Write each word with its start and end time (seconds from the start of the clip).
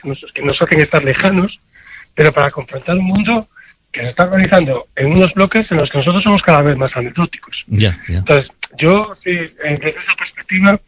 que 0.00 0.08
nos, 0.08 0.24
que 0.32 0.42
nos 0.42 0.60
hacen 0.62 0.80
estar 0.80 1.02
lejanos, 1.02 1.58
pero 2.14 2.32
para 2.32 2.50
confrontar 2.50 2.96
un 2.96 3.04
mundo 3.04 3.48
que 3.92 4.00
se 4.02 4.10
está 4.10 4.24
organizando 4.24 4.86
en 4.94 5.12
unos 5.12 5.32
bloques 5.34 5.70
en 5.70 5.78
los 5.78 5.90
que 5.90 5.98
nosotros 5.98 6.22
somos 6.22 6.42
cada 6.42 6.62
vez 6.62 6.76
más 6.76 6.94
anecdóticos. 6.96 7.64
Ya. 7.66 7.98
Entonces, 8.08 8.50
yo 8.76 9.16
sí, 9.24 9.30
desde 9.32 9.88
esa 9.90 10.14
perspectiva, 10.16 10.80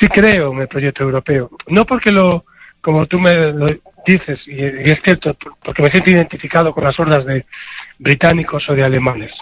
sí 0.00 0.06
creo 0.08 0.52
en 0.52 0.60
el 0.60 0.68
proyecto 0.68 1.02
europeo. 1.02 1.50
No 1.66 1.84
porque 1.84 2.10
lo, 2.10 2.44
como 2.80 3.06
tú 3.06 3.18
me 3.18 3.34
lo 3.52 3.66
dices, 4.06 4.40
y, 4.46 4.62
y 4.62 4.90
es 4.90 4.98
cierto, 5.02 5.34
por- 5.34 5.56
porque 5.62 5.82
me 5.82 5.90
siento 5.90 6.10
identificado 6.10 6.72
con 6.72 6.84
las 6.84 6.98
hordas 6.98 7.24
de 7.26 7.44
británicos 7.98 8.66
o 8.68 8.74
de 8.74 8.84
alemanes, 8.84 9.32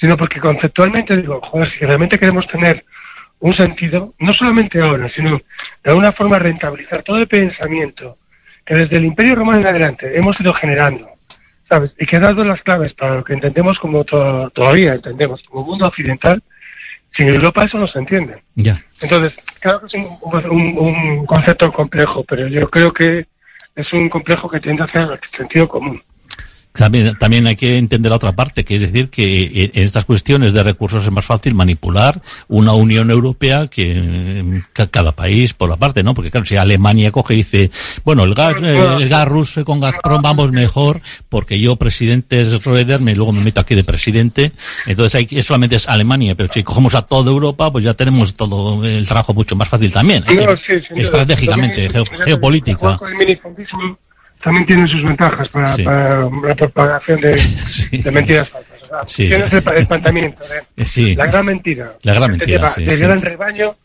sino 0.00 0.16
porque 0.16 0.40
conceptualmente 0.40 1.16
digo, 1.16 1.40
joder, 1.40 1.70
si 1.72 1.78
realmente 1.84 2.18
queremos 2.18 2.46
tener 2.48 2.84
un 3.40 3.54
sentido, 3.56 4.14
no 4.18 4.34
solamente 4.34 4.80
ahora, 4.80 5.08
sino 5.14 5.36
de 5.84 5.90
alguna 5.90 6.12
forma 6.12 6.38
rentabilizar 6.38 7.02
todo 7.04 7.18
el 7.18 7.28
pensamiento 7.28 8.18
que 8.68 8.74
desde 8.74 8.96
el 8.96 9.06
Imperio 9.06 9.34
Romano 9.34 9.60
en 9.60 9.66
adelante 9.66 10.14
hemos 10.18 10.38
ido 10.42 10.52
generando, 10.52 11.08
¿sabes? 11.70 11.90
Y 11.98 12.04
que 12.04 12.16
ha 12.18 12.20
dado 12.20 12.44
las 12.44 12.60
claves 12.60 12.92
para 12.92 13.14
lo 13.16 13.24
que 13.24 13.32
entendemos 13.32 13.78
como 13.78 14.04
to- 14.04 14.50
todavía 14.50 14.92
entendemos 14.92 15.42
como 15.44 15.64
mundo 15.64 15.86
occidental, 15.86 16.42
sin 17.16 17.28
Europa 17.34 17.64
eso 17.64 17.78
no 17.78 17.88
se 17.88 17.98
entiende. 17.98 18.42
Ya. 18.56 18.84
Entonces, 19.00 19.34
claro 19.60 19.80
que 19.80 19.86
es 19.86 19.94
un, 19.94 20.18
un- 20.50 20.78
un 20.78 21.24
concepto 21.26 21.72
complejo, 21.72 22.22
pero 22.24 22.46
yo 22.46 22.68
creo 22.68 22.92
que 22.92 23.26
es 23.74 23.92
un 23.94 24.10
complejo 24.10 24.50
que 24.50 24.60
tiende 24.60 24.82
hacia 24.84 25.02
el 25.04 25.18
sentido 25.34 25.66
común. 25.66 26.02
También, 26.78 27.16
también 27.18 27.46
hay 27.48 27.56
que 27.56 27.76
entender 27.76 28.10
la 28.10 28.16
otra 28.16 28.32
parte, 28.36 28.64
que 28.64 28.76
es 28.76 28.80
decir, 28.82 29.10
que 29.10 29.42
eh, 29.42 29.70
en 29.74 29.82
estas 29.84 30.04
cuestiones 30.04 30.52
de 30.52 30.62
recursos 30.62 31.04
es 31.04 31.10
más 31.10 31.26
fácil 31.26 31.54
manipular 31.54 32.22
una 32.46 32.72
Unión 32.72 33.10
Europea 33.10 33.66
que, 33.66 34.62
ca- 34.72 34.86
cada 34.86 35.10
país 35.12 35.54
por 35.54 35.68
la 35.68 35.76
parte, 35.76 36.02
¿no? 36.04 36.14
Porque 36.14 36.30
claro, 36.30 36.46
si 36.46 36.56
Alemania 36.56 37.10
coge 37.10 37.34
y 37.34 37.38
dice, 37.38 37.70
bueno, 38.04 38.22
el 38.22 38.34
gas, 38.34 38.54
eh, 38.62 38.76
el 39.00 39.08
gas 39.08 39.26
ruso 39.26 39.64
con 39.64 39.80
Gazprom 39.80 40.22
vamos 40.22 40.52
mejor, 40.52 41.00
porque 41.28 41.58
yo, 41.58 41.76
presidente 41.76 42.42
es 42.42 42.52
Schröder, 42.52 43.00
me, 43.00 43.14
luego 43.14 43.32
me 43.32 43.42
meto 43.42 43.60
aquí 43.60 43.74
de 43.74 43.82
presidente, 43.84 44.52
entonces 44.86 45.14
hay, 45.16 45.26
que- 45.26 45.42
solamente 45.42 45.76
es 45.76 45.88
Alemania, 45.88 46.34
pero 46.36 46.52
si 46.52 46.62
cogemos 46.62 46.94
a 46.94 47.02
toda 47.02 47.30
Europa, 47.30 47.72
pues 47.72 47.84
ya 47.84 47.94
tenemos 47.94 48.34
todo 48.34 48.84
el 48.84 49.04
trabajo 49.06 49.34
mucho 49.34 49.56
más 49.56 49.68
fácil 49.68 49.92
también. 49.92 50.22
No, 50.46 50.52
sí, 50.64 50.74
estratégicamente, 51.02 51.88
geo- 51.90 52.04
geopolítica. 52.24 52.98
El 54.38 54.42
también 54.44 54.66
tiene 54.66 54.88
sus 54.88 55.02
ventajas 55.02 55.48
para, 55.48 55.72
Sí. 55.72 55.82
para 55.84 56.20
la 56.24 56.54
propagación 56.54 57.20
de, 57.20 57.30
de 58.04 58.10
mentiras 58.10 58.48
falsas. 58.48 58.78
O 58.80 58.84
sea, 58.84 58.98
Sí. 59.06 59.28
Tienes 59.28 59.52
el, 59.52 59.74
el 59.76 59.86
planteamiento 59.86 60.44
de 60.44 60.82
Eh, 60.84 61.14
la 61.16 61.26
gran 61.26 61.46
mentira. 61.46 61.92
La 62.02 62.14
gran 62.14 62.30
mentira, 62.30 62.72
del 62.76 62.90
sí. 62.90 63.02
gran 63.02 63.20
rebaño 63.20 63.76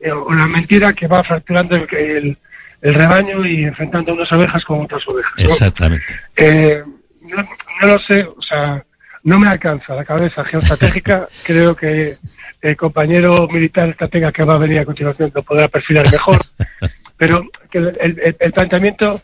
eh, 0.00 0.10
o 0.10 0.32
la 0.32 0.46
mentira 0.46 0.92
que 0.92 1.06
va 1.06 1.22
fracturando 1.22 1.76
el, 1.76 1.86
el, 1.96 2.38
el 2.82 2.94
rebaño 2.94 3.46
y 3.46 3.64
enfrentando 3.64 4.12
unas 4.14 4.32
ovejas 4.32 4.64
con 4.64 4.80
otras 4.80 5.02
ovejas. 5.06 5.32
¿no? 5.38 5.44
Exactamente. 5.44 6.06
Eh, 6.36 6.82
no, 7.22 7.36
no 7.82 7.88
lo 7.94 7.98
sé, 8.00 8.22
o 8.24 8.40
sea, 8.42 8.82
no 9.22 9.38
me 9.38 9.48
alcanza 9.48 9.94
la 9.94 10.04
cabeza 10.06 10.42
geoestratégica. 10.46 11.28
Creo 11.44 11.76
que 11.76 12.14
el 12.62 12.76
compañero 12.76 13.46
militar 13.48 13.90
estratega 13.90 14.32
que 14.32 14.42
va 14.44 14.54
a 14.54 14.58
venir 14.60 14.78
a 14.80 14.84
continuación 14.86 15.30
lo 15.34 15.42
podrá 15.42 15.68
perfilar 15.68 16.10
mejor. 16.10 16.40
Pero 17.18 17.44
que 17.70 17.76
el, 17.78 17.98
el- 18.00 18.36
el 18.40 18.52
planteamiento 18.54 19.20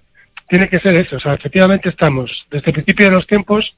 tiene 0.48 0.68
que 0.68 0.80
ser 0.80 0.96
eso. 0.96 1.16
O 1.16 1.20
sea, 1.20 1.34
efectivamente 1.34 1.88
estamos, 1.88 2.30
desde 2.50 2.66
el 2.66 2.72
principio 2.74 3.06
de 3.06 3.12
los 3.12 3.26
tiempos, 3.26 3.74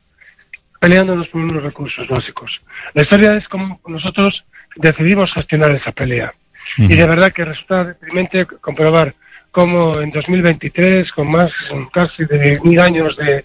peleándonos 0.81 1.29
por 1.29 1.41
unos 1.41 1.63
recursos 1.63 2.07
básicos. 2.09 2.51
La 2.95 3.03
historia 3.03 3.37
es 3.37 3.47
como 3.49 3.81
nosotros 3.87 4.45
decidimos 4.77 5.33
gestionar 5.33 5.73
esa 5.73 5.93
pelea. 5.93 6.33
Y 6.77 6.95
de 6.95 7.07
verdad 7.07 7.33
que 7.33 7.45
resulta 7.45 7.85
deprimente 7.85 8.47
comprobar 8.47 9.15
cómo 9.51 10.01
en 10.01 10.11
2023, 10.11 11.11
con 11.13 11.31
más 11.31 11.51
casi 11.93 12.25
de 12.27 12.59
mil 12.63 12.79
años 12.79 13.17
de... 13.17 13.45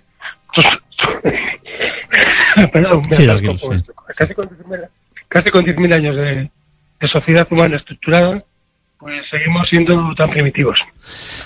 Perdón, 2.71 3.01
me 3.09 3.15
Sí, 3.15 3.25
sí. 3.57 3.83
casi 4.15 4.33
con 4.35 4.47
10.000 4.49 4.87
casi 5.27 5.49
con 5.49 5.65
10.000 5.65 5.95
años 5.95 6.15
de, 6.15 6.51
de 6.99 7.07
sociedad 7.07 7.47
humana 7.49 7.77
estructurada, 7.77 8.43
pues 9.03 9.21
seguimos 9.29 9.67
siendo 9.69 10.15
tan 10.15 10.29
primitivos. 10.29 10.79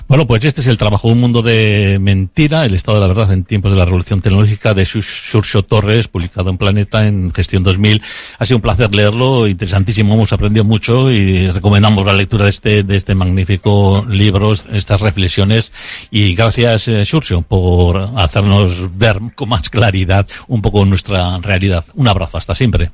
Bueno, 0.08 0.28
pues 0.28 0.46
este 0.46 0.62
es 0.62 0.68
el 0.68 0.78
trabajo 0.78 1.08
Un 1.08 1.20
mundo 1.20 1.42
de 1.42 1.98
mentira, 2.00 2.66
el 2.66 2.76
estado 2.76 3.00
de 3.00 3.02
la 3.02 3.08
verdad 3.08 3.34
en 3.34 3.46
tiempos 3.46 3.72
de 3.72 3.78
la 3.78 3.86
revolución 3.86 4.22
tecnológica 4.22 4.76
de 4.76 4.86
Xurxo 4.86 5.64
Torres, 5.64 6.08
publicado 6.08 6.52
en 6.52 6.60
Planeta 6.60 7.08
en 7.08 7.34
Gestión 7.34 7.64
2000. 7.64 8.04
Ha 8.38 8.46
sido 8.46 8.58
un 8.58 8.62
placer 8.62 8.94
leerlo, 8.94 9.48
interesantísimo, 9.48 10.14
hemos 10.14 10.32
aprendido 10.34 10.66
mucho 10.66 11.12
y 11.12 11.50
recomendamos 11.50 12.06
la 12.06 12.14
lectura 12.14 12.44
de 12.44 12.52
este, 12.52 12.84
de 12.84 12.96
este 12.96 13.16
magnífico 13.16 14.06
libro, 14.08 14.54
estas 14.54 15.02
reflexiones. 15.02 15.74
Y 16.12 16.36
gracias, 16.36 16.88
eh, 16.90 17.06
Xurxo, 17.06 17.42
por 17.42 17.98
hacernos 18.18 18.96
ver 18.96 19.18
con 19.34 19.50
más 19.50 19.72
claridad 19.72 20.28
un 20.48 20.62
poco 20.62 20.86
nuestra 20.86 21.40
realidad. 21.40 21.84
Un 21.96 22.08
abrazo, 22.08 22.38
hasta 22.38 22.54
siempre. 22.54 22.92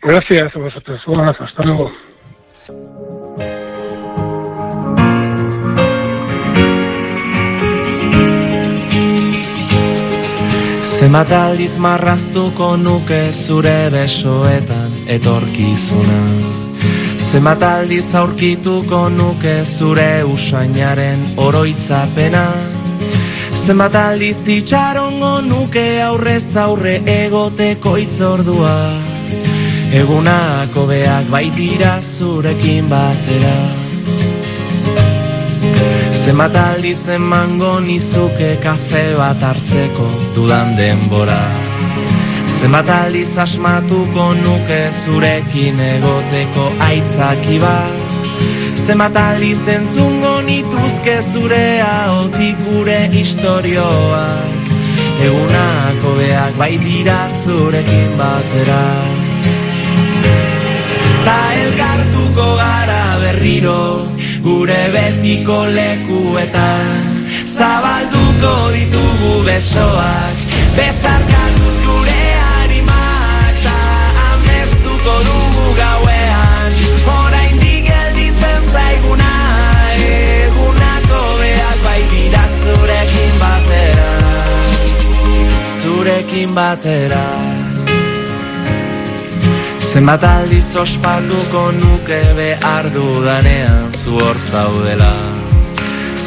Gracias 0.00 0.56
a 0.56 0.58
vosotros. 0.58 1.06
Un 1.06 1.20
abrazo. 1.20 1.44
Hasta 1.44 1.62
luego. 1.64 1.92
Zenbat 2.68 2.76
aldiz 11.32 11.78
marraztuko 11.80 12.76
nuke 12.76 13.32
zure 13.32 13.88
besoetan 13.94 14.92
etorkizuna? 15.16 16.20
Zenbat 17.30 17.64
aldiz 17.64 18.14
aurkituko 18.14 19.08
nuke 19.16 19.64
zure 19.64 20.24
usainaren 20.28 21.24
oroitzapena? 21.48 22.46
Zenbat 23.64 23.96
aldiz 23.96 24.44
itxarongo 24.60 25.40
nuke 25.40 26.02
aurrez 26.02 26.56
aurre 26.56 27.00
egoteko 27.16 27.96
itzordua 27.96 28.76
Egunako 29.88 30.82
beak 30.84 31.30
baitira 31.32 31.94
zurekin 32.02 32.90
batera. 32.90 33.54
Zenbat 36.24 36.56
aldiz 36.60 37.08
emango 37.14 37.78
nizuke 37.80 38.50
kafe 38.60 39.04
bat 39.16 39.40
hartzeko 39.48 40.08
dudan 40.36 40.74
denbora. 40.76 41.40
Zenbat 42.60 42.90
aldiz 42.92 43.32
asmatuko 43.44 44.26
nuke 44.42 44.80
zurekin 44.92 45.80
egoteko 45.80 46.66
aitzaki 46.88 47.56
bat. 47.62 48.12
Zenbat 48.84 49.16
aldiz 49.16 49.62
entzungo 49.72 50.34
nituzke 50.44 51.16
zure 51.32 51.64
ahotik 51.86 52.60
gure 52.66 52.98
istorioak. 53.22 54.68
Egunako 55.30 56.12
beak 56.20 56.60
bai 56.60 56.74
dira 56.84 57.22
zurekin 57.40 58.12
batera 58.20 58.84
Ta 61.28 61.38
elkartuko 61.60 62.46
gara 62.56 63.04
berriro 63.20 63.80
Gure 64.40 64.82
betiko 64.94 65.58
lekuetan. 65.76 67.04
Zabalduko 67.58 68.52
ditugu 68.72 69.32
besoak 69.46 70.36
Besarkatuz 70.76 71.76
gure 71.86 72.22
animak 72.60 73.58
Ta 73.64 73.76
amestuko 74.30 75.16
dugu 75.28 75.66
gauean 75.80 76.78
Oraindik 77.16 77.90
gelditzen 77.90 78.70
zaiguna 78.72 79.34
Egunako 80.12 81.22
beak 81.42 81.84
bai 81.88 82.00
dira 82.14 82.44
zurekin 82.62 83.34
batera 83.42 84.10
Zurekin 85.82 86.54
batera 86.54 87.26
Zenbat 89.88 90.24
aldiz 90.24 90.76
ospatuko 90.76 91.62
nuke 91.80 92.18
behar 92.36 92.86
dudanean 92.94 93.92
zu 93.92 94.18
hor 94.20 94.36
zaudela. 94.38 95.12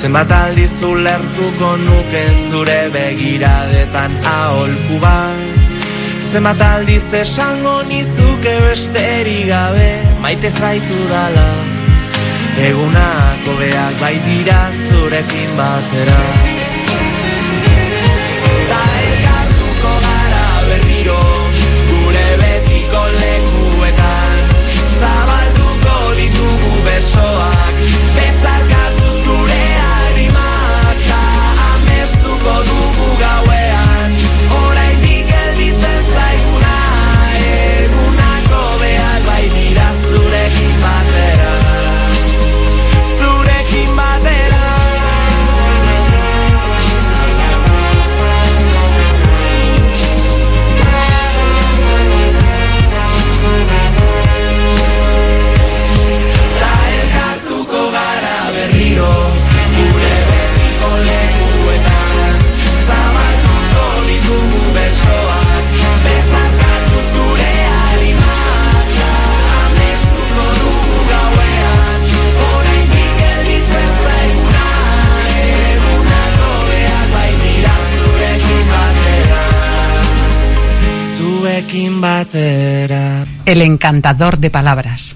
Zenbat 0.01 0.31
aldiz 0.31 0.73
ulertuko 0.91 1.69
nuke 1.83 2.23
zure 2.49 2.79
begiradetan 2.95 4.17
aholku 4.33 4.97
bat 5.03 5.61
Zenbat 6.31 6.61
aldiz 6.69 7.05
esango 7.21 7.75
nizuke 7.91 8.55
besterik 8.65 9.45
gabe 9.51 9.91
maite 10.23 10.49
zaitu 10.49 11.01
dala. 11.11 11.49
Egunako 12.69 13.59
beak 13.59 14.01
baitira 14.01 14.61
zurekin 14.87 15.53
batera 15.59 16.50
So 27.01 27.19
I. 27.19 27.70
El 83.45 83.61
encantador 83.61 84.39
de 84.39 84.49
palabras. 84.49 85.15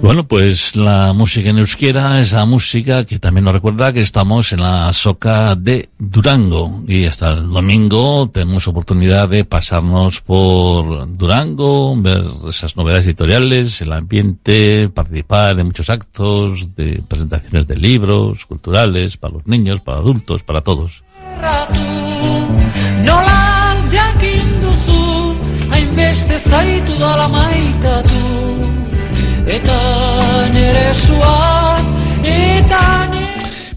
Bueno, 0.00 0.26
pues 0.26 0.74
la 0.74 1.12
música 1.12 1.50
en 1.50 1.58
euskera 1.58 2.18
es 2.20 2.32
la 2.32 2.44
música 2.44 3.04
que 3.04 3.20
también 3.20 3.44
nos 3.44 3.54
recuerda 3.54 3.92
que 3.92 4.00
estamos 4.00 4.52
en 4.52 4.60
la 4.60 4.92
soca 4.92 5.54
de 5.54 5.90
Durango 5.96 6.82
y 6.88 7.04
hasta 7.04 7.34
el 7.34 7.50
domingo 7.50 8.28
tenemos 8.28 8.66
oportunidad 8.66 9.28
de 9.28 9.44
pasarnos 9.44 10.20
por 10.20 11.16
Durango, 11.16 11.94
ver 11.96 12.24
esas 12.48 12.76
novedades 12.76 13.06
editoriales, 13.06 13.80
el 13.82 13.92
ambiente, 13.92 14.88
participar 14.88 15.60
en 15.60 15.66
muchos 15.66 15.88
actos 15.88 16.74
de 16.74 17.00
presentaciones 17.06 17.68
de 17.68 17.76
libros 17.76 18.46
culturales 18.46 19.16
para 19.18 19.34
los 19.34 19.46
niños, 19.46 19.82
para 19.82 19.98
adultos, 19.98 20.42
para 20.42 20.62
todos. 20.62 21.04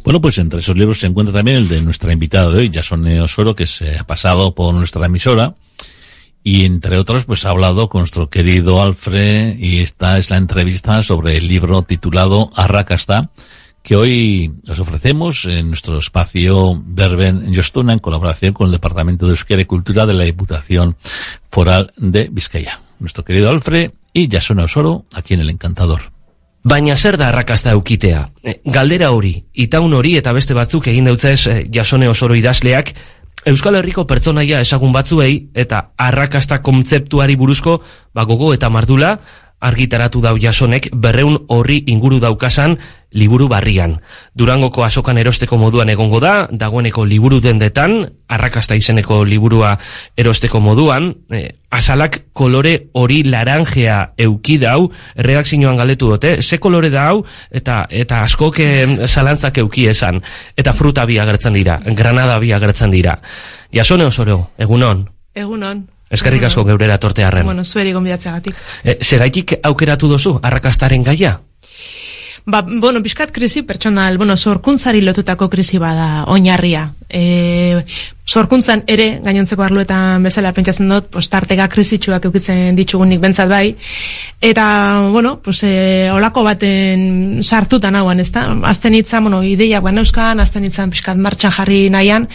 Bueno, 0.03 0.21
pues 0.21 0.37
entre 0.37 0.59
esos 0.59 0.77
libros 0.77 0.99
se 0.99 1.07
encuentra 1.07 1.33
también 1.33 1.57
el 1.57 1.67
de 1.67 1.81
nuestra 1.81 2.13
invitada 2.13 2.51
de 2.51 2.59
hoy, 2.59 2.71
Jasone 2.71 3.19
Osoro, 3.21 3.55
que 3.55 3.65
se 3.65 3.97
ha 3.97 4.03
pasado 4.03 4.53
por 4.53 4.73
nuestra 4.75 5.07
emisora. 5.07 5.55
Y 6.43 6.65
entre 6.65 6.99
otros, 6.99 7.25
pues 7.25 7.43
ha 7.43 7.49
hablado 7.49 7.89
con 7.89 8.01
nuestro 8.01 8.29
querido 8.29 8.83
Alfred 8.83 9.57
y 9.57 9.79
esta 9.79 10.19
es 10.19 10.29
la 10.29 10.37
entrevista 10.37 11.01
sobre 11.01 11.37
el 11.37 11.47
libro 11.47 11.81
titulado 11.81 12.51
Arracasta, 12.55 13.31
que 13.85 13.95
hoy 13.95 14.51
os 14.67 14.79
ofrecemos 14.79 15.45
en 15.45 15.67
nuestro 15.67 15.99
espacio 15.99 16.81
Verben 16.85 17.45
en 17.45 17.55
Jostuna 17.55 17.93
en 17.93 17.99
colaboración 17.99 18.51
con 18.51 18.65
el 18.65 18.71
Departamento 18.71 19.27
de 19.27 19.33
Euskera 19.33 19.61
y 19.61 19.65
Cultura 19.65 20.07
de 20.07 20.13
la 20.13 20.23
Diputación 20.23 20.97
Foral 21.51 21.93
de 21.95 22.27
Vizcaya. 22.31 22.79
Nuestro 22.97 23.23
querido 23.23 23.47
Alfred 23.51 23.91
y 24.11 24.27
Jasone 24.29 24.63
Osoro, 24.63 25.05
aquí 25.13 25.35
en 25.35 25.41
El 25.41 25.51
Encantador. 25.51 26.11
Baina 26.63 26.97
zer 26.97 27.15
da 27.17 27.29
arrakasta 27.29 27.75
eukitea? 27.77 28.31
E, 28.41 28.57
Galdera 28.65 29.11
hori, 29.13 29.45
itaun 29.53 29.93
hori 29.93 30.15
eta 30.17 30.33
beste 30.33 30.57
batzuk 30.57 30.89
egin 30.89 31.05
deutzez 31.05 31.45
e, 31.45 31.69
jasone 31.69 32.09
osoro 32.09 32.33
idazleak, 32.33 32.95
Euskal 33.45 33.75
Herriko 33.77 34.07
pertsonaia 34.09 34.63
ezagun 34.65 34.89
batzuei 34.95 35.51
eta 35.53 35.91
arrakasta 36.01 36.63
kontzeptuari 36.65 37.35
buruzko 37.37 37.77
bagogo 38.17 38.55
eta 38.55 38.71
mardula 38.73 39.19
argitaratu 39.65 40.21
dau 40.21 40.35
jasonek 40.37 40.91
berreun 40.93 41.39
horri 41.49 41.81
inguru 41.89 42.19
daukasan 42.21 42.77
liburu 43.15 43.47
barrian. 43.47 43.95
Durangoko 44.35 44.83
asokan 44.83 45.17
erosteko 45.17 45.57
moduan 45.57 45.89
egongo 45.89 46.19
da, 46.19 46.47
dagoeneko 46.51 47.05
liburu 47.07 47.39
dendetan, 47.41 48.03
arrakasta 48.27 48.75
izeneko 48.75 49.23
liburua 49.25 49.71
erosteko 50.19 50.59
moduan, 50.59 51.09
e, 51.31 51.47
asalak 51.71 52.19
kolore 52.35 52.75
hori 52.93 53.23
laranjea 53.23 54.13
euki 54.27 54.59
dau, 54.59 54.91
galdetu 55.15 56.11
dute, 56.11 56.41
ze 56.43 56.59
kolore 56.59 56.89
da 56.89 57.07
hau, 57.09 57.25
eta, 57.51 57.85
eta 57.89 58.21
askok 58.23 58.59
eh, 58.59 59.07
zalantzak 59.07 59.57
euki 59.63 59.87
esan, 59.87 60.21
eta 60.57 60.73
fruta 60.73 61.05
bi 61.05 61.17
agertzen 61.17 61.53
dira, 61.53 61.79
granada 61.95 62.37
bi 62.39 62.51
agertzen 62.51 62.91
dira. 62.91 63.19
Jasone 63.71 64.05
osoro, 64.05 64.51
egunon, 64.59 65.07
Egunon. 65.35 65.94
Eskerrik 66.09 66.43
asko 66.49 66.63
geurera 66.67 66.97
tortearren. 67.01 67.45
Bueno, 67.45 67.63
zueri 67.63 67.93
gonbidatzeagatik. 67.95 68.55
E, 68.83 68.97
segaitik 69.01 69.57
aukeratu 69.63 70.09
dozu, 70.11 70.37
arrakastaren 70.41 71.03
gaia? 71.03 71.39
Ba, 72.45 72.61
bueno, 72.61 73.01
pixkat 73.01 73.31
krisi 73.33 73.63
pertsonal, 73.65 74.19
bueno, 74.19 74.37
sorkuntzari 74.37 75.01
lotutako 75.01 75.47
krisi 75.49 75.79
bada 75.81 76.25
oinarria. 76.29 76.91
E, 77.09 77.81
sorkuntzan 78.21 78.83
ere, 78.85 79.07
gainontzeko 79.25 79.63
arluetan 79.65 80.21
bezala 80.29 80.51
pentsatzen 80.53 80.91
dut, 80.93 81.07
pues, 81.09 81.25
tarteka 81.33 81.65
krisitxuak 81.73 82.27
eukitzen 82.29 82.77
ditugunik 82.77 83.23
bentsat 83.23 83.49
bai. 83.49 83.75
Eta, 84.41 84.65
bueno, 85.09 85.39
pues, 85.41 85.63
e, 85.65 86.11
olako 86.13 86.43
baten 86.45 87.41
sartutan 87.41 87.97
hauan, 87.97 88.21
ezta? 88.21 88.45
Azten 88.69 88.93
itzan, 88.93 89.25
bueno, 89.25 89.41
ideiak 89.41 89.81
ban 89.81 89.97
euskan, 90.03 90.39
azten 90.39 90.69
itzan 90.69 90.93
pixkat 90.93 91.17
martxan 91.17 91.53
jarri 91.57 91.89
nahian, 91.89 92.29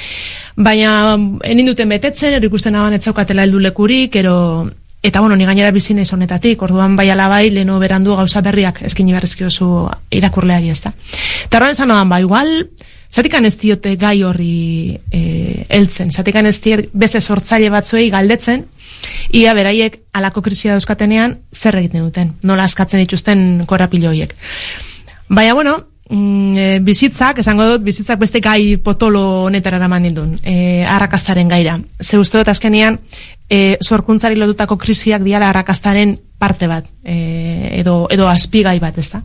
baina 0.56 1.14
enin 1.46 1.70
duten 1.70 1.88
betetzen, 1.88 2.34
ero 2.34 2.50
ikusten 2.50 2.74
haban 2.74 2.98
etzaukatela 2.98 3.46
heldu 3.46 3.62
lekurik, 3.62 4.18
ero 4.18 4.66
Eta 5.02 5.20
bueno, 5.20 5.36
ni 5.36 5.46
gainera 5.48 5.70
bizi 5.72 5.94
naiz 5.96 6.12
honetatik, 6.12 6.60
orduan 6.62 6.96
bai 6.96 7.08
ala 7.10 7.28
bai, 7.28 7.48
leno 7.50 7.78
berandu 7.80 8.16
gauza 8.18 8.42
berriak 8.44 8.82
eskini 8.84 9.14
berrizkiozu 9.16 9.88
irakurleari, 10.12 10.68
ezta. 10.70 10.92
Eta 11.46 11.56
horren 11.56 11.74
zanoan, 11.74 12.08
ba, 12.08 12.18
igual, 12.20 12.68
zatikan 13.08 13.48
ez 13.48 13.56
diote 13.58 13.94
gai 13.96 14.22
horri 14.22 14.98
e, 15.10 15.64
eltzen, 15.68 16.12
zatikan 16.12 16.46
ez 16.46 16.58
diote 16.60 16.90
beste 16.92 17.20
sortzaile 17.20 17.70
batzuei 17.72 18.10
galdetzen, 18.12 18.66
ia 19.32 19.54
beraiek 19.56 19.96
alako 20.12 20.42
krisia 20.44 20.76
dauzkatenean 20.76 21.38
zer 21.54 21.80
egiten 21.80 22.04
duten, 22.04 22.34
nola 22.42 22.68
askatzen 22.68 23.00
dituzten 23.00 23.64
korapilo 23.66 24.12
horiek. 24.12 24.36
Baina, 25.30 25.54
bueno, 25.54 25.78
mm, 26.10 26.52
e, 26.56 26.78
bizitzak, 26.84 27.38
esango 27.40 27.66
dut, 27.72 27.84
bizitzak 27.86 28.18
beste 28.20 28.42
gai 28.44 28.76
potolo 28.82 29.46
honetara 29.46 29.78
eraman 29.80 30.02
nindun, 30.04 30.34
e, 30.42 30.84
arrakastaren 30.84 31.48
gaira. 31.48 31.78
Ze 32.00 32.18
uste 32.18 32.38
dut 32.38 32.50
azkenean, 32.52 32.98
e, 33.48 33.78
sorkuntzari 33.80 34.36
lotutako 34.36 34.76
krisiak 34.78 35.24
diala 35.24 35.48
arrakastaren 35.50 36.18
parte 36.38 36.66
bat, 36.66 36.86
e, 37.04 37.78
edo, 37.80 38.06
edo 38.10 38.28
azpigai 38.28 38.78
bat, 38.80 38.98
ezta. 38.98 39.22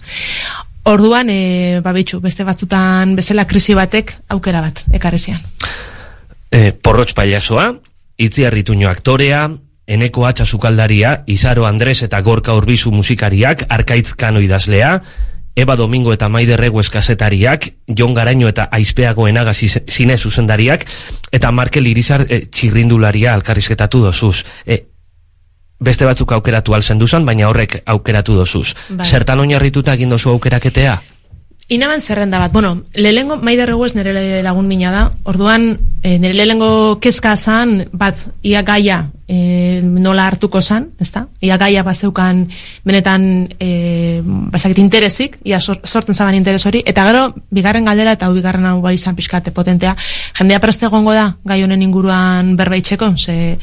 Orduan, 0.85 1.29
e, 1.33 1.81
babitxu, 1.83 2.21
beste 2.21 2.45
batzutan 2.45 3.15
bezala 3.17 3.47
krisi 3.49 3.73
batek 3.73 4.15
aukera 4.29 4.61
bat, 4.61 4.83
ekarrezian. 4.93 5.41
E, 6.51 6.71
porrotx 6.71 7.17
pailasoa, 7.17 7.73
itziarrituño 8.17 8.89
aktorea, 8.89 9.49
Eneko 9.85 10.25
Atxa 10.25 10.45
sukaldaria, 10.45 11.23
Isaro 11.29 11.67
Andres 11.67 12.01
eta 12.01 12.21
Gorka 12.25 12.55
Urbizu 12.57 12.91
musikariak, 12.91 13.67
Arkaitz 13.69 14.15
Kano 14.17 14.41
idazlea, 14.41 15.01
Eba 15.55 15.77
Domingo 15.77 16.11
eta 16.11 16.27
Maider 16.27 16.59
Rego 16.59 16.81
eskazetariak, 16.81 17.69
Jon 17.87 18.13
Garaino 18.13 18.49
eta 18.51 18.67
Aizpeago 18.71 19.29
Enaga 19.29 19.53
zine 19.53 20.17
zuzendariak, 20.17 20.83
eta 21.31 21.51
Markel 21.51 21.87
Irizar 21.87 22.25
e, 22.27 22.41
txirrindularia 22.51 23.33
alkarrizketatu 23.33 24.03
dozuz. 24.03 24.43
E, 24.65 24.83
beste 25.79 26.05
batzuk 26.05 26.35
aukeratu 26.35 26.75
alzen 26.75 26.99
duzan, 26.99 27.25
baina 27.25 27.47
horrek 27.47 27.81
aukeratu 27.85 28.35
dozuz. 28.35 28.75
Bai. 28.89 29.07
Zertan 29.07 29.39
oinarrituta 29.39 29.95
egin 29.95 30.11
dozu 30.11 30.33
aukeraketea? 30.35 30.99
Inaban 31.69 32.01
zerrenda 32.01 32.37
bat, 32.37 32.51
bueno, 32.51 32.83
lehengo 32.93 33.37
Maider 33.37 33.71
Rego 33.71 33.85
ez 33.87 33.95
nire 33.95 34.43
lagun 34.43 34.67
mina 34.67 34.91
da, 34.91 35.05
orduan 35.23 35.71
e, 36.03 36.19
nire 36.19 36.35
lehengo 36.35 36.99
kezka 36.99 37.37
zan, 37.37 37.87
bat, 37.93 38.19
ia 38.43 38.61
gaia 38.61 39.05
e, 39.27 39.81
nola 39.83 40.27
hartuko 40.27 40.61
zan, 40.61 40.89
ezta? 41.01 41.25
Ia 41.41 41.57
gaia 41.57 41.83
bazeukan 41.83 42.45
benetan 42.85 43.47
e, 43.59 44.21
bazakit 44.23 44.79
interesik, 44.83 45.37
ia 45.43 45.59
sor, 45.59 45.79
sortzen 45.83 46.15
zaban 46.15 46.37
interes 46.37 46.65
hori, 46.65 46.83
eta 46.85 47.05
gero, 47.09 47.25
bigarren 47.49 47.85
galdera 47.85 48.13
eta 48.15 48.29
bigarren 48.33 48.65
hau 48.69 48.79
bai 48.81 48.95
izan 48.95 49.15
pixkate 49.17 49.51
potentea, 49.51 49.95
jendea 50.37 50.61
preste 50.61 50.85
egongo 50.85 51.13
da, 51.13 51.31
gai 51.45 51.61
honen 51.63 51.81
inguruan 51.81 52.55
berbaitzeko, 52.59 53.13
ze 53.17 53.57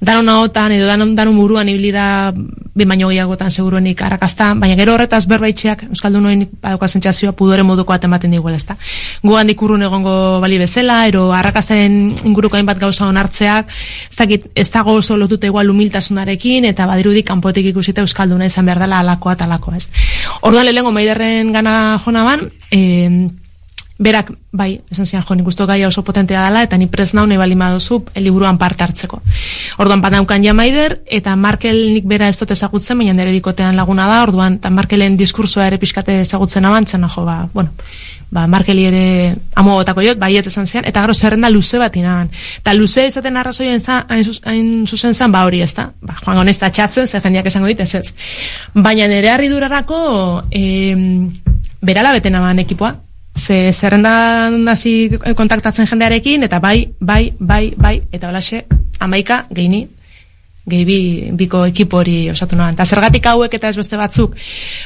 danon 0.00 0.28
ahotan 0.28 0.72
edo 0.78 0.86
danon, 0.86 1.14
danon 1.18 1.36
buruan 1.38 1.68
ibili 1.68 1.92
da 1.92 2.32
bi 2.78 2.86
baino 2.86 3.08
gehiagotan 3.10 3.50
seguruenik 3.50 4.00
arrakazta, 4.06 4.52
baina 4.54 4.76
gero 4.78 4.94
horretaz 4.94 5.24
berbaitxeak 5.30 5.84
Euskaldun 5.88 6.22
noin 6.28 6.44
badauka 6.62 6.88
sentsazioa 6.88 7.34
pudore 7.36 7.64
moduko 7.66 7.92
bat 7.92 8.04
ematen 8.06 8.36
diguela, 8.36 8.56
ezta. 8.56 8.76
Gu 9.22 9.34
handik 9.36 9.62
urrun 9.66 9.82
egongo 9.82 10.14
bali 10.44 10.60
bezala, 10.62 11.00
ero 11.10 11.26
arrakazaren 11.34 11.98
inguruko 12.28 12.58
hainbat 12.58 12.78
gauza 12.78 13.08
onartzeak, 13.08 13.74
ez 14.10 14.16
dakit, 14.16 14.46
ez 14.54 14.68
dago 14.70 14.94
oso 15.00 15.18
lotuta 15.18 15.50
igual 15.50 15.70
humiltasunarekin, 15.74 16.70
eta 16.70 16.86
badirudi 16.86 17.24
kanpotik 17.26 17.72
ikusita 17.72 18.06
Euskalduna 18.06 18.46
izan 18.46 18.70
behar 18.70 18.84
dela 18.86 19.02
alakoa 19.02 19.34
eta 19.34 19.50
alakoa, 19.50 19.76
ez. 19.76 19.88
Orduan 20.46 20.70
lehengo 20.70 20.94
maiderren 20.94 21.52
gana 21.52 21.74
jona 22.04 22.24
ban, 22.30 22.48
eh, 22.70 23.28
berak, 23.98 24.30
bai, 24.52 24.80
esan 24.90 25.06
zian, 25.06 25.22
jo, 25.26 25.34
nik 25.34 25.46
gaia 25.66 25.88
oso 25.88 26.04
potentea 26.04 26.44
dela, 26.46 26.62
eta 26.62 26.76
ni 26.78 26.86
prest 26.86 27.14
nau 27.14 27.26
nahi 27.26 27.36
bali 27.36 27.56
madozu 27.58 28.04
eh, 28.14 28.20
liburuan 28.20 28.56
parte 28.58 28.84
hartzeko. 28.84 29.20
Orduan 29.78 30.00
badaukan 30.00 30.44
ja 30.44 30.54
maider, 30.54 31.00
eta 31.06 31.34
Markel 31.36 31.94
nik 31.94 32.04
bera 32.06 32.28
ez 32.28 32.38
dut 32.38 32.50
ezagutzen, 32.54 32.98
baina 32.98 33.12
nire 33.12 33.32
dikotean 33.34 33.74
laguna 33.76 34.06
da, 34.06 34.22
orduan, 34.22 34.54
eta 34.60 34.70
Markelen 34.70 35.16
diskursoa 35.18 35.66
ere 35.66 35.78
pixkate 35.78 36.20
ezagutzen 36.20 36.64
abantzen, 36.64 37.08
jo, 37.10 37.24
ba, 37.26 37.48
bueno, 37.52 37.70
ba, 38.30 38.46
Markeli 38.46 38.84
ere 38.86 39.02
amo 39.56 39.74
botako 39.80 40.02
jot, 40.06 40.18
baiet 40.22 40.46
esan 40.46 40.66
zian, 40.70 40.84
eta 40.86 41.02
gero 41.02 41.14
zerrenda 41.14 41.50
luze 41.50 41.78
bat 41.82 41.96
inaban. 41.96 42.30
Eta 42.60 42.74
luze 42.74 43.06
izaten 43.08 43.36
arrazoien 43.36 43.80
za, 43.80 44.04
hain, 44.08 44.22
zus- 44.22 44.40
hain 44.46 44.86
zuzen 44.86 45.14
zan, 45.14 45.32
ba 45.32 45.42
hori 45.44 45.62
ez 45.62 45.72
da. 45.74 45.90
Ba, 46.00 46.14
joan 46.24 46.38
honesta 46.38 46.70
txatzen, 46.70 47.08
ze 47.08 47.18
jendeak 47.20 47.46
esango 47.50 47.66
dit, 47.66 47.80
ez 47.80 47.94
ez. 47.94 48.14
Baina 48.74 49.08
nire 49.10 49.30
harridurarako, 49.34 50.44
em, 50.50 51.32
berala 51.82 52.12
beten 52.12 52.34
aban 52.38 52.58
ekipoa, 52.62 52.94
ze 53.38 53.72
zerrendan 53.72 54.66
hasi 54.68 55.10
kontaktatzen 55.36 55.86
jendearekin, 55.86 56.42
eta 56.42 56.58
bai, 56.58 56.92
bai, 57.00 57.32
bai, 57.38 57.74
bai, 57.76 58.02
eta 58.12 58.28
holaxe, 58.28 58.64
amaika, 59.00 59.46
geini, 59.54 59.86
gehi 60.68 60.84
bi, 60.84 60.98
biko 61.32 61.64
ekipo 61.66 61.98
hori 62.02 62.28
osatu 62.30 62.56
noan. 62.56 62.76
Eta 62.76 62.86
zergatik 62.86 63.26
hauek 63.26 63.54
eta 63.54 63.70
ez 63.72 63.76
beste 63.76 63.96
batzuk. 63.96 64.36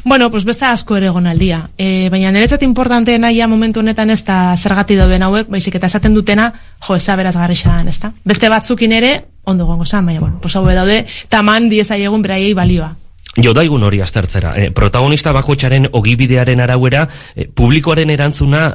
Bueno, 0.04 0.30
pues 0.30 0.44
beste 0.44 0.66
asko 0.66 0.96
ere 0.96 1.10
egon 1.10 1.26
aldia. 1.26 1.64
E, 1.76 2.08
baina 2.12 2.30
niretzat 2.32 2.62
importante 2.62 3.18
naia 3.18 3.48
momentu 3.50 3.82
honetan 3.82 4.14
ez 4.14 4.22
da 4.24 4.56
zergati 4.56 4.96
dauden 4.96 5.26
hauek, 5.26 5.50
baizik 5.50 5.76
eta 5.80 5.90
esaten 5.90 6.14
dutena, 6.14 6.52
jo, 6.86 6.96
eza 6.96 7.16
beraz 7.18 7.34
garrixa 7.36 7.76
dan, 7.76 7.88
ez 7.88 7.98
da? 8.00 8.12
Beste 8.24 8.48
batzukin 8.52 8.92
ere, 8.92 9.14
ondo 9.44 9.66
gongo 9.66 9.84
zan, 9.84 10.06
baina, 10.06 10.20
bueno, 10.20 10.38
pues 10.40 10.56
hau 10.56 10.66
daude, 10.66 11.04
taman 11.28 11.68
diezaiegun 11.72 12.22
beraiei 12.22 12.54
balioa. 12.54 12.94
Jo 13.36 13.54
daigun 13.56 13.82
hori 13.82 14.02
aztertzera. 14.04 14.52
E, 14.60 14.70
protagonista 14.76 15.32
bakotxaren 15.32 15.88
ogibidearen 15.92 16.60
arauera, 16.60 17.06
e, 17.34 17.46
publikoaren 17.48 18.10
erantzuna 18.12 18.66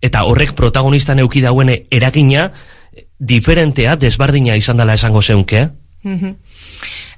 eta 0.00 0.22
horrek 0.24 0.54
protagonista 0.54 1.16
neuki 1.18 1.42
dauen 1.42 1.72
eragina 1.90 2.52
e, 2.94 3.08
diferentea, 3.18 3.96
desbardina 3.96 4.56
izan 4.56 4.78
dela 4.78 4.94
esango 4.94 5.22
zeunke. 5.22 5.68
Mhm. 6.02 6.34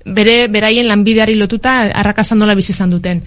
Bere, 0.05 0.49
beraien 0.49 0.89
lanbideari 0.89 1.35
lotuta 1.37 1.83
arrakastan 1.93 2.39
nola 2.41 2.55
bizi 2.57 2.73
izan 2.73 2.91
duten. 2.91 3.21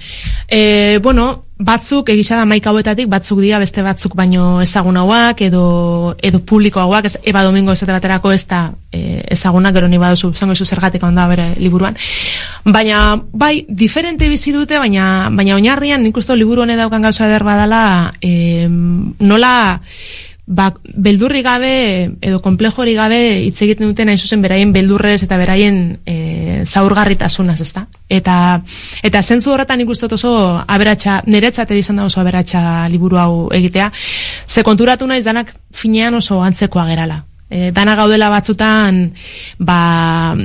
E, 0.48 0.98
bueno, 1.03 1.44
batzuk 1.63 2.10
egisa 2.10 2.39
da 2.39 2.48
maika 2.50 2.72
hauetatik, 2.72 3.08
batzuk 3.12 3.39
dira 3.44 3.60
beste 3.62 3.84
batzuk 3.86 4.15
baino 4.18 4.62
ezagun 4.63 4.98
hauak 4.98 5.44
edo, 5.46 6.15
edo 6.18 6.42
publiko 6.42 6.82
hauak, 6.82 7.06
ez, 7.06 7.18
eba 7.30 7.44
domingo 7.46 7.75
esate 7.77 7.94
baterako 7.94 8.34
ez 8.34 8.48
da 8.50 8.63
e, 8.92 9.22
ezagunak, 9.36 9.75
gero 9.77 9.88
ni 9.88 10.01
baduzu, 10.01 10.34
zango 10.34 10.58
izu 10.58 10.65
zergatik 10.65 11.03
onda 11.03 11.27
bere 11.30 11.51
liburuan. 11.62 11.96
Baina, 12.65 13.22
bai, 13.32 13.68
diferente 13.70 14.27
bizi 14.30 14.51
dute, 14.51 14.82
baina, 14.82 15.30
baina 15.30 15.56
oinarrian 15.56 16.01
nik 16.03 16.18
uste 16.18 16.36
liburu 16.36 16.65
honen 16.65 16.82
daukan 16.82 17.06
gauza 17.06 17.30
eder 17.30 17.46
badala, 17.46 18.13
e, 18.22 18.65
nola 19.20 19.53
ba, 20.45 20.73
beldurri 20.83 21.41
gabe 21.41 22.12
edo 22.21 22.41
komplejori 22.43 22.93
gabe 22.97 23.19
hitz 23.45 23.62
egiten 23.63 23.88
duten 23.88 24.09
hain 24.12 24.19
zuzen 24.19 24.41
beraien 24.43 24.73
beldurrez 24.75 25.21
eta 25.23 25.38
beraien 25.39 25.97
e, 26.05 26.63
zaurgarritasunaz, 26.65 27.59
ezta? 27.63 27.85
Eta 28.09 28.62
eta 29.03 29.23
zentzu 29.23 29.53
horretan 29.53 29.81
ikustot 29.85 30.13
oso 30.19 30.33
aberatsa, 30.67 31.21
niretzat 31.27 31.71
izan 31.77 32.01
da 32.01 32.07
oso 32.09 32.21
aberatsa 32.21 32.88
liburu 32.89 33.19
hau 33.19 33.33
egitea. 33.55 33.91
Ze 34.47 34.63
konturatu 34.63 35.07
naiz 35.07 35.23
danak 35.25 35.53
finean 35.71 36.15
oso 36.19 36.41
antzekoa 36.43 36.85
gerala. 36.91 37.23
E, 37.50 37.71
dana 37.71 37.95
gaudela 37.95 38.29
batzutan 38.33 39.13
ba, 39.59 40.35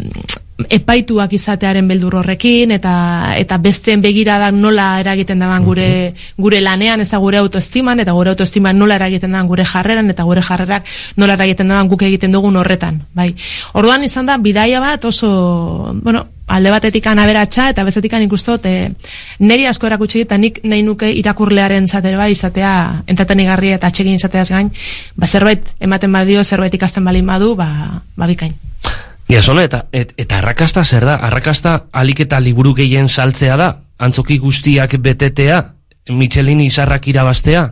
epaituak 0.66 1.32
izatearen 1.38 1.86
beldur 1.86 2.16
horrekin 2.18 2.72
eta 2.74 2.92
eta 3.38 3.58
besteen 3.62 4.02
begiradak 4.02 4.56
nola 4.58 4.88
eragiten 5.00 5.38
daban 5.38 5.62
gure 5.64 6.14
gure 6.36 6.60
lanean 6.60 7.00
ez 7.00 7.10
da 7.10 7.20
gure 7.22 7.38
autoestiman 7.38 8.00
eta 8.02 8.12
gure 8.16 8.32
autoestiman 8.34 8.78
nola 8.78 8.96
eragiten 8.98 9.32
daban 9.32 9.46
gure 9.46 9.64
jarreran 9.64 10.10
eta 10.10 10.26
gure 10.26 10.42
jarrerak 10.42 10.88
nola 11.16 11.38
eragiten 11.38 11.68
daban 11.68 11.88
guk 11.88 12.02
egiten 12.02 12.34
dugun 12.34 12.56
horretan 12.56 13.04
bai. 13.14 13.34
Orduan 13.74 14.02
izan 14.04 14.26
da 14.26 14.38
bidaia 14.38 14.80
bat 14.80 15.04
oso 15.04 15.94
bueno 16.02 16.26
alde 16.48 16.70
batetik 16.72 17.06
anaberatsa 17.06 17.68
eta 17.70 17.84
bestetik 17.84 18.12
ikustot 18.18 18.66
e, 18.66 18.90
neri 19.38 19.66
asko 19.66 19.86
erakutsi 19.86 20.22
eta 20.24 20.38
nik 20.38 20.60
nahi 20.64 20.82
nuke 20.82 21.10
irakurlearen 21.12 21.86
zatera 21.86 22.18
bai 22.18 22.32
izatea 22.32 23.04
entatenigarria 23.06 23.76
eta 23.76 23.86
atxegin 23.86 24.14
izateaz 24.14 24.48
gain 24.50 24.72
ba 25.16 25.26
zerbait 25.26 25.62
ematen 25.78 26.12
badio 26.12 26.44
zerbait 26.44 26.74
ikasten 26.74 27.04
balin 27.04 27.26
badu 27.26 27.54
ba, 27.54 28.02
ba 28.16 28.26
bikain 28.26 28.54
Jasone, 29.28 29.64
eta, 29.68 29.84
et, 29.92 30.14
eta 30.16 30.38
arrakasta 30.38 30.84
zer 30.84 31.04
da? 31.04 31.18
Arrakasta 31.28 31.74
alik 31.92 32.22
eta 32.24 32.40
liburu 32.40 32.72
gehien 32.78 33.08
saltzea 33.08 33.56
da? 33.60 33.68
Antzoki 34.00 34.38
guztiak 34.40 34.94
betetea? 35.04 35.58
Michelin 36.16 36.62
izarrak 36.64 37.10
irabaztea? 37.12 37.66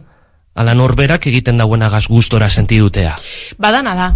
Ala 0.57 0.75
norberak 0.77 1.27
egiten 1.31 1.57
dauena 1.57 1.89
gaz 1.89 2.07
gustora 2.13 2.51
sentidutea? 2.51 3.15
Badana 3.59 3.95
da. 3.97 4.09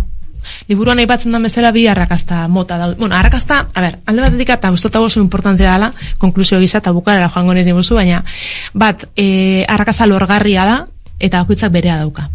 Liburuan 0.68 1.00
aipatzen 1.00 1.32
da 1.32 1.40
bezala 1.40 1.70
bi 1.72 1.86
arrakasta 1.88 2.46
mota 2.48 2.76
da. 2.80 2.88
Bueno, 2.98 3.16
arrakasta, 3.16 3.62
a 3.72 3.84
ber, 3.84 3.98
alde 4.04 4.24
batetik 4.24 4.52
eta 4.56 4.70
gustota 4.72 5.00
oso 5.00 5.20
importantzia 5.20 5.72
dela, 5.72 5.92
konklusio 6.18 6.60
gisa 6.60 6.80
eta 6.80 6.92
bukarera 6.96 7.28
joango 7.32 7.54
nez 7.56 7.66
nibuzu, 7.66 7.96
baina 7.96 8.22
bat, 8.74 9.06
e, 9.16 9.64
arrakasta 9.68 10.08
lorgarria 10.08 10.66
da 10.68 10.76
eta 11.18 11.40
bakoitzak 11.40 11.72
berea 11.72 11.96
dauka. 12.00 12.28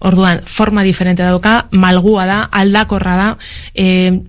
Orduan, 0.00 0.40
forma 0.44 0.82
diferente 0.82 1.22
dauka, 1.22 1.66
malgua 1.72 2.26
da, 2.26 2.42
aldakorra 2.50 3.16
da, 3.16 3.30
e, 3.74 4.20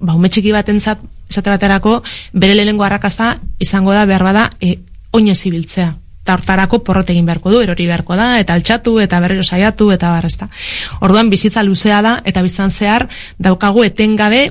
ba, 0.00 0.14
ume 0.14 0.28
txiki 0.28 0.52
bat 0.54 0.68
entzat, 0.72 1.02
esate 1.30 1.50
baterako, 1.50 1.98
bere 2.32 2.54
lehenengo 2.54 2.84
arrakazta 2.84 3.34
izango 3.60 3.92
da 3.92 4.04
behar 4.06 4.24
bada 4.24 4.48
e, 4.60 4.78
oinez 5.12 5.40
ibiltzea. 5.46 5.92
Eta 6.24 6.38
hortarako 6.38 6.80
porrot 6.80 7.10
egin 7.12 7.26
beharko 7.28 7.52
du, 7.52 7.60
erori 7.60 7.84
beharko 7.86 8.16
da, 8.16 8.38
eta 8.40 8.54
altxatu, 8.56 8.96
eta 9.02 9.20
berriro 9.20 9.44
saiatu, 9.44 9.90
eta 9.92 10.12
barrezta. 10.14 10.48
Orduan 11.04 11.28
bizitza 11.30 11.62
luzea 11.62 12.00
da, 12.02 12.14
eta 12.24 12.42
bizan 12.42 12.72
zehar 12.72 13.04
daukagu 13.36 13.84
etengabe 13.84 14.46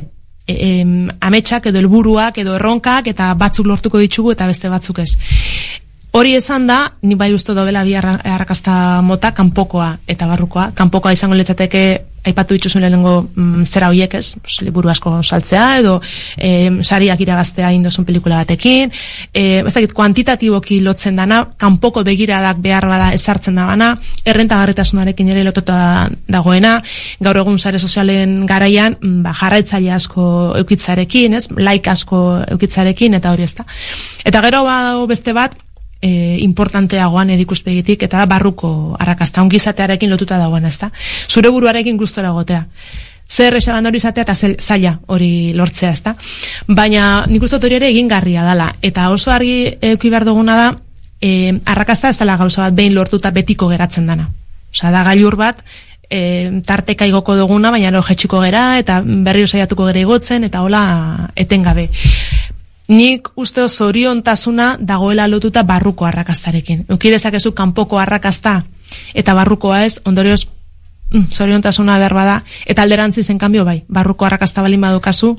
e, 0.45 0.83
ametsak 1.19 1.71
edo 1.71 1.81
helburuak 1.81 2.37
edo 2.43 2.53
erronkak, 2.59 3.09
eta 3.09 3.31
batzuk 3.39 3.65
lortuko 3.65 4.01
ditugu, 4.03 4.35
eta 4.35 4.47
beste 4.47 4.69
batzuk 4.69 5.01
ez. 5.01 5.15
Hori 6.13 6.35
esan 6.37 6.67
da, 6.69 6.91
ni 7.01 7.15
bai 7.17 7.31
uste 7.33 7.55
dobela 7.57 7.81
bi 7.81 7.95
arrakasta 7.97 9.01
mota, 9.01 9.31
kanpokoa 9.33 9.95
eta 10.07 10.27
barrukoa. 10.29 10.67
Kanpokoa 10.77 11.13
izango 11.15 11.33
litzateke 11.33 11.81
aipatu 12.23 12.53
dituzun 12.53 12.83
lehenengo 12.83 13.13
mm, 13.23 13.63
zera 13.65 13.89
hoiek 13.89 14.13
ez, 14.19 14.35
pues, 14.37 14.59
liburu 14.61 14.91
asko 14.93 15.15
saltzea, 15.23 15.63
edo 15.81 15.95
e, 16.37 16.69
sariak 16.85 17.23
irabaztea 17.25 17.71
indozun 17.73 18.05
pelikula 18.05 18.43
batekin, 18.43 18.93
e, 19.33 19.63
ez 19.65 19.73
dakit, 19.73 19.95
kuantitatiboki 19.97 20.79
lotzen 20.85 21.17
dana, 21.19 21.41
kanpoko 21.57 22.05
begiradak 22.05 22.61
behar 22.61 22.87
bada 22.93 23.09
ezartzen 23.17 23.57
da 23.57 23.65
bana, 23.67 23.89
errentagarritasunarekin 24.23 25.33
ere 25.33 25.43
lotota 25.49 26.07
dagoena, 26.29 26.77
gaur 27.25 27.41
egun 27.41 27.57
sare 27.57 27.81
sozialen 27.81 28.45
garaian, 28.45 28.99
mm, 29.01 29.19
ba, 29.25 29.33
jarraitzaile 29.41 29.91
asko 29.97 30.29
eukitzarekin, 30.61 31.41
ez, 31.41 31.47
laik 31.57 31.91
asko 31.97 32.23
eukitzarekin, 32.53 33.19
eta 33.19 33.33
hori 33.33 33.49
ez 33.49 33.53
da. 33.57 33.67
Eta 34.23 34.45
gero 34.45 34.63
badago 34.69 35.09
beste 35.09 35.33
bat, 35.35 35.57
e, 36.03 36.37
importanteagoan 36.43 37.31
erikuspegitik 37.31 38.03
eta 38.03 38.25
barruko 38.27 38.69
arrakasta 38.99 39.41
ongizatearekin 39.41 40.11
lotuta 40.11 40.37
dagoen, 40.37 40.67
ezta? 40.67 40.91
Zure 41.31 41.49
buruarekin 41.49 41.97
gustora 41.97 42.33
gotea. 42.35 42.65
Zer 43.29 43.55
esaban 43.55 43.87
hori 43.87 44.01
izatea 44.01 44.25
eta 44.27 44.35
zaila 44.35 44.97
hori 45.07 45.53
lortzea, 45.55 45.93
ezta? 45.95 46.15
Baina 46.67 47.23
nik 47.31 47.47
uste 47.47 47.57
hori 47.61 47.79
ere 47.79 47.89
egingarria 47.93 48.43
dala. 48.43 48.67
Eta 48.81 49.07
oso 49.15 49.31
argi 49.31 49.77
euki 49.93 50.11
behar 50.11 50.27
duguna 50.27 50.57
da, 50.59 50.67
e, 51.21 51.55
arrakasta 51.65 52.11
ez 52.11 52.19
dela 52.19 52.37
gauza 52.37 52.67
bat 52.67 52.75
behin 52.75 52.93
lortuta 52.93 53.31
betiko 53.31 53.71
geratzen 53.71 54.11
dana. 54.11 54.27
Osa, 54.73 54.91
da 54.91 55.05
gailur 55.07 55.37
bat, 55.39 55.63
e, 56.09 56.61
tarteka 56.67 57.07
igoko 57.07 57.37
duguna, 57.39 57.71
baina 57.71 57.91
lo 57.95 58.03
jetxiko 58.03 58.41
gera, 58.43 58.77
eta 58.81 58.99
berri 59.05 59.47
osaiatuko 59.47 59.87
gera 59.87 60.03
igotzen, 60.03 60.43
eta 60.43 60.61
hola 60.67 60.83
etengabe 61.35 61.89
nik 62.87 63.29
uste 63.35 63.69
zoriontasuna 63.69 64.77
dagoela 64.79 65.27
lotuta 65.27 65.63
barruko 65.63 66.05
arrakastarekin. 66.05 66.85
Euki 66.89 67.11
dezakezu 67.11 67.51
kanpoko 67.51 67.99
arrakasta 67.99 68.61
eta 69.13 69.33
barrukoa 69.33 69.83
ez, 69.83 69.99
ondorioz 70.05 70.47
mm, 71.13 71.25
zoriontasuna 71.31 71.97
behar 71.97 72.13
bada, 72.13 72.41
eta 72.65 72.81
alderantzi 72.81 73.23
zen 73.23 73.37
kanbio 73.37 73.65
bai, 73.65 73.83
barruko 73.87 74.25
arrakasta 74.25 74.61
balin 74.61 74.81
badukazu, 74.81 75.37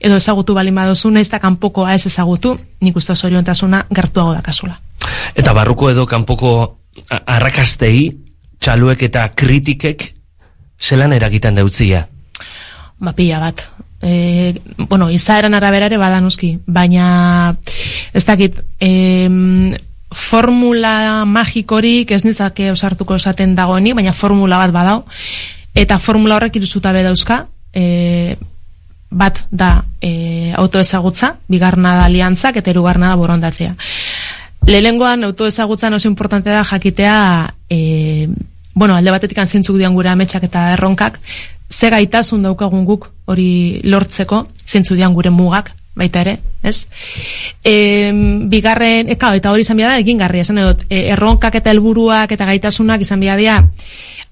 edo 0.00 0.16
ezagutu 0.16 0.54
balin 0.54 0.74
baduzu, 0.74 1.10
nahiz 1.10 1.28
eta 1.28 1.38
kanpokoa 1.38 1.94
ez 1.94 2.06
ezagutu, 2.06 2.58
nik 2.80 2.96
uste 2.96 3.14
zoriontasuna 3.14 3.84
gertuago 3.94 4.34
dakazula. 4.34 4.80
Eta 5.34 5.54
barruko 5.54 5.90
edo 5.90 6.06
kanpoko 6.06 6.78
arrakastei, 7.26 8.16
txaluek 8.58 9.02
eta 9.02 9.28
kritikek, 9.36 10.14
zelan 10.80 11.12
eragiten 11.12 11.54
dautzia? 11.54 12.08
Ba, 12.98 13.12
pila 13.12 13.38
bat 13.38 13.68
e, 14.02 14.60
bueno, 14.76 15.10
izaeran 15.10 15.54
araberare 15.54 15.96
badanuski, 15.98 16.58
baina 16.66 17.56
ez 18.14 18.24
dakit, 18.24 18.60
e, 18.80 19.70
formula 20.10 21.24
magikorik 21.28 22.12
ez 22.16 22.24
nitzake 22.24 22.70
osartuko 22.72 23.16
esaten 23.18 23.54
dagoenik, 23.54 23.98
baina 23.98 24.12
formula 24.12 24.58
bat 24.58 24.72
badau, 24.72 25.02
eta 25.74 25.98
formula 25.98 26.36
horrek 26.36 26.56
iruzuta 26.56 26.92
dauzka, 26.92 27.46
e, 27.72 28.36
bat 29.10 29.44
da 29.50 29.84
e, 30.00 30.52
autoezagutza, 30.56 31.36
bigarna 31.48 31.94
da 31.96 32.04
aliantzak 32.04 32.56
eta 32.60 32.70
erugarna 32.70 33.08
da 33.08 33.16
borondatzea. 33.16 33.74
Lehengoan 34.68 35.24
autoezagutzan 35.24 35.94
oso 35.94 36.08
importante 36.08 36.50
da 36.50 36.64
jakitea 36.64 37.54
e, 37.70 38.28
bueno, 38.74 38.94
alde 38.94 39.10
batetik 39.10 39.38
anzentzuk 39.38 39.78
dian 39.78 39.94
gure 39.96 40.10
ametsak 40.10 40.44
eta 40.44 40.72
erronkak, 40.74 41.18
ze 41.70 41.90
gaitasun 41.90 42.42
daukagun 42.42 42.84
guk 42.84 43.10
hori 43.26 43.80
lortzeko, 43.84 44.46
zentzu 44.66 44.94
dian 44.94 45.14
gure 45.14 45.30
mugak, 45.30 45.72
baita 45.98 46.22
ere, 46.22 46.38
ez? 46.62 46.86
E, 47.64 48.12
bigarren, 48.50 49.10
eka, 49.14 49.32
eta 49.38 49.52
hori 49.52 49.66
izan 49.66 49.82
da 49.82 49.96
egin 49.98 50.18
garria, 50.22 50.46
esan 50.46 50.62
edot, 50.62 50.84
e, 50.88 51.08
erronkak 51.14 51.58
eta 51.58 51.74
helburuak 51.74 52.32
eta 52.32 52.46
gaitasunak 52.48 53.02
izan 53.02 53.20
biadea, 53.20 53.58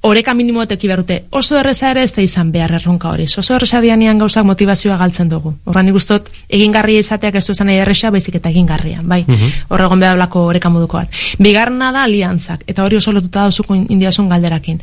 oreka 0.07 0.35
minimoetek 0.35 0.85
iberute, 0.87 1.17
oso 1.31 1.59
erreza 1.59 1.91
ere 1.91 2.05
ez 2.07 2.13
da 2.15 2.23
izan 2.23 2.53
behar 2.55 2.77
erronka 2.79 3.11
hori, 3.11 3.27
oso 3.27 3.57
erreza 3.57 3.81
dianian 3.83 4.19
gauzak 4.23 4.45
motivazioa 4.47 4.97
galtzen 5.01 5.29
dugu. 5.33 5.55
Horran 5.67 5.89
ikustot, 5.91 6.29
egin 6.49 6.75
garria 6.75 7.03
izateak 7.03 7.39
ez 7.41 7.45
duzan 7.49 7.73
erresa, 7.75 8.13
baizik 8.15 8.39
eta 8.39 8.53
egin 8.53 8.67
garria, 8.67 9.01
bai, 9.03 9.25
uh 9.27 9.35
-huh. 9.35 9.53
horregon 9.69 10.01
behar 10.01 10.19
lako 10.19 10.45
oreka 10.53 10.71
moduko 10.71 10.99
bat. 10.99 11.11
Bigarna 11.39 11.91
da 11.93 12.05
aliantzak, 12.05 12.63
eta 12.67 12.85
hori 12.85 12.97
oso 12.97 13.13
lotuta 13.13 13.41
dauzuko 13.41 13.75
indiazun 13.75 14.29
galderakin. 14.29 14.81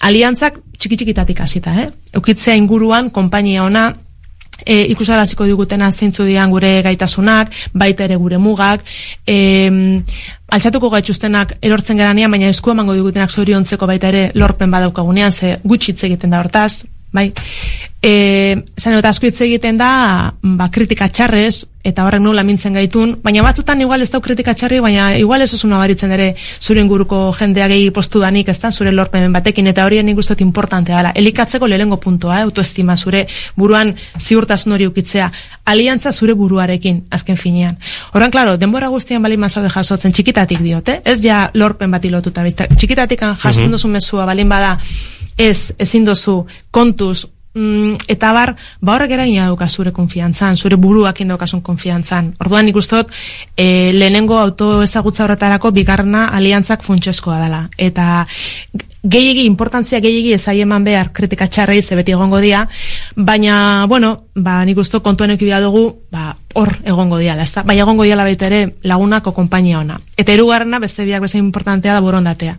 Aliantzak 0.00 0.58
txiki 0.78 0.96
txikitatik 0.96 1.40
hasita, 1.40 1.74
eh? 1.82 1.88
Eukitzea 2.12 2.54
inguruan, 2.56 3.10
konpainia 3.10 3.64
ona, 3.64 3.94
e, 4.66 4.86
ikusaraziko 4.94 5.44
digutena 5.48 5.90
zeintzu 5.92 6.24
dian 6.24 6.50
gure 6.50 6.80
gaitasunak, 6.82 7.52
baita 7.72 8.04
ere 8.04 8.16
gure 8.16 8.38
mugak, 8.38 8.84
e, 9.26 9.36
altxatuko 10.52 10.90
gaituztenak 10.90 11.56
erortzen 11.62 12.00
garanean, 12.00 12.30
baina 12.30 12.48
esku 12.52 12.72
emango 12.72 12.94
digutenak 12.94 13.30
zoriontzeko 13.30 13.86
baita 13.86 14.08
ere 14.08 14.30
lorpen 14.34 14.70
badaukagunean, 14.70 15.32
ze 15.32 15.58
gutxitze 15.64 16.06
egiten 16.06 16.30
da 16.30 16.40
hortaz, 16.40 16.84
bai. 17.12 17.32
E, 18.02 18.56
zan, 18.80 18.96
eta 18.98 19.12
asko 19.12 19.28
hitz 19.28 19.44
egiten 19.44 19.76
da, 19.78 20.32
ba, 20.42 20.66
kritika 20.74 21.06
txarrez, 21.06 21.68
eta 21.86 22.02
horrek 22.06 22.22
nola 22.22 22.42
mintzen 22.46 22.74
gaitun, 22.74 23.12
baina 23.22 23.44
batzutan 23.46 23.80
igual 23.82 24.02
ez 24.02 24.08
dau 24.10 24.18
kritika 24.22 24.54
txarri, 24.58 24.80
baina 24.82 25.12
igual 25.18 25.42
ez 25.44 25.52
osuna 25.54 25.78
baritzen 25.78 26.10
ere 26.14 26.32
zure 26.38 26.82
inguruko 26.82 27.20
jendea 27.38 27.68
gehi 27.70 27.92
postu 27.94 28.22
danik, 28.22 28.50
ez 28.50 28.58
da, 28.62 28.72
zure 28.72 28.90
lorpen 28.94 29.32
batekin, 29.34 29.70
eta 29.70 29.86
hori 29.86 30.02
nik 30.02 30.18
uste 30.18 30.34
importantea 30.42 30.98
dela. 30.98 31.12
Elikatzeko 31.14 31.70
lehengo 31.70 32.00
puntoa, 32.02 32.40
eh, 32.40 32.48
autoestima, 32.48 32.96
zure 32.96 33.26
buruan 33.54 33.94
ziurtasun 34.18 34.74
hori 34.74 34.90
ukitzea, 34.90 35.30
aliantza 35.64 36.12
zure 36.12 36.34
buruarekin, 36.34 37.04
azken 37.10 37.36
finean. 37.36 37.78
Horren, 38.14 38.34
klaro, 38.34 38.56
denbora 38.58 38.88
guztian 38.88 39.22
bali 39.22 39.36
mazaude 39.36 39.70
jasotzen, 39.70 40.10
txikitatik 40.10 40.58
diote, 40.58 41.00
ez 41.04 41.20
ja 41.22 41.50
lorpen 41.54 41.90
bati 41.90 42.10
lotuta, 42.10 42.42
bizta, 42.42 42.66
txikitatik 42.66 43.22
jasotzen 43.22 43.70
duzu 43.70 43.88
mezua 43.88 44.26
balin 44.26 44.48
bada, 44.48 44.78
ez, 45.36 45.72
ezin 45.78 46.04
dozu, 46.04 46.46
kontuz, 46.70 47.26
mm, 47.54 48.08
eta 48.08 48.32
bar, 48.32 48.54
ba 48.80 48.94
horrek 48.94 49.12
eragina 49.16 49.46
dauka 49.46 49.68
zure 49.68 49.92
konfiantzan, 49.92 50.56
zure 50.56 50.76
buruak 50.76 51.20
indaukasun 51.20 51.60
konfiantzan. 51.60 52.34
Orduan 52.40 52.66
nik 52.66 52.76
ustot, 52.76 53.12
e, 53.56 53.92
lehenengo 53.92 54.38
auto 54.38 54.82
ezagutza 54.82 55.24
horretarako 55.24 55.72
bigarna 55.72 56.28
aliantzak 56.28 56.82
funtsezkoa 56.82 57.40
dela. 57.42 57.68
Eta 57.76 58.26
gehiegi, 59.02 59.44
importantzia 59.44 60.00
gehiegi 60.00 60.32
ezai 60.36 60.60
eman 60.62 60.84
behar 60.84 61.12
kritika 61.12 61.48
txarrei 61.48 61.82
ze 61.82 61.96
beti 61.98 62.12
egongo 62.12 62.38
dia, 62.40 62.68
baina, 63.16 63.86
bueno, 63.88 64.28
ba, 64.34 64.64
nik 64.64 64.78
usto 64.78 65.02
kontuen 65.02 65.34
ekibia 65.34 65.60
dugu, 65.60 65.88
ba, 66.10 66.36
hor 66.54 66.76
egongo 66.84 67.18
diala, 67.18 67.42
ezta? 67.42 67.62
Baina 67.62 67.82
egongo 67.82 68.04
diala 68.04 68.24
baita 68.24 68.46
ere 68.46 68.76
lagunako 68.82 69.32
konpainia 69.32 69.80
ona. 69.80 70.00
Eta 70.16 70.32
erugarrena, 70.32 70.78
beste 70.78 71.04
biak 71.04 71.22
beste 71.22 71.38
importantea 71.38 71.94
da 71.94 72.00
borondatea. 72.00 72.58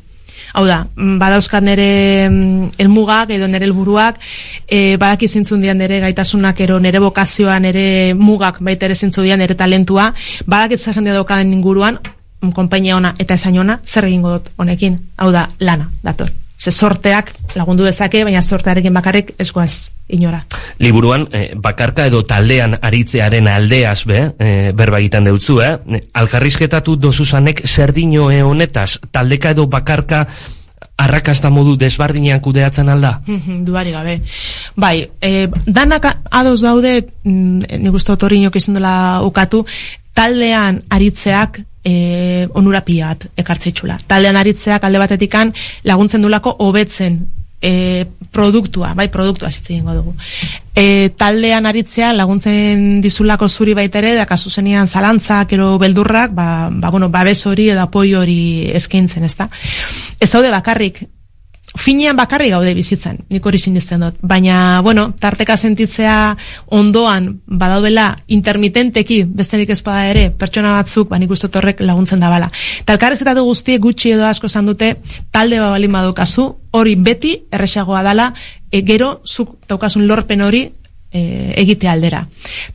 Hau 0.54 0.66
da, 0.68 0.84
mm, 0.96 1.18
badauzkat 1.22 1.64
nere 1.64 1.88
mm, 2.30 2.76
elmugak 2.78 3.32
edo 3.34 3.48
nere 3.48 3.66
helburuak, 3.66 4.20
e, 4.68 4.98
badaki 4.98 5.28
zintzun 5.28 5.64
dian 5.64 5.78
nere 5.78 6.00
gaitasunak 6.04 6.60
ero 6.62 6.80
nere 6.84 7.00
bokazioa, 7.00 7.60
nere 7.60 8.14
mugak 8.14 8.60
baita 8.60 8.86
ere 8.86 8.96
zintzu 8.96 9.24
dian 9.24 9.40
nere 9.40 9.56
talentua, 9.56 10.12
badakit 10.46 10.80
zer 10.80 11.00
jendea 11.00 11.18
daukaden 11.18 11.54
inguruan, 11.54 12.00
mm, 12.42 12.52
konpainia 12.52 12.98
ona 12.98 13.16
eta 13.18 13.40
esain 13.40 13.60
ona, 13.60 13.80
zer 13.86 14.06
egingo 14.12 14.38
dut 14.38 14.54
honekin, 14.58 15.00
hau 15.18 15.32
da, 15.32 15.48
lana, 15.60 15.90
dator. 16.04 16.43
Ze 16.58 16.72
sorteak 16.72 17.34
lagundu 17.56 17.84
dezake, 17.84 18.24
baina 18.24 18.42
sortearekin 18.42 18.94
bakarrik 18.94 19.34
ez 19.38 19.52
guaz 19.52 19.90
inora. 20.08 20.46
Liburuan, 20.80 21.28
eh, 21.32 21.52
bakarka 21.56 22.06
edo 22.08 22.24
taldean 22.24 22.78
aritzearen 22.82 23.48
aldeaz 23.48 24.06
be, 24.06 24.34
eh, 24.40 24.72
berba 24.74 25.00
egiten 25.00 25.24
deutzu, 25.24 25.60
eh? 25.62 25.78
Alkarrizketatu 26.14 26.96
dozuzanek 26.96 27.62
serdino 27.68 28.28
honetaz, 28.28 29.00
taldeka 29.12 29.52
edo 29.52 29.68
bakarka 29.68 30.28
arrakasta 30.98 31.50
modu 31.50 31.76
desbardinean 31.80 32.42
kudeatzen 32.44 32.90
alda? 32.90 33.18
Duari 33.66 33.92
gabe. 33.92 34.20
Bai, 34.76 35.10
e, 35.22 35.48
danak 35.66 36.08
ados 36.30 36.62
daude, 36.62 37.08
mm, 37.24 37.80
nik 37.82 37.94
uste 37.94 38.14
otorinok 38.14 38.56
izan 38.56 38.78
dela 38.80 39.22
ukatu, 39.26 39.66
taldean 40.14 40.84
aritzeak 40.90 41.64
e, 41.84 42.48
onura 42.54 42.82
pila 42.82 43.14
bat 43.14 43.28
ekartzeitxula. 43.38 44.00
Taldean 44.08 44.40
aritzeak 44.40 44.84
alde 44.84 45.02
batetikan 45.04 45.54
laguntzen 45.84 46.22
dulako 46.24 46.56
hobetzen 46.60 47.22
e, 47.64 48.06
produktua, 48.32 48.94
bai 48.94 49.08
produktua 49.12 49.50
zitze 49.52 49.74
egingo 49.74 49.96
dugu. 49.96 50.14
E, 50.76 51.10
taldean 51.18 51.66
aritzea 51.70 52.12
laguntzen 52.18 53.00
dizulako 53.02 53.48
zuri 53.48 53.76
baitere, 53.78 54.14
da 54.18 54.26
kasu 54.28 54.52
zenian 54.52 54.88
zalantzak, 54.88 55.54
ero 55.56 55.78
beldurrak, 55.80 56.34
ba, 56.36 56.70
ba, 56.70 56.92
bueno, 56.92 57.10
babes 57.10 57.46
hori 57.48 57.70
edo 57.72 57.86
apoi 57.86 58.14
hori 58.20 58.40
eskaintzen, 58.76 59.24
ezta? 59.24 59.50
Ez 60.20 60.34
haude 60.36 60.52
bakarrik, 60.52 61.06
finean 61.78 62.18
bakarri 62.18 62.50
gaude 62.54 62.74
bizitzen, 62.78 63.18
nik 63.30 63.46
hori 63.46 63.60
sinisten 63.60 64.06
dut. 64.06 64.20
Baina, 64.22 64.82
bueno, 64.86 65.08
tarteka 65.20 65.58
sentitzea 65.58 66.36
ondoan 66.78 67.30
badaudela 67.46 68.12
intermitenteki 68.28 69.24
besterik 69.26 69.74
ezpada 69.74 70.08
ere, 70.12 70.28
pertsona 70.30 70.76
batzuk, 70.78 71.10
ba 71.10 71.20
nik 71.20 71.32
uste 71.34 71.48
dut 71.48 71.62
horrek 71.62 71.82
laguntzen 71.82 72.22
da 72.22 72.30
bala. 72.30 72.52
Talkarrezketatu 72.86 73.46
guztiek 73.48 73.82
gutxi 73.82 74.14
edo 74.14 74.28
asko 74.30 74.50
zan 74.50 74.70
dute, 74.70 74.96
talde 75.32 75.60
balin 75.60 75.98
badukazu, 75.98 76.48
hori 76.74 76.96
beti 76.96 77.36
erresagoa 77.52 78.04
dala, 78.06 78.32
e, 78.72 78.82
gero 78.82 79.20
zuk 79.26 79.58
daukasun 79.70 80.08
lorpen 80.08 80.42
hori 80.42 80.68
e, 81.14 81.54
egite 81.62 81.88
aldera. 81.88 82.26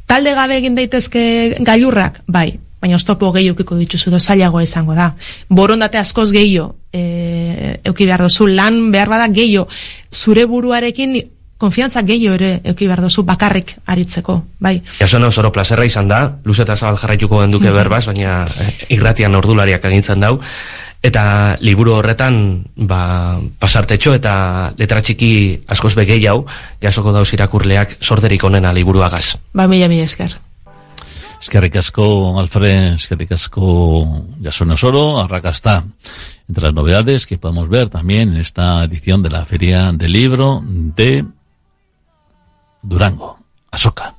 Talde 0.07 0.33
gabe 0.38 0.57
egin 0.62 0.79
daitezke 0.79 1.59
gailurrak, 1.61 2.22
bai, 2.27 2.53
baina 2.81 2.96
oztopo 2.96 3.33
gehi 3.35 3.51
eukiko 3.53 3.77
dituzu 3.79 4.12
do 4.14 4.20
zailagoa 4.20 4.62
izango 4.62 4.94
da. 4.94 5.12
Borondate 5.48 5.98
askoz 5.98 6.31
gehiago 6.33 6.77
e, 6.92 7.81
euki 7.85 8.07
behar 8.07 8.22
dozu, 8.29 8.46
lan 8.46 8.92
behar 8.94 9.11
bada 9.11 9.29
gehiago, 9.29 9.66
zure 10.12 10.46
buruarekin 10.46 11.18
konfiantza 11.59 12.05
gehiago 12.07 12.37
ere 12.38 12.51
euki 12.70 12.87
behar 12.87 13.03
dozu 13.03 13.24
bakarrik 13.27 13.74
aritzeko, 13.87 14.38
bai. 14.62 14.79
Jason 15.01 15.27
osoro 15.27 15.51
plazerra 15.53 15.85
izan 15.88 16.09
da, 16.09 16.22
luz 16.44 16.61
eta 16.62 16.77
zabal 16.77 17.01
jarraituko 17.03 17.42
genduke 17.42 17.72
berbaz, 17.74 18.05
baina 18.07 18.44
eh, 18.46 18.70
irratian 18.94 19.35
ordulariak 19.35 19.85
agintzen 19.90 20.22
dau, 20.22 20.38
eta 21.03 21.57
liburu 21.63 21.95
horretan 21.99 22.65
ba, 22.75 23.39
pasartetxo 23.61 24.17
eta 24.19 24.35
letra 24.79 25.03
txiki 25.03 25.31
askoz 25.71 25.95
begei 25.99 26.21
hau, 26.27 26.43
jasoko 26.83 27.15
dauz 27.15 27.31
irakurleak 27.33 27.99
sorderik 28.01 28.45
onena 28.45 28.75
liburuagaz. 28.75 29.39
Ba, 29.55 29.69
mila, 29.71 29.89
mila 29.89 30.09
esker. 30.09 30.37
Eskerrik 31.39 31.77
asko, 31.79 32.35
Alfred, 32.41 32.97
eskerrik 32.99 33.37
asko, 33.37 34.25
Jasone 34.43 34.75
Osoro, 34.75 35.21
Arracastá. 35.21 35.85
Entre 36.49 36.65
las 36.65 36.75
novedades 36.75 37.27
que 37.27 37.39
podemos 37.39 37.69
ver 37.69 37.89
también 37.89 38.31
en 38.35 38.41
esta 38.41 38.83
edición 38.83 39.23
de 39.23 39.31
la 39.31 39.45
Feria 39.45 39.93
del 39.93 40.13
Libro 40.13 40.63
de 40.65 41.25
Durango, 42.83 43.39
Asoka. 43.71 44.17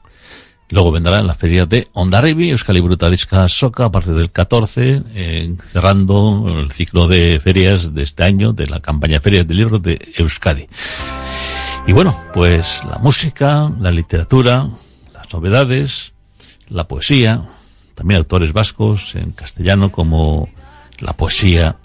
Luego 0.72 0.92
vendrá 0.92 1.24
la 1.24 1.34
feria 1.34 1.66
de 1.66 1.88
Ondarribi, 1.94 2.52
Euskal 2.52 2.80
Brutadisca 2.82 3.44
Asoka, 3.44 3.86
a 3.86 3.92
partir 3.92 4.14
del 4.14 4.32
14, 4.32 5.02
eh, 5.16 5.56
cerrando 5.66 6.46
el 6.48 6.72
ciclo 6.72 7.08
de 7.08 7.40
ferias 7.44 7.96
de 7.96 8.04
este 8.04 8.24
año, 8.24 8.54
de 8.54 8.68
la 8.68 8.80
campaña 8.80 9.20
Ferias 9.20 9.48
del 9.48 9.58
Libro 9.58 9.80
de 9.80 10.00
Euskadi. 10.18 10.68
Y 11.88 11.92
bueno, 11.92 12.16
pues 12.36 12.84
la 12.88 13.00
música, 13.00 13.72
la 13.80 13.90
literatura, 13.90 14.70
las 15.12 15.34
novedades, 15.34 16.14
la 16.68 16.88
poesía, 16.88 17.42
también 17.96 18.20
autores 18.20 18.54
vascos 18.54 19.16
en 19.16 19.32
castellano 19.32 19.92
como 19.92 20.50
la 21.00 21.14
poesía 21.14 21.78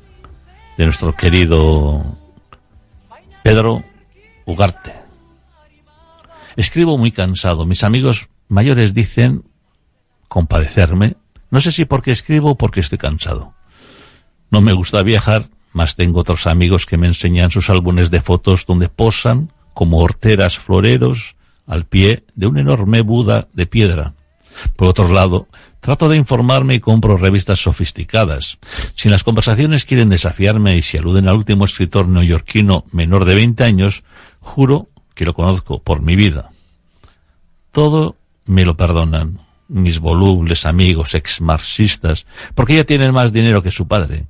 de 0.76 0.84
nuestro 0.84 1.16
querido 1.16 2.18
Pedro 3.42 3.82
Ugarte. 4.44 4.92
Escribo 6.56 6.98
muy 6.98 7.12
cansado. 7.12 7.64
Mis 7.64 7.82
amigos 7.82 8.28
mayores 8.54 8.94
dicen 8.94 9.44
compadecerme. 10.28 11.16
No 11.50 11.60
sé 11.60 11.72
si 11.72 11.84
porque 11.84 12.12
escribo 12.12 12.52
o 12.52 12.56
porque 12.56 12.80
estoy 12.80 12.98
cansado. 12.98 13.54
No 14.50 14.60
me 14.60 14.72
gusta 14.72 15.02
viajar, 15.02 15.48
mas 15.72 15.96
tengo 15.96 16.20
otros 16.20 16.46
amigos 16.46 16.86
que 16.86 16.96
me 16.96 17.08
enseñan 17.08 17.50
sus 17.50 17.68
álbumes 17.68 18.10
de 18.10 18.22
fotos 18.22 18.64
donde 18.64 18.88
posan 18.88 19.52
como 19.74 19.98
horteras 19.98 20.58
floreros 20.58 21.36
al 21.66 21.84
pie 21.84 22.24
de 22.34 22.46
un 22.46 22.58
enorme 22.58 23.00
Buda 23.02 23.48
de 23.52 23.66
piedra. 23.66 24.14
Por 24.76 24.88
otro 24.88 25.08
lado, 25.08 25.48
trato 25.80 26.08
de 26.08 26.16
informarme 26.16 26.74
y 26.74 26.80
compro 26.80 27.16
revistas 27.16 27.60
sofisticadas. 27.60 28.58
Si 28.94 29.08
en 29.08 29.12
las 29.12 29.24
conversaciones 29.24 29.84
quieren 29.84 30.10
desafiarme 30.10 30.76
y 30.76 30.82
si 30.82 30.96
aluden 30.96 31.28
al 31.28 31.36
último 31.36 31.64
escritor 31.64 32.06
neoyorquino 32.06 32.84
menor 32.92 33.24
de 33.24 33.34
20 33.34 33.64
años, 33.64 34.04
juro 34.38 34.88
que 35.14 35.24
lo 35.24 35.34
conozco 35.34 35.82
por 35.82 36.02
mi 36.02 36.14
vida. 36.14 36.50
Todo 37.72 38.16
me 38.46 38.64
lo 38.64 38.76
perdonan 38.76 39.40
mis 39.68 39.98
volubles 39.98 40.66
amigos 40.66 41.14
ex-marxistas, 41.14 42.26
porque 42.54 42.76
ya 42.76 42.84
tienen 42.84 43.12
más 43.12 43.32
dinero 43.32 43.62
que 43.62 43.70
su 43.70 43.88
padre. 43.88 44.26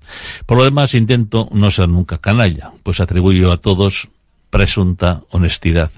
Por 0.46 0.59
lo 0.59 0.64
demás, 0.64 0.94
intento 0.94 1.48
no 1.53 1.70
ser 1.70 1.88
nunca 1.88 2.18
canalla, 2.18 2.72
pues 2.83 3.00
atribuyo 3.00 3.50
a 3.53 3.57
todos 3.57 4.09
presunta 4.50 5.22
honestidad. 5.31 5.90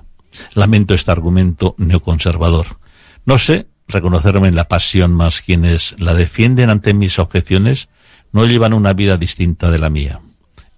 Lamento 0.55 0.95
este 0.95 1.11
argumento 1.11 1.75
neoconservador. 1.79 2.79
No 3.25 3.39
sé 3.39 3.69
reconocerme 3.89 4.49
en 4.49 4.57
la 4.57 4.69
pasión, 4.69 5.13
más 5.13 5.43
quienes 5.43 5.95
la 5.99 6.15
defienden 6.15 6.71
ante 6.71 6.95
mis 6.95 7.19
objeciones 7.19 7.89
no 8.33 8.47
llevan 8.47 8.73
una 8.73 8.93
vida 8.93 9.17
distinta 9.17 9.71
de 9.71 9.79
la 9.79 9.91
mía. 9.91 10.21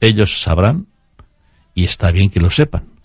Ellos 0.00 0.42
sabrán, 0.42 0.86
y 1.74 1.84
está 1.84 2.10
bien 2.10 2.30
que 2.30 2.40
lo 2.40 2.50
sepan. 2.50 2.97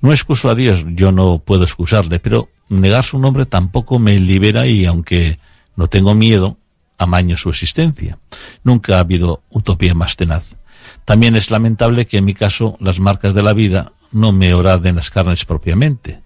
No 0.00 0.12
excuso 0.12 0.50
a 0.50 0.54
Dios, 0.54 0.84
yo 0.88 1.12
no 1.12 1.38
puedo 1.38 1.64
excusarle, 1.64 2.20
pero 2.20 2.48
negar 2.68 3.04
su 3.04 3.18
nombre 3.18 3.46
tampoco 3.46 3.98
me 3.98 4.18
libera 4.18 4.66
y 4.66 4.84
aunque 4.86 5.38
no 5.74 5.88
tengo 5.88 6.14
miedo, 6.14 6.58
amaño 6.98 7.36
su 7.36 7.50
existencia. 7.50 8.18
Nunca 8.62 8.96
ha 8.96 9.00
habido 9.00 9.42
utopía 9.50 9.94
más 9.94 10.16
tenaz. 10.16 10.56
También 11.04 11.36
es 11.36 11.50
lamentable 11.50 12.06
que 12.06 12.18
en 12.18 12.24
mi 12.24 12.34
caso 12.34 12.76
las 12.80 12.98
marcas 12.98 13.34
de 13.34 13.42
la 13.42 13.52
vida 13.52 13.92
no 14.12 14.32
me 14.32 14.54
oraden 14.54 14.96
las 14.96 15.10
carnes 15.10 15.44
propiamente. 15.44 16.20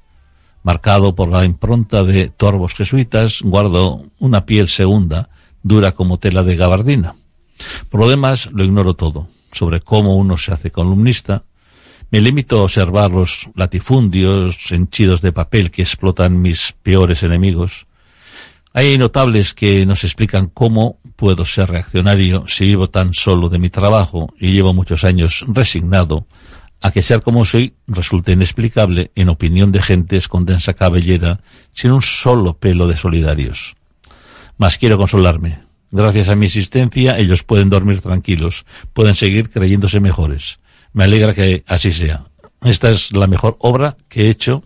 Marcado 0.63 1.15
por 1.15 1.31
la 1.31 1.45
impronta 1.45 2.03
de 2.03 2.29
torbos 2.29 2.75
jesuitas, 2.75 3.41
guardo 3.43 4.03
una 4.19 4.45
piel 4.45 4.69
segunda, 4.69 5.31
dura 5.63 5.93
como 5.93 6.19
tela 6.19 6.43
de 6.43 6.57
gabardina. 6.57 7.15
Por 7.89 8.01
lo 8.01 8.09
demás, 8.09 8.51
lo 8.53 8.65
ignoro 8.65 8.95
todo, 8.95 9.29
sobre 9.53 9.81
cómo 9.81 10.17
uno 10.17 10.39
se 10.39 10.53
hace 10.53 10.71
columnista, 10.71 11.45
Me 12.13 12.21
limito 12.21 12.59
a 12.59 12.65
observar 12.65 13.13
los 13.13 13.49
latifundios 13.55 14.73
henchidos 14.73 15.21
de 15.21 15.31
papel 15.31 15.71
que 15.71 15.83
explotan 15.83 16.43
mis 16.43 16.75
peores 16.83 17.23
enemigos. 17.23 17.87
Hay 18.73 18.99
notables 18.99 19.55
que 19.55 19.87
nos 19.87 20.03
explican 20.03 20.49
cómo 20.49 20.99
puedo 21.15 21.45
ser 21.45 21.71
reaccionario 21.71 22.45
si 22.49 22.67
vivo 22.67 22.91
tan 22.91 23.15
solo 23.15 23.49
de 23.49 23.61
mi 23.61 23.71
trabajo 23.71 24.35
y 24.41 24.51
llevo 24.53 24.75
muchos 24.75 25.05
años 25.05 25.45
resignado 25.47 26.27
a 26.81 26.91
que 26.91 27.03
ser 27.03 27.23
como 27.23 27.45
soy 27.45 27.75
resulte 27.87 28.33
inexplicable 28.33 29.13
en 29.15 29.29
opinión 29.29 29.71
de 29.71 29.81
gentes 29.81 30.27
con 30.27 30.47
densa 30.47 30.75
cabellera 30.75 31.41
sin 31.75 31.93
un 31.93 32.03
solo 32.03 32.59
pelo 32.59 32.89
de 32.89 32.97
solidarios. 32.97 33.77
Mas 34.57 34.79
quiero 34.79 34.99
consolarme. 34.99 35.61
Gracias 35.93 36.29
a 36.29 36.35
mi 36.35 36.47
existencia 36.47 37.19
ellos 37.19 37.45
pueden 37.45 37.71
dormir 37.71 38.01
tranquilos, 38.01 38.65
pueden 38.93 39.15
seguir 39.15 39.51
creyéndose 39.51 40.01
mejores. 40.01 40.59
Me 40.93 41.05
alegra 41.05 41.35
que 41.35 41.65
así 41.67 41.93
sea. 41.93 42.25
Esta 42.63 42.91
es 42.91 43.13
la 43.13 43.27
mejor 43.27 43.57
obra 43.61 43.97
que 44.09 44.27
he 44.27 44.31
hecho 44.31 44.63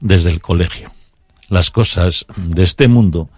desde 0.00 0.30
el 0.30 0.40
colegio 0.40 0.90
las 1.48 1.70
cosas 1.70 2.26
de 2.36 2.62
este 2.62 2.88
mundo 2.88 3.28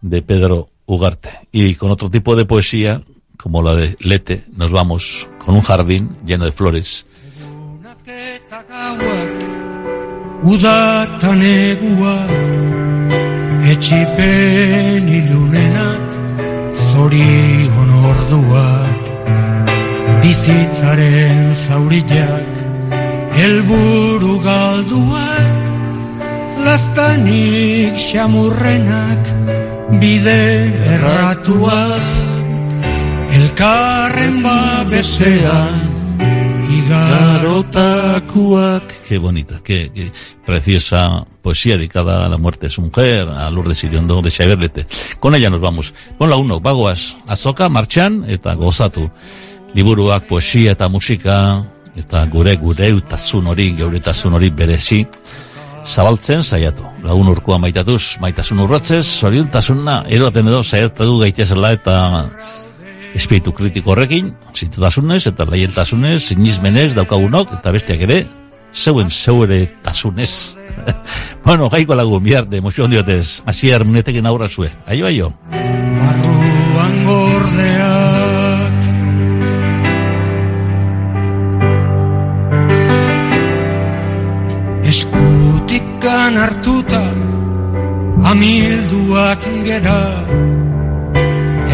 de 0.00 0.22
Pedro 0.22 0.68
Ugarte. 0.86 1.30
Y 1.52 1.74
con 1.74 1.90
otro 1.90 2.10
tipo 2.10 2.36
de 2.36 2.44
poesía, 2.44 3.02
como 3.36 3.62
la 3.62 3.74
de 3.74 3.96
Lete, 4.00 4.44
nos 4.56 4.70
vamos 4.70 5.28
con 5.44 5.54
un 5.54 5.62
jardín 5.62 6.16
lleno 6.24 6.44
de 6.44 6.52
flores. 6.52 7.06
Bizitzaren 20.26 21.54
zaurillak 21.54 22.50
Elburu 23.46 24.42
galduak 24.42 25.54
Laztanik 26.66 27.94
xamurrenak 27.94 29.22
Bide 30.02 30.66
erratuak 30.94 32.06
Elkarren 33.38 34.42
babesean 34.42 35.78
Igarotakuak 36.78 38.86
Qué 39.06 39.18
bonita, 39.18 39.60
qué, 39.62 39.92
qué 39.94 40.10
preciosa 40.44 41.24
poesía 41.40 41.76
dedicada 41.76 42.26
a 42.26 42.28
la 42.28 42.38
muerte 42.38 42.66
de 42.66 42.70
su 42.70 42.82
mujer, 42.82 43.28
a 43.28 43.48
Lourdes 43.52 43.84
Iriondo 43.84 44.20
de 44.20 44.32
Xaberlete. 44.32 44.88
Con 45.20 45.36
ella 45.36 45.48
nos 45.48 45.60
vamos. 45.60 45.94
Con 46.18 46.28
la 46.28 46.34
uno, 46.34 46.58
bagoaz, 46.58 47.14
azoka, 47.28 47.68
martxan, 47.68 48.24
eta 48.26 48.54
gozatu. 48.54 49.08
Liburuak, 49.74 50.26
poesia 50.28 50.72
eta 50.72 50.88
musika, 50.88 51.64
eta 51.96 52.24
gure 52.32 52.56
gure 52.60 52.92
utasun 52.96 53.46
hori, 53.52 53.70
geuretasun 53.78 54.36
hori 54.36 54.50
berezi, 54.50 55.02
zabaltzen 55.86 56.42
saiatu. 56.42 56.84
Lagun 57.04 57.28
urkua 57.32 57.58
maitatuz, 57.62 58.18
maitasun 58.20 58.60
urratzez, 58.64 59.04
zoriontasuna, 59.20 60.02
eroaten 60.08 60.48
edo 60.48 60.62
saiatu 60.62 61.18
gaitezela 61.22 61.72
eta 61.76 61.96
espiritu 63.16 63.52
kritiko 63.56 63.94
horrekin, 63.94 64.34
zintutasunez 64.54 65.22
eta 65.30 65.46
laientasunez, 65.48 66.20
sinizmenez 66.28 66.92
daukagunok, 66.98 67.54
eta 67.60 67.72
bestiak 67.72 68.04
ere, 68.08 68.24
zeuen 68.74 69.10
zeure 69.10 69.62
tasunez. 69.82 70.56
bueno, 71.46 71.70
gaiko 71.72 71.96
lagun, 71.96 72.22
biarte, 72.24 72.60
emozio 72.60 72.88
diotez, 72.92 73.42
asier 73.46 73.84
munetekin 73.84 74.26
aurra 74.26 74.48
zue. 74.48 74.70
Aio, 74.86 75.06
aio. 75.06 75.32
Barruan 75.50 77.02
gordeak 77.06 77.75
Amilduak 88.36 89.42
gera 89.64 90.00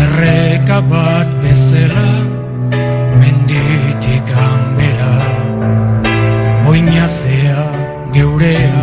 Erreka 0.03 0.79
bat 0.87 1.31
bezala 1.42 2.11
Menditik 3.18 4.22
ganbera. 4.31 5.14
Oinazea 6.70 7.64
geurea 8.14 8.83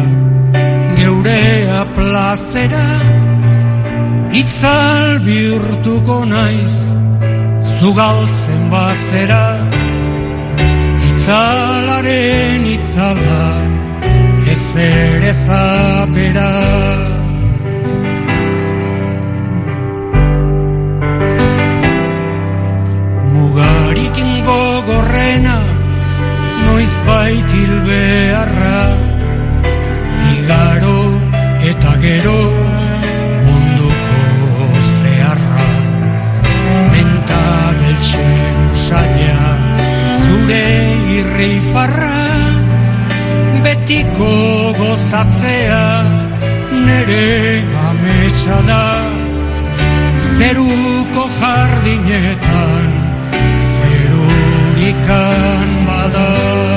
Geurea 0.99 1.79
plazera 1.95 2.87
Itzal 4.41 5.23
bihurtuko 5.23 6.17
naiz 6.33 6.75
Zugaltzen 7.79 8.63
bazera. 8.73 9.45
Itzalaren 11.13 12.67
itzala 12.75 13.39
Ez 14.51 14.67
ere 14.75 15.31
zapera 15.45 17.18
gogorrena 24.49 25.57
Noiz 26.65 26.95
baitil 27.07 27.73
beharra. 27.87 28.81
Igaro 30.35 30.99
eta 31.71 31.93
gero 32.03 32.39
munduko 33.45 34.81
zeharra. 34.95 35.65
Mentabeltxen 36.93 38.59
usaila 38.75 39.49
zure 40.19 40.65
irrifarra 41.17 42.15
Betiko 43.65 44.31
gozatzea 44.79 45.83
nere 46.85 47.25
ametsa 47.89 48.61
da. 48.69 48.85
Zeruko 50.29 51.27
jardinetan 51.41 52.98
Jamaican 54.89 55.85
mother. 55.85 56.68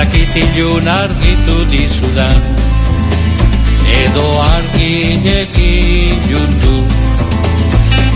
Dakit 0.00 0.36
ilun 0.36 0.86
argitu 0.88 1.56
dizudan 1.72 2.40
Edo 4.00 4.28
argilekin 4.54 6.18
jundu. 6.30 6.76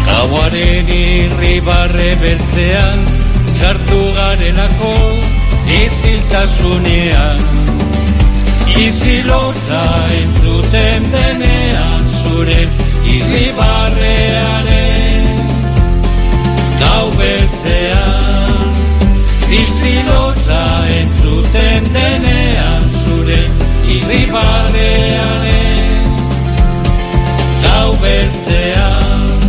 Gauaren 0.07 0.89
irribarre 0.97 2.11
beltzean 2.23 3.01
Sartu 3.57 4.03
garelako 4.17 4.95
iziltasunean. 5.83 7.41
Izilotza 8.87 9.85
entzuten 10.21 11.11
denean 11.17 12.05
Zure 12.21 12.63
irribarrearen 13.17 14.74
Izilotza 20.35 20.63
entzuten 21.01 21.85
denean 21.95 22.85
zure 22.91 23.43
irribarrearen 23.95 26.11
Gau 27.63 27.91
beltzean. 28.03 29.41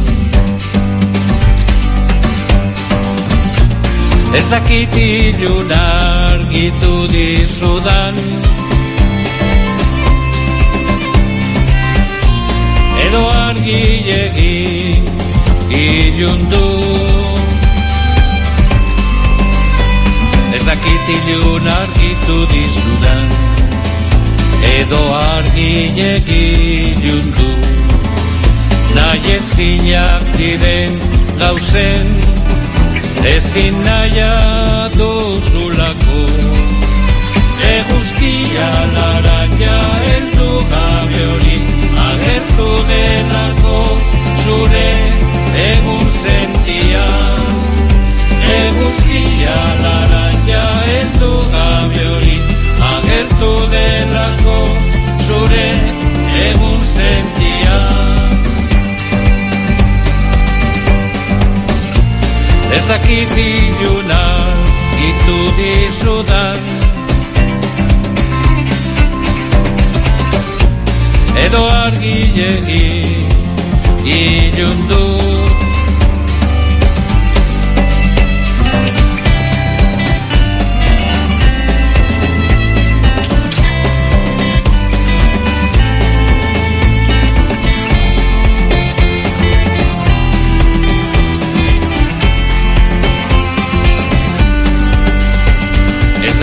Ez 4.38 4.45
dakit 4.52 4.95
ilun 4.95 5.71
argitu 5.71 6.95
dizudan. 7.13 8.15
Edo 13.06 13.24
argilegi 13.30 15.02
ilundu 15.69 16.94
zakitilun 20.86 21.67
argitu 21.67 22.38
dizudan. 22.52 23.28
Edo 24.78 25.04
argi 25.13 25.74
egin 26.13 27.34
du. 27.38 27.50
Nahi 28.95 29.36
ezinak 29.36 30.24
diren 30.38 30.93
gauzen 31.39 32.08
Ezin 33.36 33.76
naia 33.86 34.34
dozulako. 34.98 36.21
Eguzkia 37.76 38.69
laraia 38.95 39.78
eldu 40.15 40.52
gabe 40.71 41.21
hori 41.32 41.58
Agertu 42.08 42.69
denako 42.89 43.80
zure 44.45 44.89
egun 45.69 46.08
sentia. 46.21 47.08
Eguzkia 48.62 49.58
laraia 49.84 50.35
kentu 51.06 51.34
gabe 51.54 52.04
hori 52.12 52.38
agertu 52.91 53.52
delako 53.74 54.60
zure 55.28 55.68
egun 56.46 56.80
sentia. 56.94 57.80
Ez 62.78 62.84
dakit 62.91 63.38
iluna 63.46 64.26
itu 65.10 65.38
dizudan. 65.60 66.62
Edo 71.46 71.62
argilegi 71.86 72.89
ilundu 74.18 75.14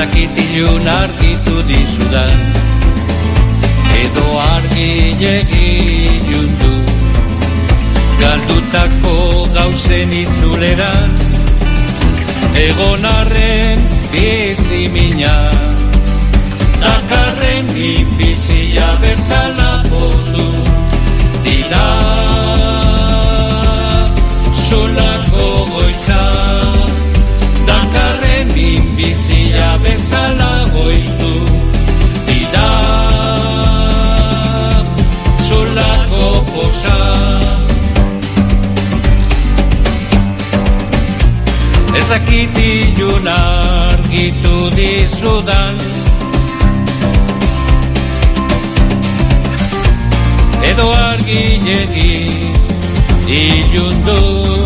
dakit 0.02 0.34
ilun 0.34 0.86
argitu 0.86 1.62
dizudan. 1.68 2.38
Edo 4.02 4.26
argilegi 4.54 5.68
ilundu 6.10 6.74
Galdutako 8.20 9.16
gauzen 9.54 10.10
itzuleran 10.22 11.12
Egon 12.66 13.04
arren 13.04 13.78
bizi 14.12 14.88
mina 14.94 15.36
Dakarren 16.82 17.70
inbizia 17.76 18.88
bezala 19.02 19.72
postu 19.90 20.48
Dira. 21.44 21.88
Solako 24.66 25.46
goiza 25.74 26.22
Dakarren 28.52 28.58
inbizia 28.58 29.78
bezala 29.82 30.68
goiztu 30.72 31.32
Dira 32.26 32.70
Solako 35.48 36.44
posa 36.52 36.98
Ez 41.96 42.08
dakit 42.08 42.58
ilun 42.58 43.28
argitu 43.28 44.70
dizudan. 44.76 45.76
Edo 50.62 50.88
argilegi 50.92 52.16
ilundu 53.28 54.61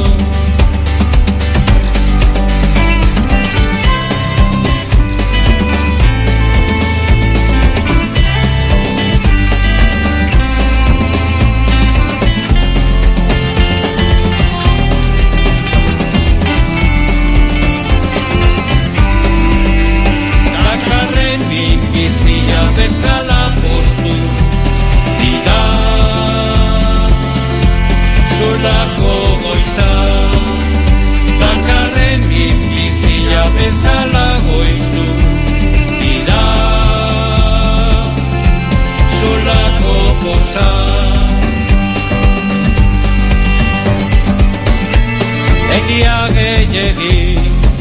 gehiegi 46.98 47.36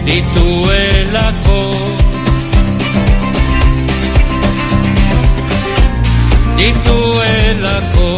dituelako. 0.06 1.62
Dituelako 6.58 8.12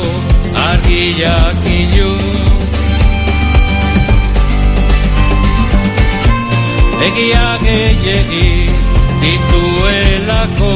argiak 0.68 1.66
ilun 1.66 2.58
Egia 7.08 7.48
gehiegi 7.64 8.70
dituelako. 9.22 10.74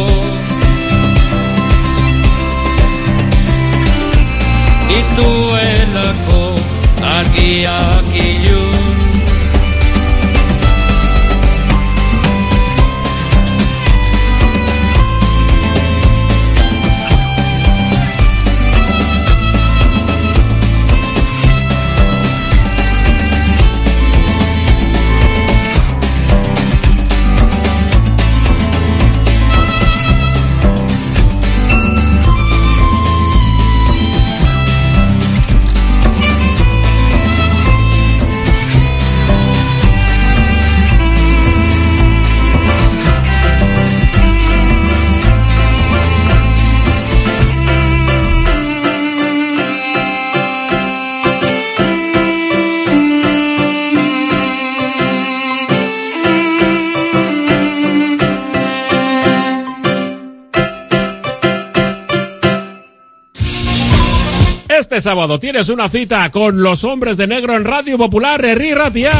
Dituelako 4.89 6.41
argiak 7.15 8.13
ilun 8.25 8.70
Este 65.01 65.09
sábado 65.09 65.39
tienes 65.39 65.69
una 65.69 65.89
cita 65.89 66.29
con 66.29 66.61
los 66.61 66.83
hombres 66.83 67.17
de 67.17 67.25
negro 67.25 67.55
en 67.57 67.65
Radio 67.65 67.97
Popular 67.97 68.45
Herri 68.45 68.75
Ratia. 68.75 69.11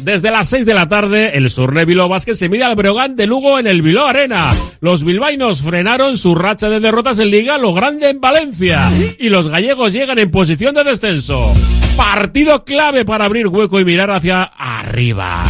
Desde 0.00 0.30
las 0.30 0.48
6 0.48 0.64
de 0.64 0.72
la 0.72 0.88
tarde, 0.88 1.36
el 1.36 1.50
Surne 1.50 1.84
Biló 1.84 2.08
Vázquez 2.08 2.38
se 2.38 2.48
mide 2.48 2.64
al 2.64 2.74
Breogán 2.74 3.16
de 3.16 3.26
Lugo 3.26 3.58
en 3.58 3.66
el 3.66 3.82
Biló 3.82 4.06
Arena. 4.06 4.54
Los 4.80 5.04
bilbaínos 5.04 5.60
frenaron 5.60 6.16
su 6.16 6.34
racha 6.34 6.70
de 6.70 6.80
derrotas 6.80 7.18
en 7.18 7.30
Liga 7.30 7.58
lo 7.58 7.74
grande 7.74 8.08
en 8.08 8.18
Valencia. 8.18 8.90
Y 9.18 9.28
los 9.28 9.48
gallegos 9.48 9.92
llegan 9.92 10.18
en 10.18 10.30
posición 10.30 10.74
de 10.74 10.84
descenso. 10.84 11.52
Partido 11.98 12.64
clave 12.64 13.04
para 13.04 13.26
abrir 13.26 13.48
hueco 13.48 13.78
y 13.78 13.84
mirar 13.84 14.10
hacia 14.12 14.44
arriba. 14.44 15.44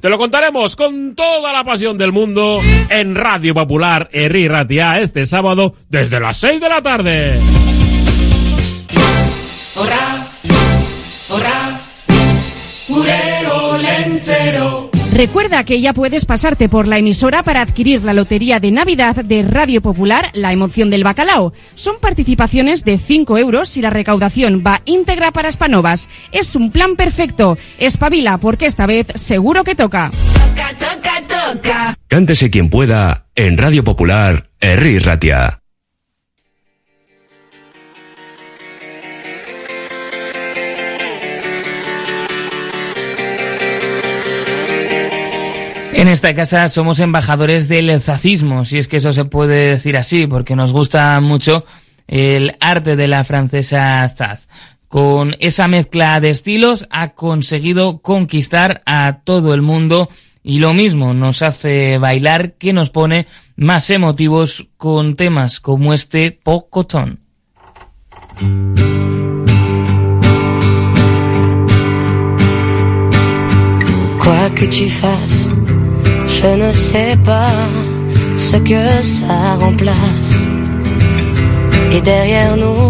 Te 0.00 0.08
lo 0.08 0.16
contaremos 0.16 0.74
con 0.74 1.14
toda 1.14 1.52
la 1.52 1.64
pasión 1.64 1.98
del 1.98 2.12
mundo 2.12 2.62
en 2.88 3.14
Radio 3.14 3.52
Popular 3.52 4.08
Herri 4.10 4.48
Ratia 4.48 5.00
este 5.00 5.26
sábado 5.26 5.74
desde 5.90 6.18
las 6.18 6.38
6 6.38 6.62
de 6.62 6.68
la 6.70 6.80
tarde. 6.80 7.75
Horra, 9.76 10.26
horra, 11.28 11.80
gure 12.88 13.46
olentzero. 13.46 14.90
Recuerda 15.12 15.64
que 15.64 15.80
ya 15.80 15.92
puedes 15.92 16.24
pasarte 16.24 16.68
por 16.68 16.86
la 16.88 16.98
emisora 16.98 17.42
para 17.42 17.60
adquirir 17.60 18.02
la 18.02 18.14
lotería 18.14 18.58
de 18.58 18.70
Navidad 18.70 19.16
de 19.16 19.42
Radio 19.42 19.82
Popular, 19.82 20.30
La 20.32 20.52
Emoción 20.52 20.88
del 20.88 21.04
Bacalao. 21.04 21.52
Son 21.74 21.96
participaciones 22.00 22.84
de 22.84 22.96
5 22.96 23.36
euros 23.38 23.76
y 23.76 23.82
la 23.82 23.90
recaudación 23.90 24.62
va 24.66 24.80
íntegra 24.86 25.30
para 25.30 25.50
Spanovas. 25.50 26.08
Es 26.32 26.56
un 26.56 26.70
plan 26.70 26.96
perfecto. 26.96 27.58
Espabila 27.78 28.38
porque 28.38 28.66
esta 28.66 28.86
vez 28.86 29.06
seguro 29.14 29.62
que 29.62 29.74
toca. 29.74 30.10
Toca, 30.10 30.72
toca, 30.78 31.52
toca. 31.52 31.94
Cántese 32.08 32.50
quien 32.50 32.70
pueda 32.70 33.26
en 33.34 33.58
Radio 33.58 33.84
Popular, 33.84 34.48
Herri 34.60 34.98
Ratia. 34.98 35.60
En 46.06 46.12
esta 46.12 46.36
casa 46.36 46.68
somos 46.68 47.00
embajadores 47.00 47.68
del 47.68 48.00
zacismo, 48.00 48.64
si 48.64 48.78
es 48.78 48.86
que 48.86 48.98
eso 48.98 49.12
se 49.12 49.24
puede 49.24 49.70
decir 49.72 49.96
así, 49.96 50.28
porque 50.28 50.54
nos 50.54 50.72
gusta 50.72 51.20
mucho 51.20 51.64
el 52.06 52.56
arte 52.60 52.94
de 52.94 53.08
la 53.08 53.24
francesa 53.24 54.08
Zaz. 54.08 54.48
Con 54.86 55.34
esa 55.40 55.66
mezcla 55.66 56.20
de 56.20 56.30
estilos 56.30 56.86
ha 56.90 57.14
conseguido 57.14 58.02
conquistar 58.02 58.84
a 58.86 59.22
todo 59.24 59.52
el 59.52 59.62
mundo 59.62 60.08
y 60.44 60.60
lo 60.60 60.74
mismo 60.74 61.12
nos 61.12 61.42
hace 61.42 61.98
bailar 61.98 62.52
que 62.52 62.72
nos 62.72 62.90
pone 62.90 63.26
más 63.56 63.90
emotivos 63.90 64.68
con 64.76 65.16
temas 65.16 65.58
como 65.58 65.92
este 65.92 66.30
Pocotón. 66.30 67.18
Quoi 74.26 74.54
que 74.54 74.66
tu 74.66 74.88
fasses, 74.88 75.75
je 76.46 76.54
ne 76.64 76.72
sais 76.72 77.16
pas 77.24 77.54
ce 78.36 78.56
que 78.68 78.84
ça 79.02 79.38
remplace. 79.64 80.32
Et 81.92 82.00
derrière 82.00 82.56
nous, 82.56 82.86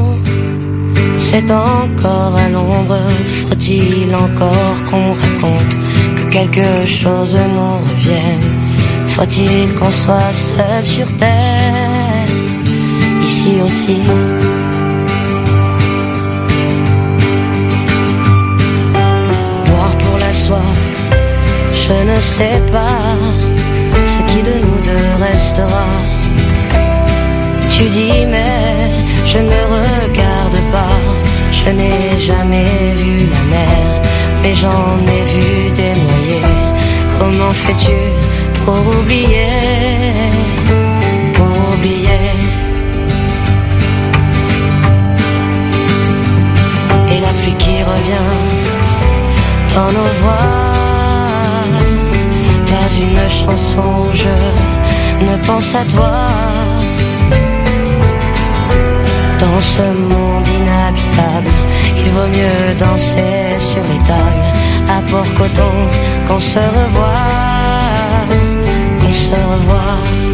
c'est 1.16 1.50
encore 1.50 2.34
à 2.44 2.48
l'ombre. 2.54 3.02
Faut-il 3.48 4.14
encore 4.14 4.76
qu'on 4.88 5.08
raconte 5.22 5.74
que 6.16 6.24
quelque 6.36 6.70
chose 6.84 7.38
nous 7.54 7.76
revienne 7.88 8.48
Faut-il 9.14 9.74
qu'on 9.74 9.90
soit 10.02 10.32
seul 10.32 10.84
sur 10.84 11.08
terre, 11.16 12.28
ici 13.22 13.52
aussi? 13.64 14.00
Boire 19.66 19.96
pour 20.02 20.18
la 20.24 20.32
soif, 20.44 20.80
je 21.84 21.96
ne 22.10 22.20
sais 22.20 22.60
pas 22.72 23.05
Tu 27.76 27.84
dis 27.90 28.24
mais 28.26 28.90
je 29.26 29.38
ne 29.38 29.60
regarde 29.76 30.58
pas, 30.72 30.98
je 31.50 31.68
n'ai 31.70 32.18
jamais 32.18 32.94
vu 32.96 33.26
la 33.34 33.42
mer, 33.54 33.86
mais 34.42 34.54
j'en 34.54 34.98
ai 35.16 35.22
vu 35.34 35.70
des 35.78 35.94
noyés. 36.00 36.42
Comment 37.18 37.52
fais-tu 37.62 37.98
pour 38.64 38.80
oublier, 38.98 39.52
pour 41.34 41.54
oublier? 41.74 42.26
Et 47.12 47.20
la 47.20 47.32
pluie 47.38 47.56
qui 47.58 47.76
revient 47.90 48.32
dans 49.74 49.90
nos 49.96 50.12
voix, 50.22 50.52
pas 52.70 52.88
une 53.06 53.28
chanson, 53.28 53.88
je 54.14 54.34
ne 55.20 55.36
pense 55.46 55.74
à 55.74 55.84
toi. 55.84 56.12
Dans 59.38 59.60
ce 59.60 59.82
monde 60.10 60.46
inhabitable, 60.46 61.50
il 61.96 62.10
vaut 62.10 62.28
mieux 62.28 62.74
danser 62.78 63.58
sur 63.58 63.82
les 63.82 63.98
tables 64.10 64.46
à 64.88 65.00
Port-Coton 65.10 65.76
qu'on 66.26 66.40
se 66.40 66.58
revoit, 66.58 67.32
qu'on 69.00 69.12
se 69.12 69.28
revoit. 69.30 70.25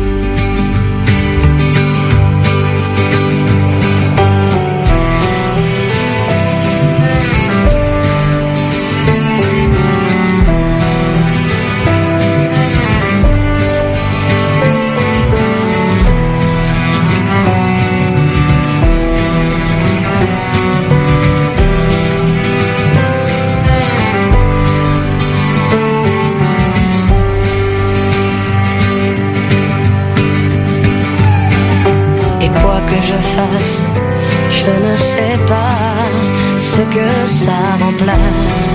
Ça 38.06 38.12
remplace. 38.12 38.70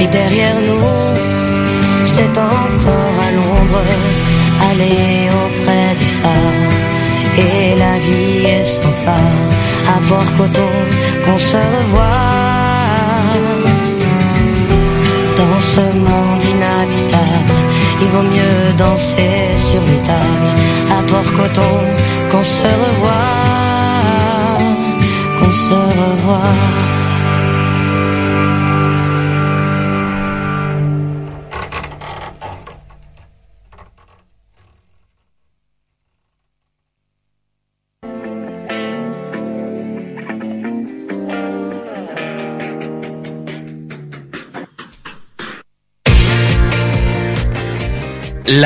Et 0.00 0.06
derrière 0.06 0.58
nous, 0.68 1.16
c'est 2.04 2.38
encore 2.38 3.14
à 3.26 3.30
l'ombre, 3.36 3.82
aller 4.70 5.28
auprès 5.42 5.94
du 5.98 6.08
phare. 6.20 6.72
Et 7.36 7.74
la 7.78 7.98
vie 7.98 8.46
est 8.46 8.64
sans 8.64 8.96
phare, 9.04 9.48
à 9.94 9.96
Port-Coton 10.08 10.74
qu'on 11.24 11.38
se 11.38 11.56
revoit. 11.56 12.32
Dans 15.36 15.60
ce 15.74 15.84
monde 16.06 16.42
inhabitable, 16.54 17.58
il 18.00 18.08
vaut 18.08 18.28
mieux 18.36 18.72
danser 18.78 19.36
sur 19.68 19.82
les 19.90 20.02
tables 20.08 20.52
à 20.96 21.02
Port-Coton 21.10 21.76
qu'on 22.30 22.44
se 22.44 22.68
revoit, 22.82 23.32
qu'on 25.38 25.52
se 25.52 25.74
revoit. 25.74 26.93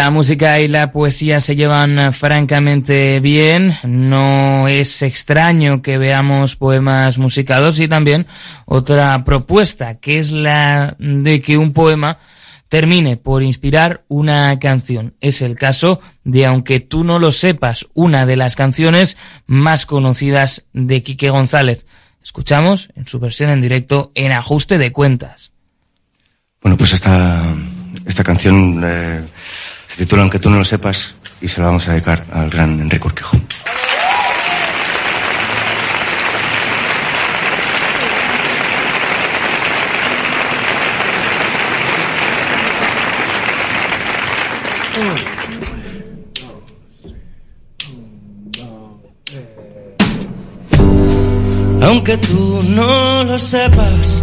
La 0.08 0.12
música 0.12 0.58
y 0.58 0.68
la 0.68 0.90
poesía 0.90 1.38
se 1.42 1.54
llevan 1.54 1.98
eh, 1.98 2.12
francamente 2.12 3.20
bien. 3.20 3.76
No 3.82 4.66
es 4.66 5.02
extraño 5.02 5.82
que 5.82 5.98
veamos 5.98 6.56
poemas 6.56 7.18
musicados 7.18 7.78
y 7.78 7.88
también 7.88 8.26
otra 8.64 9.22
propuesta, 9.26 9.98
que 9.98 10.18
es 10.18 10.32
la 10.32 10.96
de 10.98 11.42
que 11.42 11.58
un 11.58 11.74
poema 11.74 12.16
termine 12.70 13.18
por 13.18 13.42
inspirar 13.42 14.06
una 14.08 14.58
canción. 14.58 15.14
Es 15.20 15.42
el 15.42 15.56
caso 15.56 16.00
de 16.24 16.46
Aunque 16.46 16.80
tú 16.80 17.04
no 17.04 17.18
lo 17.18 17.30
sepas, 17.30 17.86
una 17.92 18.24
de 18.24 18.36
las 18.36 18.56
canciones 18.56 19.18
más 19.44 19.84
conocidas 19.84 20.64
de 20.72 21.02
Quique 21.02 21.28
González. 21.28 21.86
Escuchamos 22.22 22.88
en 22.94 23.06
su 23.06 23.20
versión 23.20 23.50
en 23.50 23.60
directo 23.60 24.10
en 24.14 24.32
Ajuste 24.32 24.78
de 24.78 24.90
Cuentas. 24.90 25.52
Bueno, 26.62 26.78
pues 26.78 26.94
esta, 26.94 27.54
esta 28.06 28.24
canción 28.24 28.80
eh, 28.82 29.22
Aunque 30.28 30.38
tú 30.38 30.50
no 30.50 30.58
lo 30.58 30.64
sepas 30.64 31.14
y 31.40 31.48
se 31.48 31.60
la 31.60 31.68
vamos 31.68 31.88
a 31.88 31.92
dedicar 31.92 32.24
al 32.32 32.50
gran 32.50 32.80
Enrique 32.80 33.06
Urquijo. 33.06 33.36
Aunque 51.82 52.18
tú 52.18 52.62
no 52.68 53.24
lo 53.24 53.38
sepas, 53.38 54.22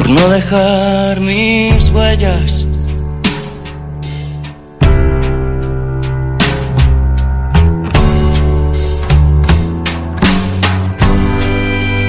Por 0.00 0.08
no 0.08 0.30
dejar 0.30 1.20
mis 1.20 1.90
huellas. 1.90 2.66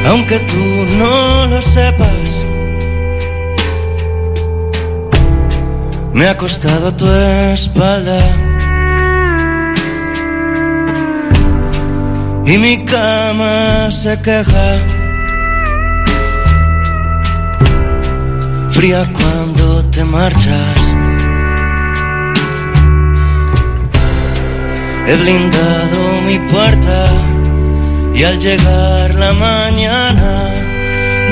Aunque 0.08 0.40
tú 0.40 0.96
no 0.98 1.48
lo 1.48 1.62
sepas, 1.62 2.46
me 6.14 6.28
ha 6.28 6.32
acostado 6.32 6.88
a 6.88 6.96
tu 6.96 7.12
espalda. 7.12 8.52
y 12.46 12.58
mi 12.58 12.84
cama 12.86 13.90
se 13.90 14.20
queja. 14.22 14.91
Fría 18.72 19.12
cuando 19.14 19.86
te 19.86 20.04
marchas. 20.04 20.96
He 25.08 25.16
blindado 25.16 26.22
mi 26.26 26.40
puerta 26.52 27.08
y 28.14 28.24
al 28.24 28.40
llegar 28.40 29.14
la 29.16 29.34
mañana 29.34 30.50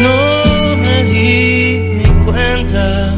no 0.03 0.77
me 0.77 1.03
di 1.05 2.01
ni 2.03 2.25
cuenta. 2.25 3.15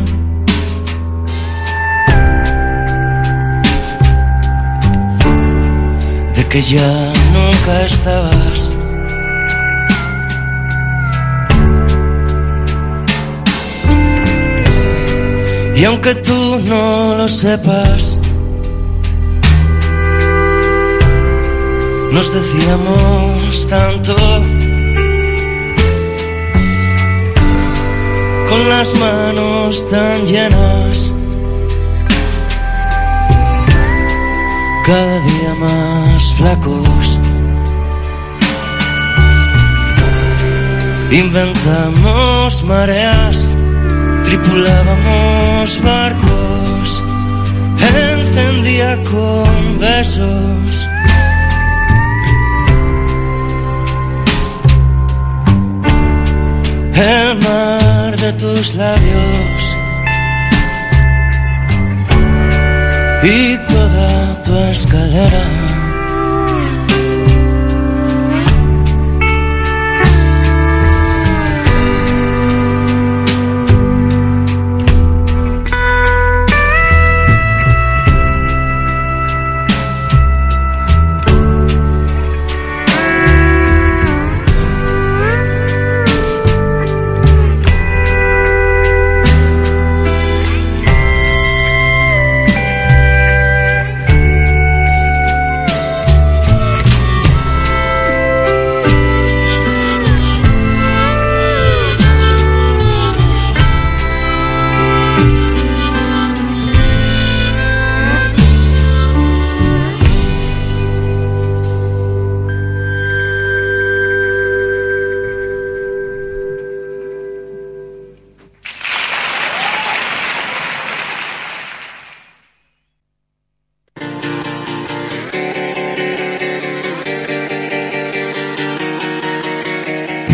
De 6.36 6.48
que 6.48 6.62
ya 6.62 7.12
nunca 7.34 7.86
estabas. 7.86 8.71
Y 15.82 15.84
aunque 15.84 16.14
tú 16.14 16.60
no 16.64 17.16
lo 17.16 17.28
sepas, 17.28 18.16
nos 22.12 22.32
decíamos 22.32 23.68
tanto 23.68 24.16
con 28.48 28.70
las 28.70 28.94
manos 29.00 29.90
tan 29.90 30.24
llenas, 30.28 31.12
cada 34.86 35.20
día 35.20 35.56
más 35.60 36.36
flacos. 36.36 37.20
Inventamos 41.10 42.64
mareas, 42.66 43.50
tripulábamos 44.26 45.51
barcos, 45.84 47.04
encendía 47.78 48.98
con 49.04 49.80
besos. 49.80 50.88
el 56.96 57.36
mar 57.40 58.16
de 58.18 58.34
tus 58.34 58.76
labios 58.76 59.62
y 63.24 63.58
toda 63.68 64.42
tu 64.44 64.56
escalera. 64.72 65.61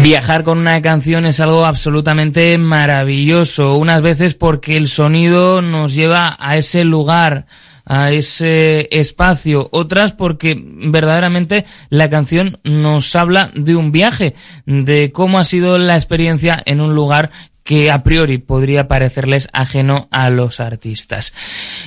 Viajar 0.07 0.45
con 0.45 0.57
una 0.57 0.81
canción 0.81 1.25
es 1.25 1.41
algo 1.41 1.65
absolutamente 1.65 2.57
maravilloso, 2.57 3.75
unas 3.77 4.01
veces 4.01 4.35
porque 4.35 4.77
el 4.77 4.87
sonido 4.87 5.61
nos 5.61 5.93
lleva 5.93 6.37
a 6.39 6.55
ese 6.55 6.85
lugar, 6.85 7.45
a 7.83 8.11
ese 8.11 8.87
espacio, 8.89 9.67
otras 9.73 10.13
porque 10.13 10.57
verdaderamente 10.57 11.65
la 11.89 12.09
canción 12.09 12.57
nos 12.63 13.13
habla 13.17 13.51
de 13.53 13.75
un 13.75 13.91
viaje, 13.91 14.33
de 14.65 15.11
cómo 15.11 15.39
ha 15.39 15.43
sido 15.43 15.77
la 15.77 15.97
experiencia 15.97 16.63
en 16.65 16.79
un 16.79 16.95
lugar 16.95 17.29
que 17.67 17.91
a 17.91 18.01
priori 18.01 18.37
podría 18.37 18.87
parecerles 18.87 19.49
ajeno 19.51 20.07
a 20.09 20.29
los 20.29 20.61
artistas. 20.61 21.33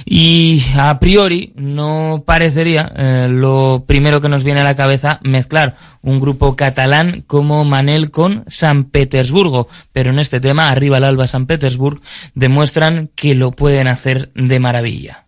Y 0.05 0.63
a 0.77 1.01
priori 1.01 1.55
no 1.57 2.23
parecería 2.27 2.93
eh, 2.95 3.29
lo 3.31 3.85
primero 3.87 4.21
que 4.21 4.29
nos 4.29 4.45
viene 4.45 4.61
a 4.61 4.65
la 4.65 4.77
cabeza 4.77 5.21
mezclar 5.23 5.77
un 6.03 6.21
grupo 6.21 6.55
catalán 6.55 7.25
como 7.27 7.65
Manel 7.65 8.11
con 8.11 8.45
San 8.47 8.85
Petersburgo, 8.85 9.69
pero 9.91 10.11
en 10.11 10.19
este 10.19 10.39
tema, 10.39 10.69
Arriba 10.69 10.99
el 10.99 11.05
Alba 11.05 11.27
San 11.27 11.47
Petersburg, 11.47 12.03
demuestran 12.35 13.09
que 13.15 13.35
lo 13.35 13.51
pueden 13.51 13.89
hacer 13.89 14.31
de 14.35 14.61
maravilla. 14.61 15.25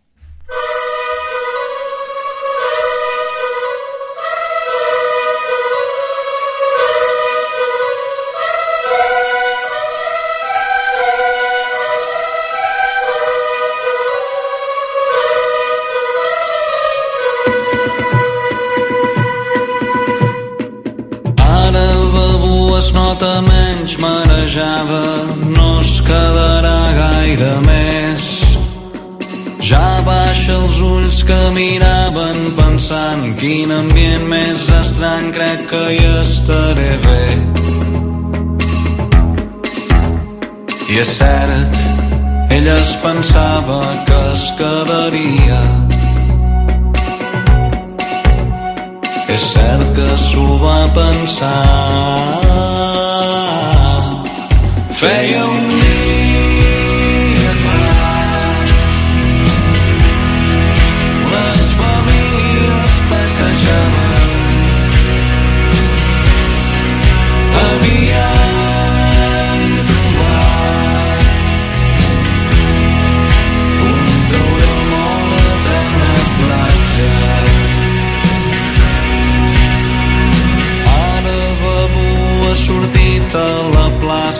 Miraven 31.54 32.38
pensant 32.56 33.36
quin 33.38 33.70
ambient 33.70 34.24
més 34.28 34.62
estrany 34.80 35.30
crec 35.36 35.60
que 35.70 35.82
hi 35.94 36.04
estaré 36.22 36.92
bé. 37.04 37.24
I 40.92 40.98
és 41.04 41.12
cert, 41.18 41.80
ella 42.56 42.76
es 42.76 42.92
pensava 43.04 43.80
que 44.08 44.20
es 44.32 44.44
quedaria. 44.60 45.60
És 49.32 49.44
cert 49.54 49.94
que 49.96 50.08
s'ho 50.26 50.48
va 50.64 50.80
pensar. 50.98 51.58
Feia 55.02 55.44
un 55.46 55.61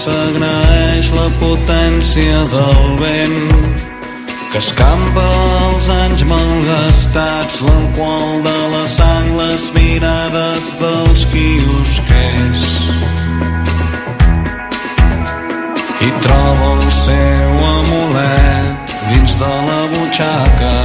plaça, 0.03 0.19
agraeix 0.29 1.11
la 1.15 1.29
potència 1.39 2.39
del 2.51 2.97
vent 2.99 3.83
que 4.51 4.59
escampa 4.59 5.25
els 5.67 5.89
anys 5.89 6.25
malgastats, 6.29 7.61
l'alcohol 7.63 8.43
de 8.43 8.57
la 8.73 8.87
sang, 8.87 9.37
les 9.39 9.73
mirades 9.75 10.73
dels 10.81 11.25
quiosquers. 11.33 12.65
I 16.03 16.11
troba 16.21 16.73
el 16.75 16.91
seu 16.91 17.65
amulet 17.71 18.99
dins 19.13 19.39
de 19.39 19.55
la 19.69 19.81
butxaca. 19.95 20.77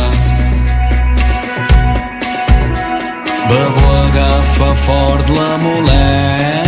Bebu 3.50 3.92
agafa 3.98 4.56
fa 4.56 4.72
fort 4.86 5.30
l'amulet. 5.30 6.67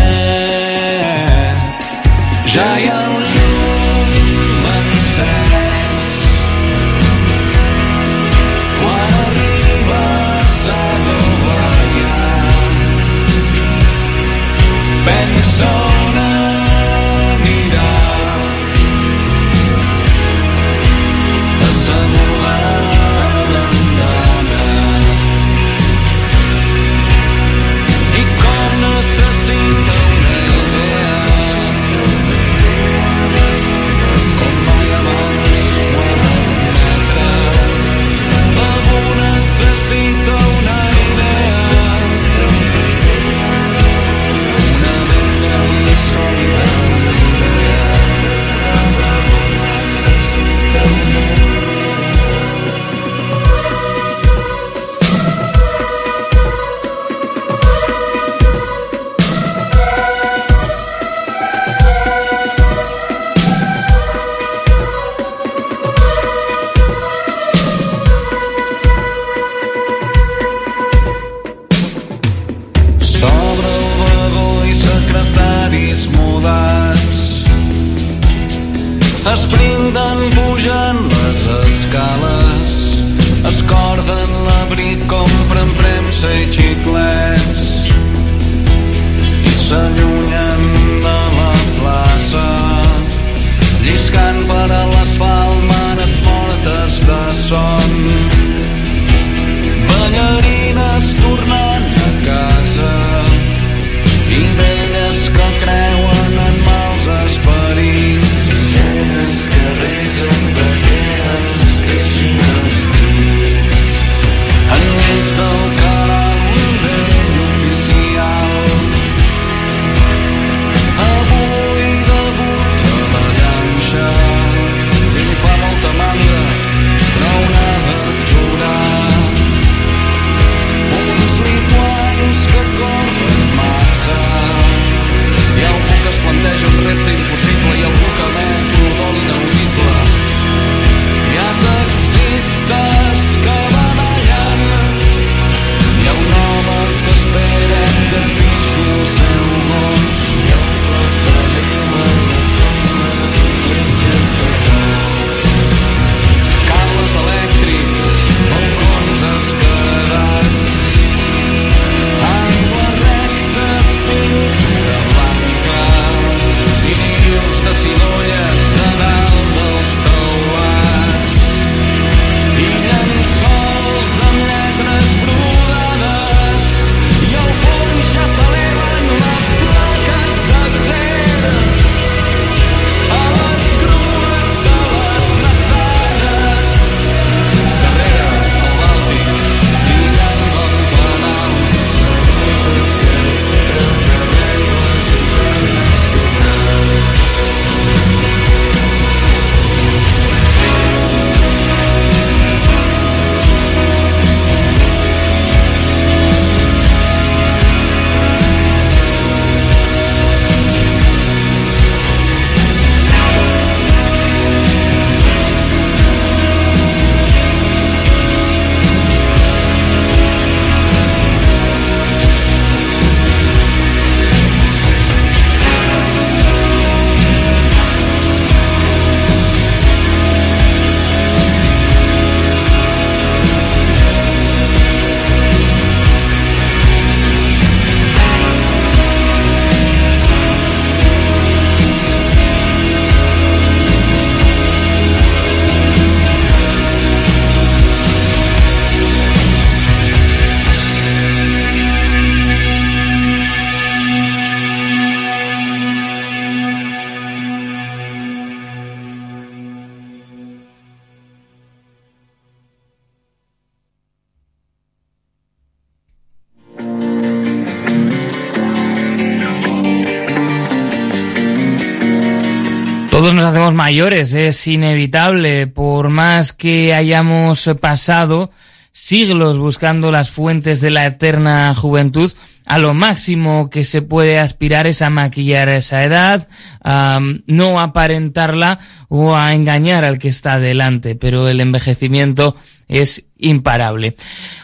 Es 274.08 274.66
inevitable, 274.66 275.68
por 275.68 276.08
más 276.08 276.54
que 276.54 276.94
hayamos 276.94 277.70
pasado 277.82 278.50
siglos 278.94 279.58
buscando 279.58 280.10
las 280.10 280.30
fuentes 280.30 280.80
de 280.80 280.90
la 280.90 281.06
eterna 281.06 281.74
juventud, 281.76 282.32
a 282.66 282.80
lo 282.80 282.94
máximo 282.94 283.70
que 283.70 283.84
se 283.84 284.02
puede 284.02 284.40
aspirar 284.40 284.88
es 284.88 285.02
a 285.02 285.10
maquillar 285.10 285.68
esa 285.68 286.06
edad, 286.06 286.48
a 286.82 287.20
no 287.46 287.82
aparentarla 287.82 288.80
o 289.10 289.36
a 289.36 289.54
engañar 289.54 290.06
al 290.06 290.18
que 290.18 290.30
está 290.30 290.60
delante, 290.60 291.16
pero 291.16 291.50
el 291.50 291.60
envejecimiento 291.60 292.56
es 292.88 293.26
imparable. 293.38 294.16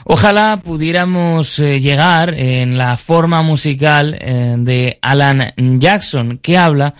Ojalá 0.06 0.62
pudiéramos 0.64 1.60
eh, 1.60 1.82
llegar 1.82 2.34
en 2.36 2.78
la 2.78 2.96
forma 2.96 3.42
musical 3.42 4.18
eh, 4.18 4.56
de 4.60 4.98
Alan 5.02 5.54
Jackson, 5.58 6.40
que 6.42 6.58
habla 6.58 6.94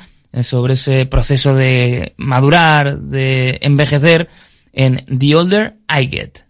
sobre 0.44 0.74
ese 0.74 1.06
proceso 1.06 1.56
de 1.56 2.14
madurar, 2.18 3.00
de 3.00 3.60
envejecer 3.62 4.30
en 4.74 5.06
The 5.06 5.36
Older 5.36 5.78
I 5.90 6.08
Get. 6.08 6.46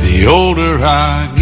The 0.00 0.28
older 0.28 0.78
I 0.80 1.32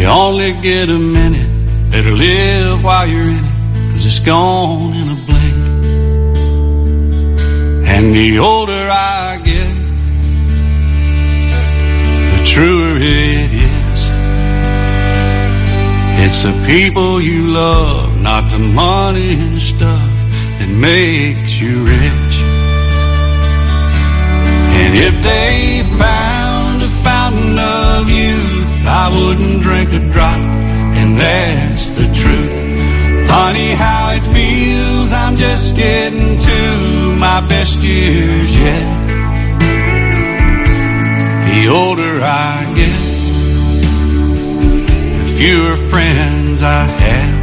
You 0.00 0.06
only 0.06 0.52
get 0.62 0.88
a 0.88 0.98
minute, 0.98 1.90
better 1.90 2.12
live 2.12 2.82
while 2.82 3.06
you're 3.06 3.28
in 3.38 3.44
it, 3.44 3.92
cause 3.92 4.06
it's 4.06 4.18
gone 4.18 4.94
in 4.94 5.08
a 5.10 5.18
blink. 5.26 5.60
And 7.86 8.14
the 8.14 8.38
older 8.38 8.88
I 8.90 9.38
get, 9.44 9.74
the 12.32 12.40
truer 12.46 12.96
it 12.96 13.52
is. 13.52 14.00
It's 16.24 16.42
the 16.44 16.54
people 16.66 17.20
you 17.20 17.48
love, 17.48 18.16
not 18.16 18.50
the 18.50 18.58
money 18.58 19.32
and 19.34 19.54
the 19.54 19.60
stuff 19.60 20.12
that 20.58 20.70
makes 20.70 21.60
you 21.60 21.84
rich. 21.84 22.36
And 24.80 24.94
if 24.96 25.22
they 25.22 25.82
found 25.98 26.82
a 26.84 26.88
fountain 27.04 27.58
of 27.58 28.08
youth, 28.08 28.29
I 29.02 29.08
wouldn't 29.08 29.62
drink 29.62 29.94
a 29.94 29.98
drop, 30.12 30.40
and 31.00 31.16
that's 31.16 31.92
the 31.92 32.04
truth. 32.20 32.56
Funny 33.30 33.70
how 33.72 34.12
it 34.12 34.24
feels, 34.34 35.10
I'm 35.14 35.36
just 35.36 35.74
getting 35.74 36.38
to 36.38 37.16
my 37.16 37.40
best 37.48 37.78
years 37.78 38.50
yet. 38.58 38.86
The 41.48 41.68
older 41.68 42.20
I 42.22 42.72
get, 42.80 43.00
the 45.18 45.26
fewer 45.38 45.76
friends 45.88 46.62
I 46.62 46.82
have. 47.04 47.40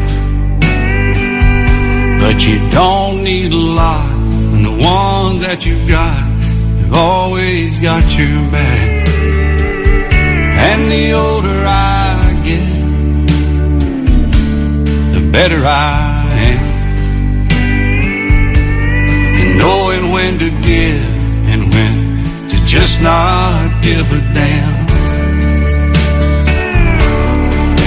But 2.20 2.46
you 2.48 2.58
don't 2.70 3.24
need 3.24 3.52
a 3.52 3.56
lot 3.56 4.12
when 4.52 4.62
the 4.62 4.78
ones 5.00 5.42
that 5.42 5.66
you've 5.66 5.90
got 5.90 6.24
have 6.82 6.94
always 6.94 7.80
got 7.80 8.04
your 8.16 8.52
back. 8.52 8.97
And 10.70 10.92
the 10.92 11.14
older 11.14 11.60
I 11.66 12.42
get, 12.50 12.68
the 15.14 15.22
better 15.32 15.62
I 15.66 16.28
am. 16.52 16.66
And 19.40 19.50
knowing 19.58 20.12
when 20.12 20.34
to 20.40 20.50
give 20.72 21.08
and 21.52 21.62
when 21.74 21.98
to 22.50 22.58
just 22.66 23.02
not 23.02 23.82
give 23.82 24.12
a 24.12 24.22
damn. 24.34 24.88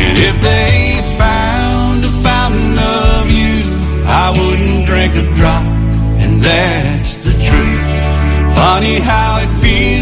And 0.05 0.17
if 0.31 0.37
they 0.41 1.01
found 1.19 1.99
a 2.11 2.13
fountain 2.27 2.79
of 2.79 3.31
youth, 3.31 4.07
I 4.07 4.27
wouldn't 4.39 4.87
drink 4.87 5.15
a 5.17 5.25
drop, 5.39 5.67
and 6.23 6.41
that's 6.43 7.17
the 7.27 7.33
truth. 7.47 8.57
Funny 8.57 8.97
how 9.01 9.39
it 9.45 9.53
feels, 9.61 10.00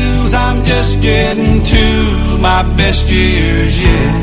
I'm 0.49 0.65
just 0.65 1.03
getting 1.03 1.63
to 1.63 2.39
my 2.39 2.63
best 2.79 3.07
years 3.07 3.83
yet. 3.83 4.15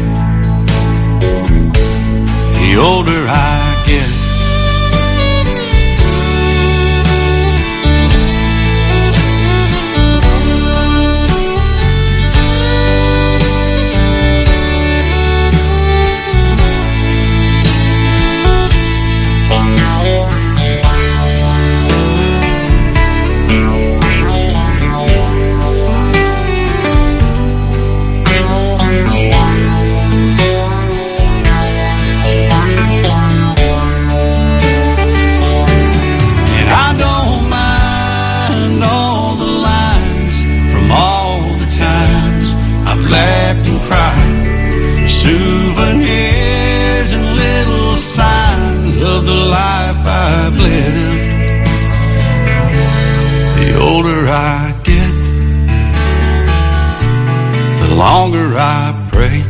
The 2.55 2.79
older 2.81 3.27
I 3.29 3.83
get. 3.85 4.14
I've 50.05 50.55
lived. 50.55 51.67
The 53.59 53.79
older 53.79 54.27
I 54.27 54.73
get, 54.83 55.13
the 57.81 57.95
longer 57.95 58.47
I 58.57 59.09
pray. 59.11 59.43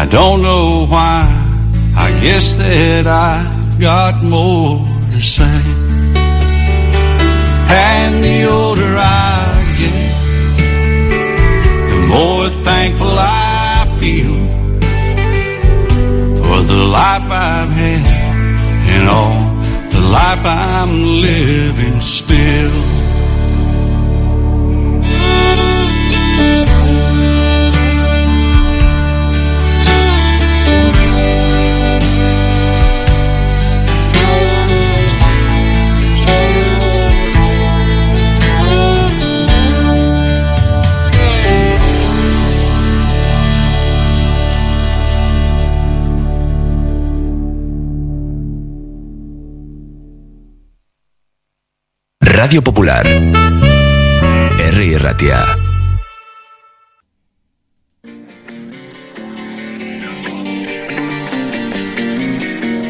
I 0.00 0.06
don't 0.06 0.42
know 0.42 0.86
why. 0.86 1.22
I 1.94 2.10
guess 2.20 2.56
that 2.56 3.06
I've 3.06 3.78
got 3.78 4.22
more 4.22 4.78
to 5.10 5.20
say. 5.20 5.62
And 7.74 8.24
the 8.24 8.48
older 8.50 8.96
I 8.98 9.62
get, 9.80 10.12
the 11.90 11.98
more 12.08 12.48
thankful 12.48 13.14
I 13.18 13.86
feel 14.00 14.34
for 16.42 16.62
the 16.62 16.80
life 16.98 17.28
I've 17.30 17.61
and 17.82 19.08
all 19.08 19.42
the 19.90 20.00
life 20.00 20.44
I'm 20.44 21.20
living 21.20 22.00
still. 22.00 22.91
Radio 52.42 52.60
Popular. 52.60 53.06
Herri 54.58 54.96
Ratia. 54.96 55.44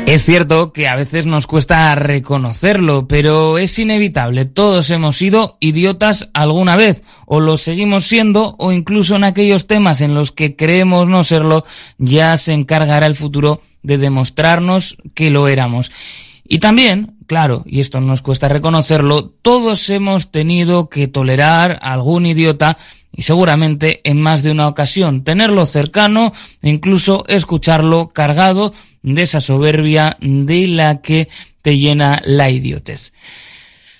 Es 0.07 0.25
cierto 0.25 0.73
que 0.73 0.89
a 0.89 0.97
veces 0.97 1.27
nos 1.27 1.47
cuesta 1.47 1.95
reconocerlo, 1.97 3.07
pero 3.07 3.59
es 3.59 3.79
inevitable. 3.79 4.47
Todos 4.47 4.89
hemos 4.89 5.19
sido 5.19 5.59
idiotas 5.61 6.31
alguna 6.33 6.77
vez, 6.77 7.03
o 7.27 7.41
lo 7.41 7.59
seguimos 7.59 8.05
siendo, 8.05 8.57
o 8.59 8.73
incluso 8.73 9.17
en 9.17 9.25
aquellos 9.25 9.67
temas 9.67 10.01
en 10.01 10.15
los 10.15 10.33
que 10.33 10.57
creemos 10.57 11.09
no 11.09 11.25
serlo, 11.25 11.67
ya 11.99 12.39
se 12.39 12.55
encargará 12.55 13.05
el 13.05 13.17
futuro 13.17 13.61
de 13.83 13.99
demostrarnos 13.99 14.97
que 15.13 15.31
lo 15.31 15.47
éramos. 15.47 15.93
Y 16.45 16.59
también, 16.59 17.19
claro, 17.33 17.63
y 17.65 17.81
esto 17.81 17.99
nos 18.03 18.21
cuesta 18.21 18.47
reconocerlo, 18.47 19.31
todos 19.41 19.89
hemos 19.89 20.31
tenido 20.31 20.91
que 20.91 21.09
tolerar 21.09 21.79
a 21.81 21.95
algún 21.95 22.27
idiota 22.27 22.77
y 23.11 23.23
seguramente 23.23 24.03
en 24.05 24.21
más 24.21 24.43
de 24.43 24.51
una 24.51 24.69
ocasión 24.69 25.25
tenerlo 25.25 25.65
cercano 25.65 26.35
e 26.61 26.69
incluso 26.69 27.25
escucharlo 27.29 28.11
cargado 28.11 28.75
de 29.03 29.23
esa 29.23 29.41
soberbia 29.41 30.19
de 30.21 30.67
la 30.67 31.01
que 31.01 31.31
te 31.63 31.79
llena 31.79 32.21
la 32.27 32.51
idiotez. 32.51 33.15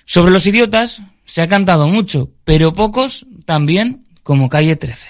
Sobre 0.05 0.31
los 0.31 0.45
idiotas 0.45 1.01
se 1.25 1.41
ha 1.41 1.47
cantado 1.47 1.87
mucho, 1.87 2.29
pero 2.43 2.73
pocos 2.73 3.25
también 3.45 4.05
como 4.21 4.47
Calle 4.47 4.75
13. 4.75 5.09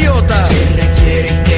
se 0.01 0.75
requiere 0.75 1.50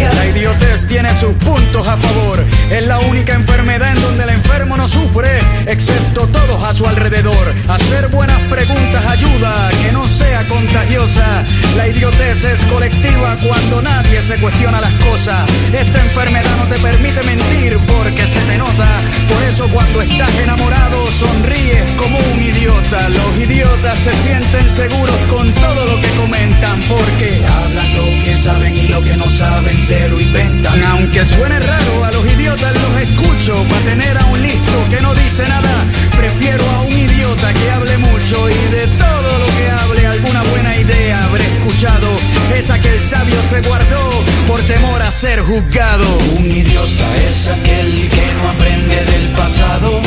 La 0.00 0.26
idiotez 0.26 0.86
tiene 0.86 1.14
sus 1.14 1.34
puntos 1.34 1.86
a 1.86 1.98
favor. 1.98 2.42
Es 2.70 2.86
la 2.86 2.98
única 3.00 3.34
enfermedad 3.34 3.94
en 3.94 4.00
donde 4.00 4.24
el 4.24 4.30
enfermo 4.30 4.74
no 4.76 4.88
sufre, 4.88 5.28
excepto 5.66 6.26
todos 6.28 6.62
a 6.64 6.72
su 6.72 6.86
alrededor. 6.86 7.52
Hacer 7.68 8.08
buenas 8.08 8.40
preguntas 8.48 9.04
ayuda 9.04 9.68
a 9.68 9.70
que 9.70 9.92
no 9.92 10.08
sea 10.08 10.48
contagiosa. 10.48 11.44
La 11.76 11.88
idiotez 11.88 12.42
es 12.42 12.64
colectiva 12.64 13.36
cuando 13.46 13.82
nadie 13.82 14.22
se 14.22 14.38
cuestiona 14.38 14.80
las 14.80 14.94
cosas. 14.94 15.48
Esta 15.74 16.02
enfermedad 16.02 16.56
no 16.56 16.74
te 16.74 16.80
permite 16.80 17.22
mentir 17.24 17.76
porque 17.86 18.26
se 18.26 18.40
te 18.40 18.56
nota. 18.56 18.88
Por 19.28 19.42
eso 19.42 19.68
cuando 19.68 20.00
estás 20.00 20.34
enamorado 20.42 21.06
sonríes 21.18 21.84
como 21.98 22.18
un 22.18 22.42
idiota. 22.42 23.08
Los 23.10 23.38
idiotas 23.38 23.98
se 23.98 24.12
sienten 24.22 24.70
seguros 24.70 25.16
con 25.28 25.52
todo 25.52 25.86
lo 25.86 26.00
que 26.00 26.08
comentan 26.12 26.80
porque 26.88 27.44
hablan 27.46 27.94
lo 27.94 28.24
que 28.24 28.36
saben 28.38 28.74
y 28.74 28.88
lo 28.88 29.02
que 29.02 29.16
no 29.18 29.28
saben 29.28 29.82
se 29.92 30.08
lo 30.08 30.18
inventan. 30.20 30.82
Aunque 30.84 31.24
suene 31.24 31.58
raro, 31.60 32.04
a 32.04 32.12
los 32.12 32.24
idiotas 32.26 32.72
los 32.82 33.02
escucho 33.02 33.64
para 33.68 33.80
tener 33.82 34.16
a 34.16 34.24
un 34.26 34.40
listo 34.40 34.76
que 34.90 35.00
no 35.02 35.14
dice 35.14 35.46
nada. 35.48 35.74
Prefiero 36.16 36.64
a 36.70 36.80
un 36.82 36.92
idiota 36.92 37.52
que 37.52 37.70
hable 37.70 37.98
mucho 37.98 38.36
y 38.48 38.60
de 38.76 38.86
todo 38.86 39.38
lo 39.42 39.46
que 39.56 39.66
hable 39.80 40.06
alguna 40.06 40.42
buena 40.44 40.76
idea 40.78 41.24
habré 41.24 41.44
escuchado. 41.44 42.08
Esa 42.56 42.78
que 42.80 42.90
el 42.94 43.00
sabio 43.00 43.36
se 43.50 43.60
guardó 43.68 44.04
por 44.46 44.60
temor 44.62 45.02
a 45.02 45.12
ser 45.12 45.40
juzgado. 45.40 46.06
Un 46.38 46.46
idiota 46.46 47.08
es 47.28 47.48
aquel 47.48 48.08
que 48.08 48.26
no 48.38 48.48
aprende 48.50 48.98
del 49.12 49.26
pasado. 49.36 50.00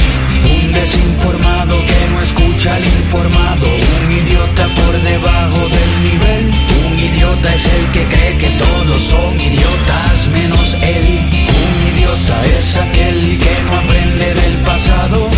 Un 0.55 0.73
desinformado 0.73 1.75
que 1.85 2.01
no 2.11 2.21
escucha 2.21 2.75
al 2.75 2.85
informado. 2.85 3.67
Un 4.05 4.11
idiota 4.11 4.63
por 4.79 4.93
debajo 5.11 5.61
del 5.77 5.91
nivel. 6.09 6.54
Un 7.15 7.21
idiota 7.21 7.55
es 7.55 7.65
el 7.65 7.91
que 7.93 8.03
cree 8.03 8.37
que 8.37 8.49
todos 8.57 9.01
son 9.01 9.39
idiotas 9.39 10.27
menos 10.33 10.73
él. 10.81 11.29
Un 11.31 11.87
idiota 11.95 12.45
es 12.59 12.75
aquel 12.75 13.37
que 13.37 13.55
no 13.63 13.77
aprende 13.77 14.33
del 14.33 14.57
pasado. 14.65 15.29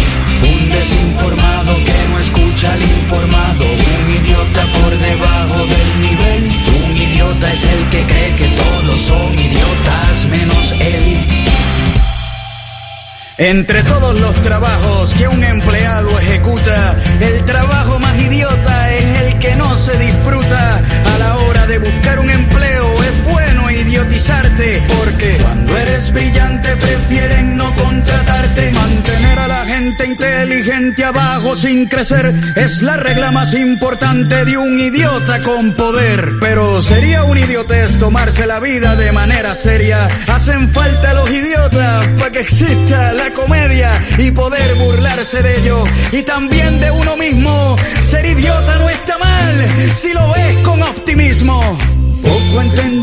Un 0.42 0.70
desinformado 0.72 1.76
que 1.76 1.94
no 2.10 2.20
escucha 2.20 2.74
al 2.74 2.82
informado. 2.82 3.64
Un 3.64 4.10
idiota 4.10 4.62
por 4.72 4.98
debajo 4.98 5.68
del 5.68 6.02
nivel. 6.02 6.52
Un 6.84 6.98
idiota 6.98 7.54
es 7.54 7.64
el 7.64 7.90
que 7.90 8.04
cree 8.08 8.36
que 8.36 8.48
todos 8.48 9.00
son 9.00 9.38
idiotas 9.38 10.26
menos 10.32 10.72
él. 10.80 11.28
Entre 13.40 13.84
todos 13.84 14.20
los 14.20 14.34
trabajos 14.42 15.14
que 15.14 15.28
un 15.28 15.44
empleado 15.44 16.10
ejecuta, 16.18 16.98
el 17.22 17.46
trabajo 17.46 18.00
más 18.00 18.20
idiota 18.20 18.92
es 18.96 19.20
el 19.20 19.38
que 19.38 19.56
no 19.56 19.78
se 19.78 19.96
disfruta. 20.00 20.82
De 21.68 21.80
buscar 21.80 22.18
un 22.20 22.30
empleo 22.30 23.04
es 23.04 23.24
bueno 23.26 23.70
idiotizarte, 23.70 24.82
porque 24.88 25.38
cuando 25.44 25.78
eres 25.78 26.14
brillante 26.14 26.78
prefieren 26.78 27.58
no 27.58 27.76
contratarte. 27.76 28.72
Gente 29.88 30.06
inteligente 30.06 31.06
abajo 31.06 31.56
sin 31.56 31.88
crecer 31.88 32.34
es 32.58 32.82
la 32.82 32.98
regla 32.98 33.32
más 33.32 33.54
importante 33.54 34.44
de 34.44 34.58
un 34.58 34.78
idiota 34.78 35.42
con 35.42 35.78
poder. 35.78 36.34
Pero 36.42 36.82
sería 36.82 37.24
un 37.24 37.38
idiotez 37.38 37.98
tomarse 37.98 38.46
la 38.46 38.60
vida 38.60 38.98
de 38.98 39.14
manera 39.14 39.56
seria. 39.56 40.10
Hacen 40.28 40.70
falta 40.72 41.14
los 41.14 41.32
idiotas 41.32 42.06
para 42.20 42.32
que 42.32 42.42
exista 42.42 43.14
la 43.14 43.32
comedia 43.32 44.02
y 44.18 44.32
poder 44.32 44.76
burlarse 44.76 45.42
de 45.42 45.58
ello. 45.58 45.86
Y 46.12 46.24
también 46.24 46.82
de 46.82 46.92
uno 46.92 47.16
mismo. 47.16 47.78
Ser 48.02 48.26
idiota 48.26 48.76
no 48.80 48.90
está 48.90 49.18
mal 49.18 49.56
si 49.96 50.12
lo 50.12 50.34
ves 50.34 50.58
con 50.66 50.84
optimismo. 50.84 51.78
Poco 52.22 52.64
y 52.64 52.97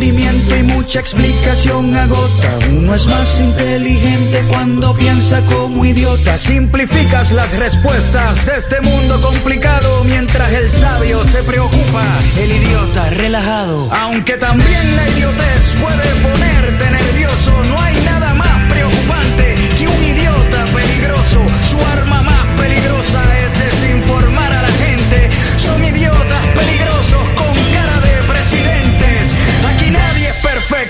mucha 0.84 1.00
explicación 1.00 1.96
agota. 1.96 2.58
Uno 2.76 2.94
es 2.94 3.06
más 3.06 3.40
inteligente 3.40 4.44
cuando 4.50 4.94
piensa 4.94 5.40
como 5.46 5.82
idiota. 5.82 6.36
Simplificas 6.36 7.32
las 7.32 7.56
respuestas 7.56 8.44
de 8.44 8.58
este 8.58 8.82
mundo 8.82 9.18
complicado 9.22 10.04
mientras 10.04 10.52
el 10.52 10.68
sabio 10.68 11.24
se 11.24 11.42
preocupa. 11.42 12.04
El 12.38 12.52
idiota 12.52 13.08
relajado. 13.10 13.88
Aunque 13.94 14.36
también 14.36 14.96
la 14.96 15.08
idiotez 15.08 15.74
puede 15.80 16.06
ponerte 16.22 16.90
nervioso, 16.90 17.64
no 17.64 17.80
hay 17.80 17.96
nada 18.04 18.34
más 18.34 18.68
preocupante 18.68 19.54
que 19.78 19.88
un 19.88 20.04
idiota 20.04 20.66
peligroso. 20.66 21.40
Su 21.70 21.78
arma 21.96 22.20
más 22.20 22.46
peligrosa 22.60 23.22
es 23.38 23.58
desinformar 23.58 24.52
a 24.52 24.60
la 24.60 24.72
gente. 24.84 25.30
Son 25.56 25.82
idiotas 25.82 26.46
peligrosos 26.54 26.93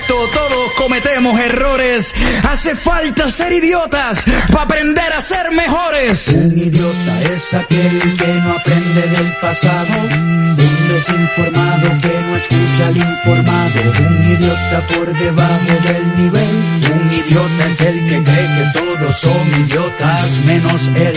todos 0.07 0.73
cometemos 0.77 1.41
errores. 1.41 2.15
Hace 2.49 2.75
falta 2.77 3.29
ser 3.29 3.53
idiotas 3.53 4.25
para 4.51 4.63
aprender 4.63 5.13
a 5.13 5.21
ser 5.21 5.51
mejores. 5.53 6.29
Un 6.29 6.59
idiota 6.59 7.21
es 7.35 7.55
aquel 7.55 8.17
que 8.17 8.33
no 8.43 8.53
aprende 8.53 9.03
del 9.03 9.37
pasado. 9.41 9.95
Un 10.13 10.89
desinformado 10.89 11.89
que 12.03 12.21
no 12.23 12.37
escucha 12.37 12.87
al 12.89 12.97
informado. 12.97 13.81
Un 14.09 14.25
idiota 14.25 14.81
por 14.95 15.19
debajo 15.19 15.75
del 15.89 16.17
nivel. 16.17 16.55
Un 16.95 17.13
idiota 17.13 17.67
es 17.69 17.81
el 17.81 18.07
que 18.07 18.23
cree 18.23 18.49
que 18.57 18.79
todos 18.79 19.17
son 19.19 19.61
idiotas 19.61 20.31
menos 20.47 20.89
él. 20.89 21.17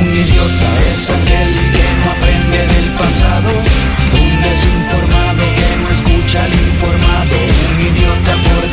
Un 0.00 0.08
idiota 0.08 0.70
es 0.92 1.10
aquel 1.10 1.50
que 1.72 1.86
no 2.00 2.10
aprende 2.12 2.58
del 2.74 2.90
pasado. 2.96 3.50
Un 4.12 4.42
desinformado 4.42 5.42
que 5.56 5.82
no 5.82 5.90
escucha 5.90 6.44
al 6.44 6.52
informado. 6.52 7.53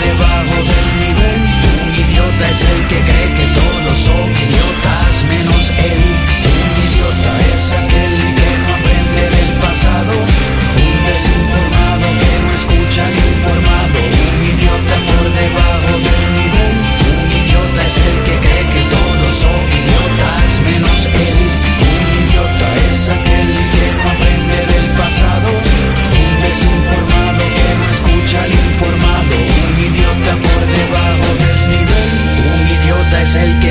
Debajo 0.05 0.55
del 0.71 0.89
nivel. 0.99 1.41
Un 1.83 1.95
idiota 1.95 2.49
es 2.49 2.61
el 2.63 2.87
que 2.87 2.99
cree 2.99 3.33
que 3.33 3.45
todos 3.59 3.97
son 3.99 4.31
idiotas 4.31 5.23
menos 5.27 5.69
él. 5.77 6.10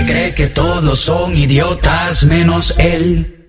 Cree 0.05 0.34
que 0.34 0.46
todos 0.46 1.01
son 1.01 1.36
idiotas 1.36 2.24
menos 2.24 2.74
él. 2.78 3.39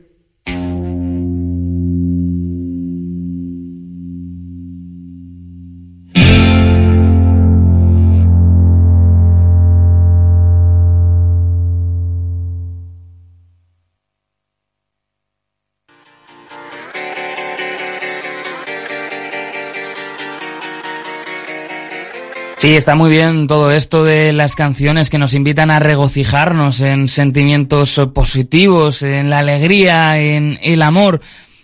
Sí, 22.62 22.76
está 22.76 22.94
muy 22.94 23.10
bien 23.10 23.48
todo 23.48 23.72
esto 23.72 24.04
de 24.04 24.34
las 24.34 24.56
canciones 24.56 25.10
que 25.10 25.18
nos 25.18 25.34
invitan 25.34 25.72
a 25.72 25.80
regocijarnos 25.80 26.82
en 26.82 27.08
sentimientos 27.08 28.00
positivos, 28.14 29.02
en 29.02 29.32
la 29.32 29.40
alegría, 29.40 30.20
en 30.20 30.60
el 30.62 30.84
amor. 30.84 31.22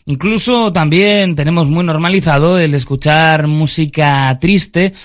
Incluso 0.07 0.73
también 0.73 1.35
tenemos 1.35 1.69
muy 1.69 1.85
normalizado 1.85 2.57
el 2.57 2.73
escuchar 2.73 3.45
música 3.45 4.35
triste 4.41 4.95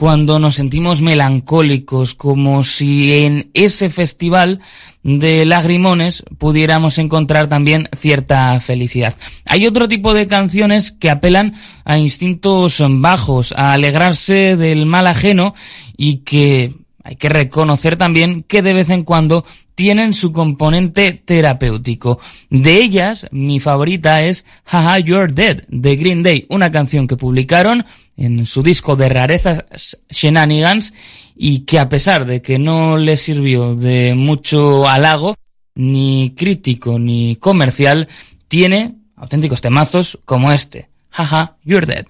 cuando 0.00 0.38
nos 0.38 0.54
sentimos 0.54 1.02
melancólicos, 1.02 2.14
como 2.14 2.64
si 2.64 3.12
en 3.12 3.50
ese 3.52 3.90
festival 3.90 4.60
de 5.02 5.44
lagrimones 5.44 6.24
pudiéramos 6.38 6.96
encontrar 6.96 7.48
también 7.48 7.86
cierta 7.94 8.58
felicidad. 8.60 9.14
Hay 9.44 9.66
otro 9.66 9.88
tipo 9.88 10.14
de 10.14 10.26
canciones 10.26 10.90
que 10.90 11.10
apelan 11.10 11.52
a 11.84 11.98
instintos 11.98 12.82
bajos, 12.88 13.52
a 13.54 13.74
alegrarse 13.74 14.56
del 14.56 14.86
mal 14.86 15.06
ajeno 15.06 15.54
y 15.98 16.20
que 16.20 16.72
hay 17.04 17.16
que 17.16 17.28
reconocer 17.28 17.98
también 17.98 18.42
que 18.42 18.62
de 18.62 18.72
vez 18.72 18.88
en 18.88 19.04
cuando 19.04 19.44
tienen 19.80 20.12
su 20.12 20.30
componente 20.30 21.22
terapéutico. 21.24 22.20
De 22.50 22.82
ellas, 22.82 23.26
mi 23.30 23.60
favorita 23.60 24.22
es 24.22 24.44
Haha 24.64 24.98
You're 24.98 25.32
Dead 25.32 25.64
de 25.68 25.96
Green 25.96 26.22
Day, 26.22 26.44
una 26.50 26.70
canción 26.70 27.08
que 27.08 27.16
publicaron 27.16 27.86
en 28.14 28.44
su 28.44 28.62
disco 28.62 28.94
de 28.94 29.08
rarezas 29.08 29.64
Shenanigans 30.10 30.92
y 31.34 31.60
que 31.60 31.78
a 31.78 31.88
pesar 31.88 32.26
de 32.26 32.42
que 32.42 32.58
no 32.58 32.98
le 32.98 33.16
sirvió 33.16 33.74
de 33.74 34.14
mucho 34.14 34.86
halago, 34.86 35.34
ni 35.74 36.34
crítico 36.36 36.98
ni 36.98 37.36
comercial, 37.36 38.06
tiene 38.48 38.96
auténticos 39.16 39.62
temazos 39.62 40.18
como 40.26 40.52
este. 40.52 40.90
Haha, 41.08 41.56
you're 41.64 41.86
dead. 41.86 42.04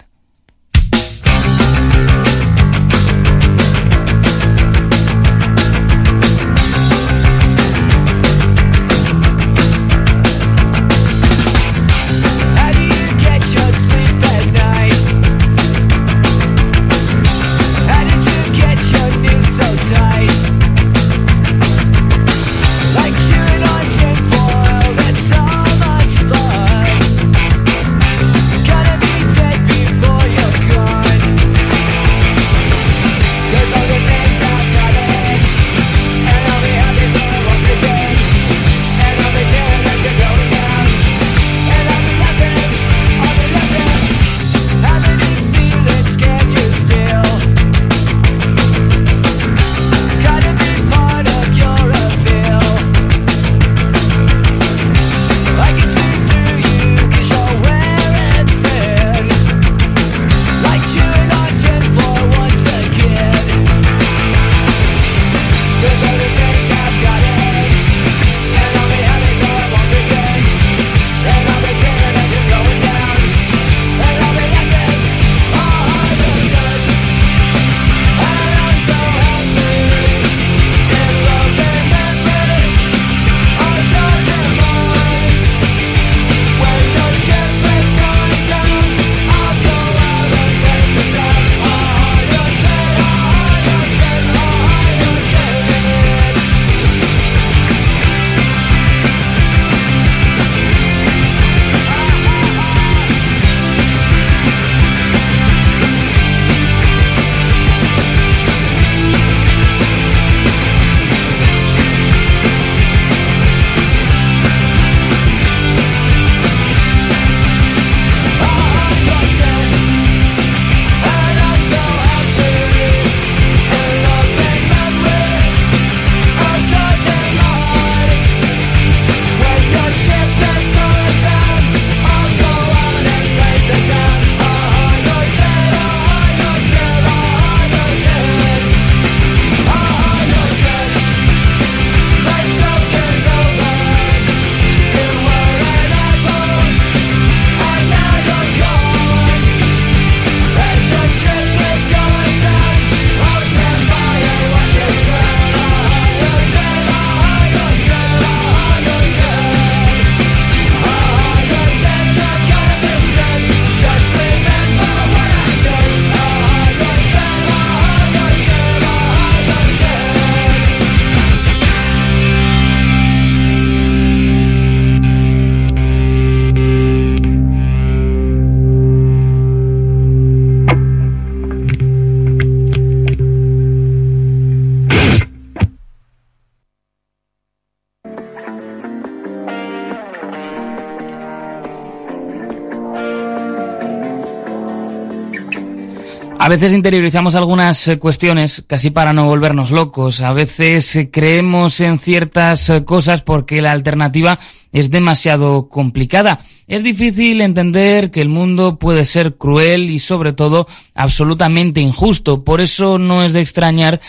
A 196.43 196.49
veces 196.49 196.73
interiorizamos 196.73 197.35
algunas 197.35 197.87
eh, 197.87 197.99
cuestiones 197.99 198.63
casi 198.65 198.89
para 198.89 199.13
no 199.13 199.27
volvernos 199.27 199.69
locos. 199.69 200.21
A 200.21 200.33
veces 200.33 200.95
eh, 200.95 201.11
creemos 201.11 201.79
en 201.81 201.99
ciertas 201.99 202.67
eh, 202.71 202.83
cosas 202.83 203.21
porque 203.21 203.61
la 203.61 203.71
alternativa 203.71 204.39
es 204.71 204.89
demasiado 204.89 205.69
complicada. 205.69 206.39
Es 206.65 206.83
difícil 206.83 207.41
entender 207.41 208.09
que 208.09 208.21
el 208.21 208.29
mundo 208.29 208.79
puede 208.79 209.05
ser 209.05 209.35
cruel 209.35 209.91
y 209.91 209.99
sobre 209.99 210.33
todo 210.33 210.67
absolutamente 210.95 211.79
injusto. 211.79 212.43
Por 212.43 212.59
eso 212.59 212.97
no 212.97 213.23
es 213.23 213.33
de 213.33 213.41
extrañar 213.41 214.01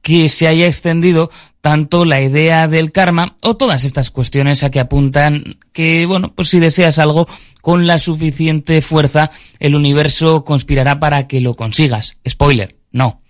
que 0.00 0.28
se 0.28 0.46
haya 0.46 0.68
extendido 0.68 1.32
tanto 1.60 2.04
la 2.04 2.20
idea 2.20 2.68
del 2.68 2.92
karma 2.92 3.36
o 3.42 3.56
todas 3.56 3.84
estas 3.84 4.10
cuestiones 4.10 4.62
a 4.62 4.70
que 4.70 4.80
apuntan 4.80 5.58
que, 5.72 6.06
bueno, 6.06 6.32
pues 6.34 6.48
si 6.48 6.58
deseas 6.58 6.98
algo 6.98 7.28
con 7.60 7.86
la 7.86 7.98
suficiente 7.98 8.80
fuerza, 8.82 9.30
el 9.58 9.74
universo 9.74 10.44
conspirará 10.44 11.00
para 11.00 11.26
que 11.26 11.40
lo 11.40 11.54
consigas. 11.54 12.16
Spoiler, 12.28 12.76
no. 12.92 13.20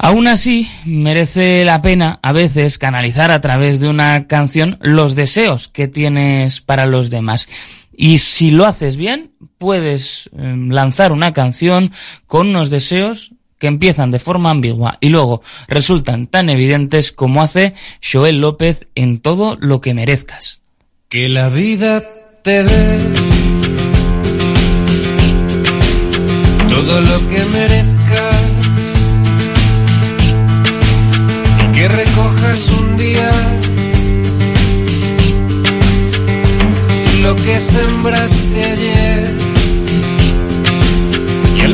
Aún 0.00 0.28
así, 0.28 0.70
merece 0.84 1.64
la 1.64 1.82
pena 1.82 2.20
a 2.22 2.32
veces 2.32 2.78
canalizar 2.78 3.32
a 3.32 3.40
través 3.40 3.80
de 3.80 3.88
una 3.88 4.28
canción 4.28 4.78
los 4.80 5.16
deseos 5.16 5.66
que 5.66 5.88
tienes 5.88 6.60
para 6.60 6.86
los 6.86 7.10
demás. 7.10 7.48
Y 7.92 8.18
si 8.18 8.52
lo 8.52 8.64
haces 8.64 8.96
bien, 8.96 9.32
puedes 9.58 10.30
eh, 10.38 10.54
lanzar 10.56 11.10
una 11.10 11.32
canción 11.32 11.90
con 12.28 12.50
unos 12.50 12.70
deseos 12.70 13.32
que 13.58 13.66
empiezan 13.66 14.10
de 14.10 14.18
forma 14.18 14.50
ambigua 14.50 14.98
y 15.00 15.08
luego 15.08 15.42
resultan 15.66 16.26
tan 16.26 16.48
evidentes 16.48 17.12
como 17.12 17.42
hace 17.42 17.74
Joel 18.02 18.40
López 18.40 18.88
en 18.94 19.20
todo 19.20 19.56
lo 19.60 19.80
que 19.80 19.94
merezcas. 19.94 20.60
Que 21.08 21.28
la 21.28 21.48
vida 21.48 22.02
te 22.42 22.62
dé 22.64 22.98
todo 26.68 27.00
lo 27.00 27.28
que 27.28 27.44
merezcas. 27.44 28.36
Que 31.74 31.88
recojas 31.88 32.68
un 32.70 32.96
día 32.96 33.30
lo 37.22 37.36
que 37.36 37.60
sembraste 37.60 38.64
ayer 38.64 39.07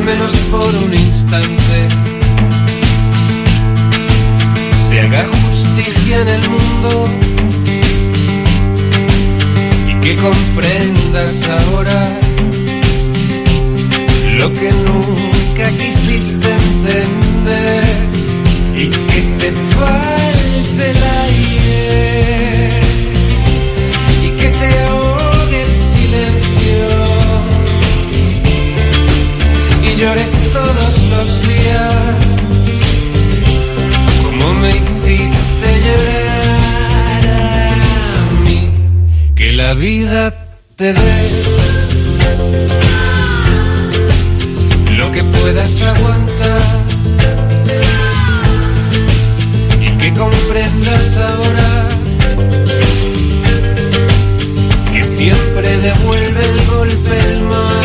menos 0.05 0.31
por 0.51 0.75
un 0.75 0.93
instante. 0.93 1.87
Se 4.87 4.99
haga 5.01 5.25
justicia 5.25 6.21
en 6.21 6.27
el 6.27 6.49
mundo 6.49 7.09
y 9.89 9.93
que 10.03 10.15
comprendas 10.15 11.49
ahora 11.49 12.19
lo 14.37 14.53
que 14.53 14.71
nunca 14.71 15.71
quisiste 15.71 16.53
entender 16.53 17.83
y 18.75 18.89
que 18.89 19.21
te 19.39 19.51
falte 19.51 20.91
el 20.91 21.14
llores 29.97 30.31
todos 30.51 31.03
los 31.09 31.41
días. 31.41 32.15
Como 34.23 34.53
me 34.55 34.69
hiciste 34.71 35.67
llorar 35.85 37.23
a 37.27 38.41
mí 38.45 38.69
que 39.35 39.51
la 39.53 39.73
vida 39.73 40.33
te 40.75 40.93
dé 40.93 41.17
lo 44.97 45.11
que 45.11 45.23
puedas 45.23 45.81
aguantar. 45.81 46.61
Y 49.81 49.97
que 49.97 50.13
comprendas 50.13 51.17
ahora 51.17 51.69
que 54.91 55.03
siempre 55.03 55.79
devuelve 55.79 56.45
el 56.51 56.65
golpe 56.65 57.19
el 57.31 57.39
mar. 57.41 57.84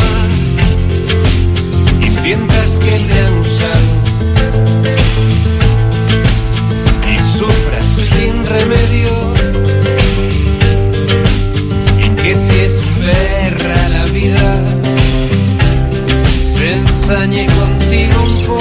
sientas 2.31 2.79
que 2.79 2.99
te 3.07 3.19
han 3.19 3.37
usado 3.39 3.87
y 7.13 7.19
sufras 7.19 7.85
sin 8.13 8.45
remedio. 8.45 9.11
Y 12.05 12.09
que 12.21 12.35
si 12.35 12.55
es 12.67 12.83
perra 13.01 13.89
la 13.89 14.05
vida 14.05 14.63
se 16.53 16.71
ensañe 16.71 17.47
contigo 17.47 18.17
un 18.23 18.45
poco 18.47 18.60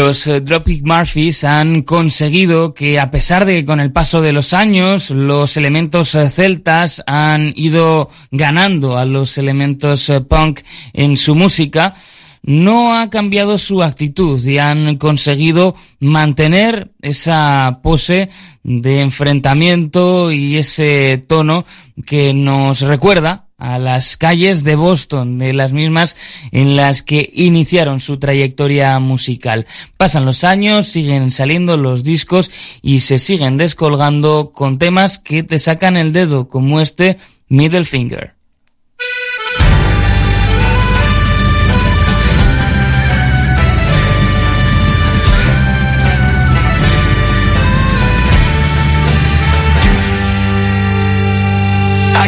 Los 0.00 0.26
eh, 0.26 0.40
Dropkick 0.40 0.82
Murphys 0.82 1.44
han 1.44 1.82
conseguido 1.82 2.72
que 2.72 2.98
a 2.98 3.10
pesar 3.10 3.44
de 3.44 3.56
que 3.56 3.66
con 3.66 3.80
el 3.80 3.92
paso 3.92 4.22
de 4.22 4.32
los 4.32 4.54
años 4.54 5.10
los 5.10 5.58
elementos 5.58 6.14
eh, 6.14 6.30
celtas 6.30 7.02
han 7.06 7.52
ido 7.54 8.08
ganando 8.30 8.96
a 8.96 9.04
los 9.04 9.36
elementos 9.36 10.08
eh, 10.08 10.22
punk 10.22 10.60
en 10.94 11.18
su 11.18 11.34
música, 11.34 11.94
no 12.42 12.96
ha 12.96 13.10
cambiado 13.10 13.58
su 13.58 13.82
actitud 13.82 14.42
y 14.42 14.56
han 14.56 14.96
conseguido 14.96 15.76
mantener 15.98 16.92
esa 17.02 17.80
pose 17.82 18.30
de 18.62 19.02
enfrentamiento 19.02 20.32
y 20.32 20.56
ese 20.56 21.22
tono 21.28 21.66
que 22.06 22.32
nos 22.32 22.80
recuerda 22.80 23.49
a 23.60 23.78
las 23.78 24.16
calles 24.16 24.64
de 24.64 24.74
Boston, 24.74 25.38
de 25.38 25.52
las 25.52 25.70
mismas 25.70 26.16
en 26.50 26.74
las 26.74 27.02
que 27.02 27.30
iniciaron 27.32 28.00
su 28.00 28.18
trayectoria 28.18 28.98
musical. 28.98 29.66
Pasan 29.96 30.24
los 30.24 30.42
años, 30.42 30.88
siguen 30.88 31.30
saliendo 31.30 31.76
los 31.76 32.02
discos 32.02 32.50
y 32.82 33.00
se 33.00 33.18
siguen 33.18 33.58
descolgando 33.58 34.50
con 34.52 34.78
temas 34.78 35.18
que 35.18 35.42
te 35.42 35.58
sacan 35.58 35.96
el 35.96 36.12
dedo, 36.12 36.48
como 36.48 36.80
este 36.80 37.18
Middle 37.48 37.84
Finger. 37.84 38.39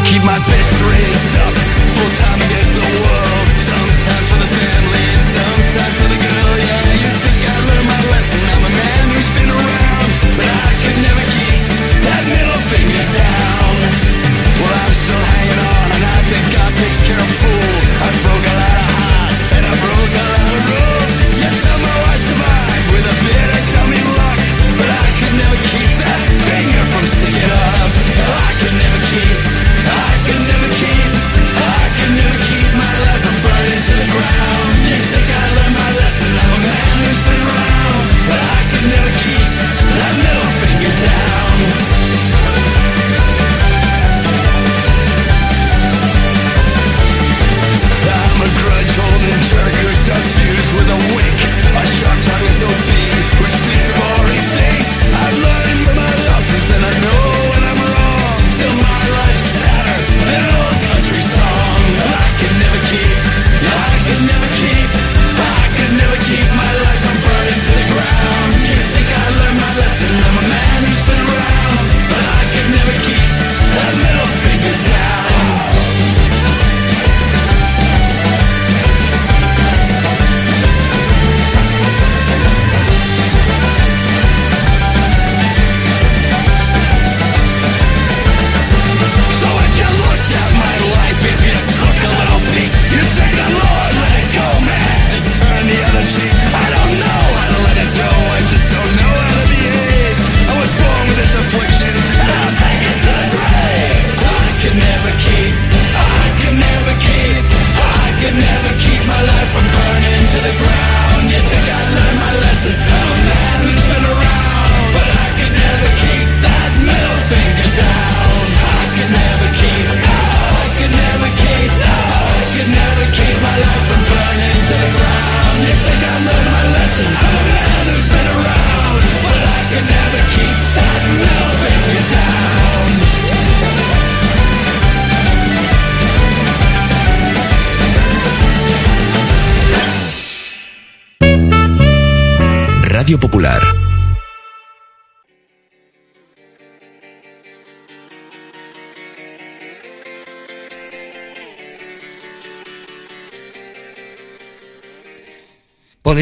Keep 0.04 0.22
my 0.24 0.38
fist 0.40 0.74
raised 0.90 1.36
up, 1.38 1.61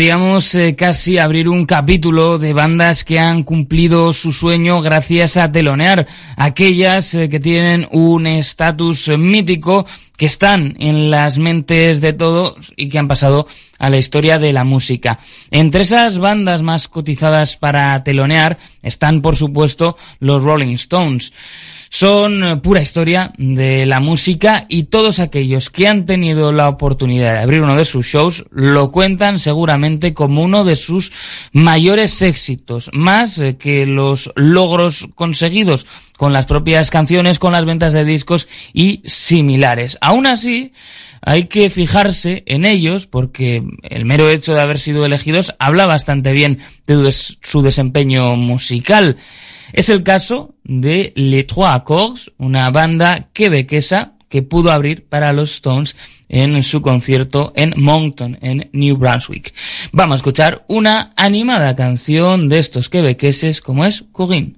Podríamos 0.01 0.55
eh, 0.55 0.75
casi 0.77 1.19
abrir 1.19 1.47
un 1.47 1.67
capítulo 1.67 2.39
de 2.39 2.55
bandas 2.55 3.05
que 3.05 3.19
han 3.19 3.43
cumplido 3.43 4.15
su 4.15 4.33
sueño 4.33 4.81
gracias 4.81 5.37
a 5.37 5.53
telonear, 5.53 6.07
aquellas 6.37 7.13
eh, 7.13 7.29
que 7.29 7.39
tienen 7.39 7.87
un 7.91 8.27
estatus 8.27 9.09
mítico, 9.09 9.85
que 10.17 10.25
están 10.25 10.75
en 10.81 11.11
las 11.11 11.37
mentes 11.37 12.01
de 12.01 12.15
todos 12.15 12.73
y 12.77 12.89
que 12.89 12.99
han 12.99 13.09
pasado 13.09 13.47
a 13.79 13.91
la 13.91 13.99
historia 13.99 14.39
de 14.39 14.55
la 14.55 14.65
música. 14.65 15.19
Entre 15.51 15.83
esas 15.83 16.17
bandas 16.17 16.63
más 16.63 16.89
cotizadas 16.89 17.59
para 17.59 18.03
telonear 18.03 18.57
están, 18.83 19.21
por 19.21 19.37
supuesto, 19.37 19.99
los 20.19 20.43
Rolling 20.43 20.77
Stones. 20.77 21.31
Son 21.93 22.45
eh, 22.45 22.57
pura 22.59 22.81
historia 22.81 23.33
de 23.37 23.85
la 23.85 23.99
música 23.99 24.65
y 24.69 24.85
todos 24.85 25.19
aquellos 25.19 25.71
que 25.71 25.89
han 25.89 26.07
tenido 26.07 26.53
la 26.53 26.69
oportunidad 26.69 27.33
de 27.33 27.39
abrir 27.41 27.63
uno 27.63 27.75
de 27.75 27.85
sus 27.85 28.07
shows 28.07 28.45
lo 28.53 28.93
cuentan 28.93 29.41
seguramente 29.41 30.15
como 30.15 30.45
uno 30.45 30.63
de 30.63 30.77
sus 30.77 31.13
mayores 31.53 32.23
éxitos, 32.23 32.91
más 32.93 33.39
eh, 33.39 33.57
que 33.57 33.87
los 33.87 34.31
logros 34.37 35.09
conseguidos 35.17 35.85
con 36.17 36.33
las 36.33 36.47
propias 36.47 36.91
canciones, 36.91 37.41
con 37.41 37.51
las 37.51 37.65
ventas 37.65 37.93
de 37.93 38.05
discos 38.05 38.47
y 38.73 39.03
similares. 39.05 39.99
Aún 40.01 40.29
así, 40.29 40.71
hay 41.23 41.47
que 41.47 41.71
fijarse 41.71 42.45
en 42.47 42.67
ellos 42.67 43.09
porque 43.09 43.65
el 43.83 44.05
mero 44.05 44.31
hecho 44.31 44.55
de 44.55 44.61
haber 44.61 44.79
sido 44.79 45.05
elegidos 45.05 45.57
habla 45.59 45.87
bastante 45.87 46.33
bien 46.33 46.61
de 46.87 47.11
su 47.11 47.63
desempeño 47.63 48.37
musical. 48.37 49.17
Es 49.73 49.89
el 49.89 50.03
caso 50.03 50.55
de 50.71 51.13
Les 51.17 51.49
Trois 51.49 51.75
Accords, 51.75 52.31
una 52.39 52.71
banda 52.71 53.29
quebequesa 53.33 54.13
que 54.29 54.43
pudo 54.43 54.71
abrir 54.71 55.05
para 55.05 55.33
los 55.33 55.51
Stones 55.55 55.97
en 56.29 56.63
su 56.63 56.81
concierto 56.81 57.53
en 57.57 57.75
Moncton, 57.77 58.39
en 58.41 58.71
New 58.73 58.97
Brunswick. 58.97 59.53
Vamos 59.91 60.15
a 60.15 60.17
escuchar 60.19 60.65
una 60.69 61.13
animada 61.17 61.75
canción 61.75 62.49
de 62.49 62.61
estos 62.61 62.89
quebequeses 62.89 63.61
como 63.61 63.85
es 63.85 64.05
Corinne. 64.13 64.55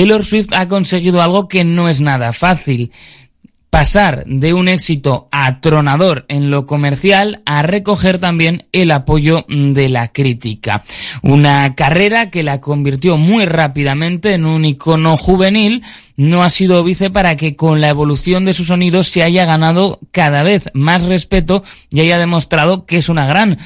Taylor 0.00 0.24
Swift 0.24 0.54
ha 0.54 0.66
conseguido 0.66 1.20
algo 1.20 1.46
que 1.46 1.62
no 1.62 1.86
es 1.86 2.00
nada 2.00 2.32
fácil 2.32 2.90
pasar 3.70 4.24
de 4.26 4.52
un 4.52 4.68
éxito 4.68 5.28
atronador 5.30 6.26
en 6.28 6.50
lo 6.50 6.66
comercial 6.66 7.40
a 7.46 7.62
recoger 7.62 8.18
también 8.18 8.66
el 8.72 8.90
apoyo 8.90 9.46
de 9.48 9.88
la 9.88 10.08
crítica. 10.08 10.82
Una 11.22 11.74
carrera 11.76 12.30
que 12.30 12.42
la 12.42 12.60
convirtió 12.60 13.16
muy 13.16 13.46
rápidamente 13.46 14.34
en 14.34 14.44
un 14.44 14.64
icono 14.64 15.16
juvenil 15.16 15.82
no 16.16 16.42
ha 16.42 16.50
sido 16.50 16.82
vice 16.82 17.10
para 17.10 17.36
que 17.36 17.56
con 17.56 17.80
la 17.80 17.88
evolución 17.88 18.44
de 18.44 18.54
su 18.54 18.64
sonido 18.64 19.04
se 19.04 19.22
haya 19.22 19.44
ganado 19.44 20.00
cada 20.10 20.42
vez 20.42 20.68
más 20.74 21.04
respeto 21.04 21.62
y 21.90 22.00
haya 22.00 22.18
demostrado 22.18 22.84
que 22.84 22.98
es 22.98 23.08
una 23.08 23.26
gran 23.26 23.56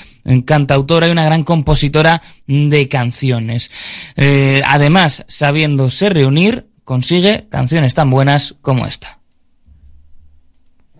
cantautora 0.45 1.09
y 1.09 1.11
una 1.11 1.25
gran 1.25 1.45
compositora 1.45 2.23
de 2.47 2.89
canciones. 2.89 3.71
Eh, 4.17 4.63
además, 4.67 5.25
sabiéndose 5.29 6.11
reunir, 6.11 6.69
consigue 6.85 7.47
canciones 7.51 7.95
tan 7.95 8.11
buenas 8.11 8.55
como 8.61 8.87
esta. 8.87 9.24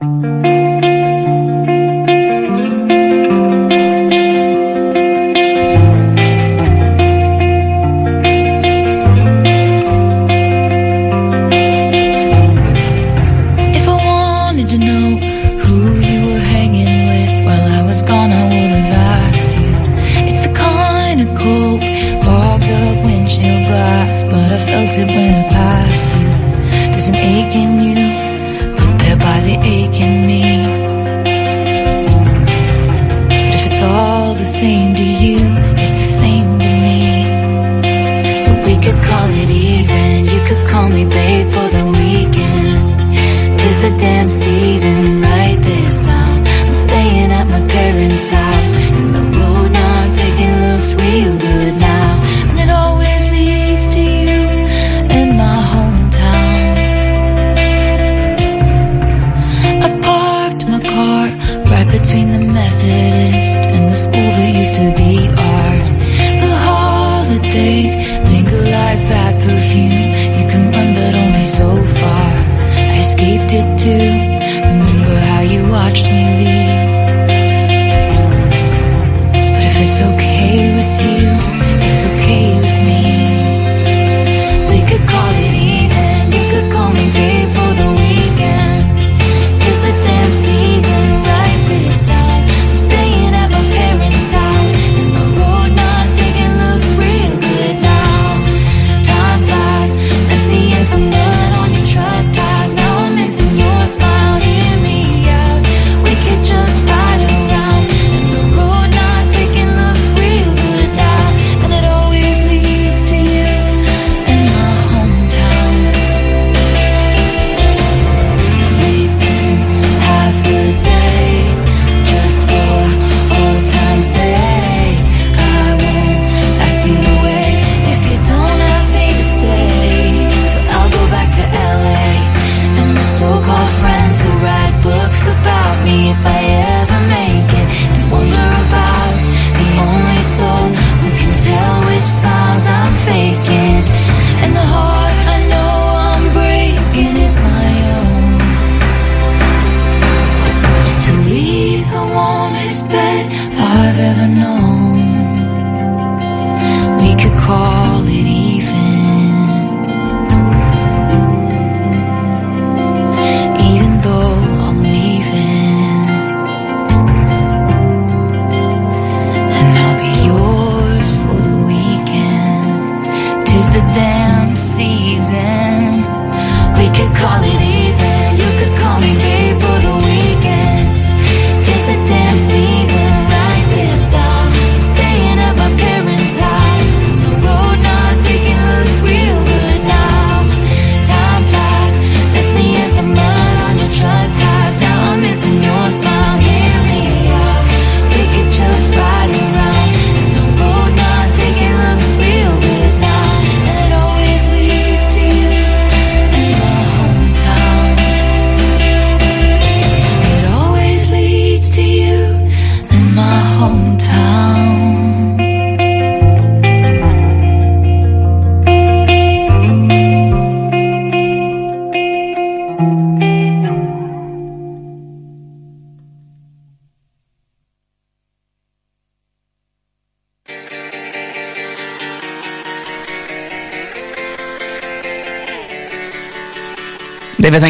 Thank 0.05 0.85
you. 0.85 1.04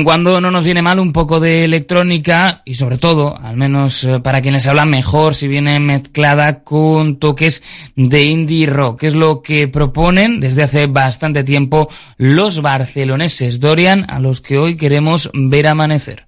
cuando 0.05 0.41
no 0.41 0.51
nos 0.51 0.65
viene 0.65 0.83
mal 0.83 1.01
un 1.01 1.13
poco 1.13 1.41
de 1.41 1.65
electrónica 1.65 2.63
y 2.65 2.75
sobre 2.77 2.99
todo, 2.99 3.37
al 3.37 3.57
menos 3.57 4.05
eh, 4.05 4.21
para 4.21 4.41
quienes 4.41 4.67
hablan 4.67 4.91
mejor, 4.91 5.35
si 5.35 5.49
viene 5.49 5.81
mezclada 5.81 6.63
con 6.63 7.17
toques 7.17 7.63
de 7.97 8.25
indie 8.25 8.67
rock. 8.67 9.01
que 9.01 9.07
Es 9.09 9.15
lo 9.15 9.43
que 9.43 9.69
proponen 9.69 10.41
desde 10.41 10.63
hace 10.63 10.87
bastante 10.87 11.45
tiempo 11.45 11.89
los 12.17 12.63
barceloneses 12.63 13.61
Dorian, 13.61 14.07
a 14.09 14.21
los 14.21 14.41
que 14.41 14.59
hoy 14.59 14.77
queremos 14.77 15.31
ver 15.35 15.67
amanecer. 15.67 16.25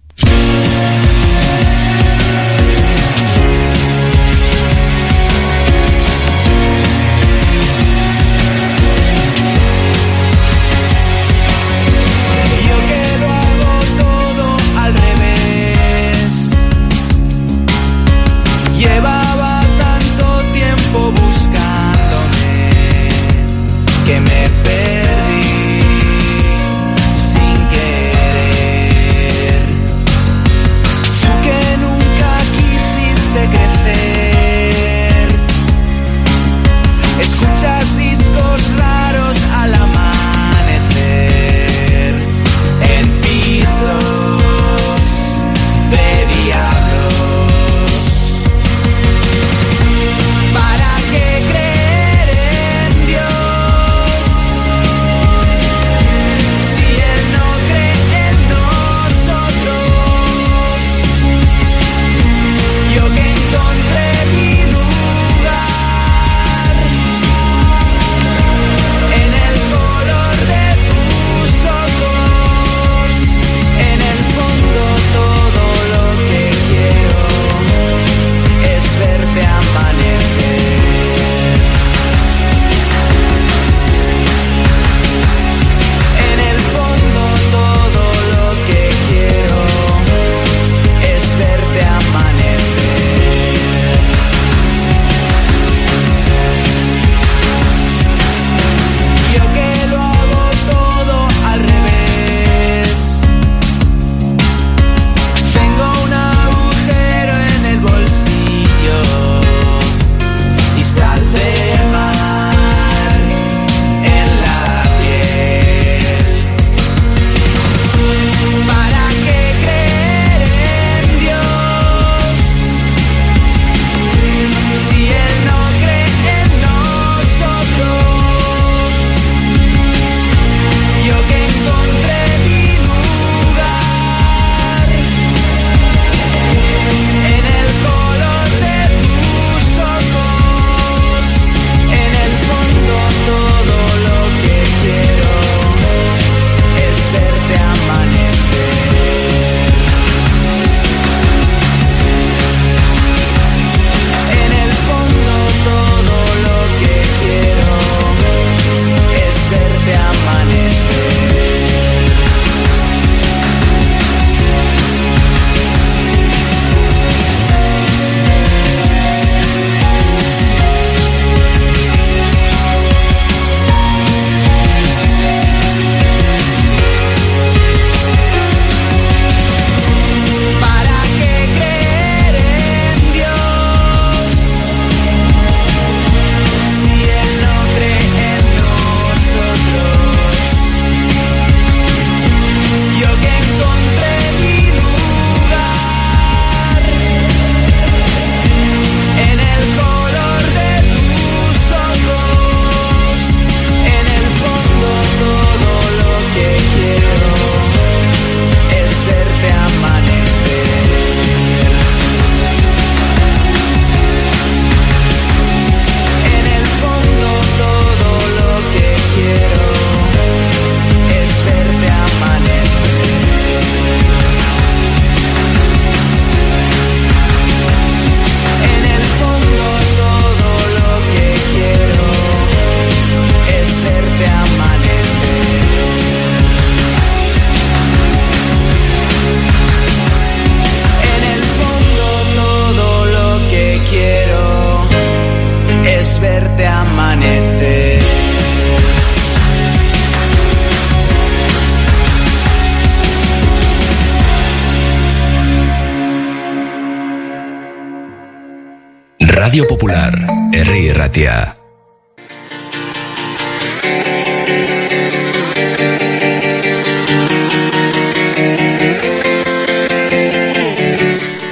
Radio 259.47 259.65
Popular, 259.65 260.13
Herri 260.53 260.93
Ratia. 260.93 261.57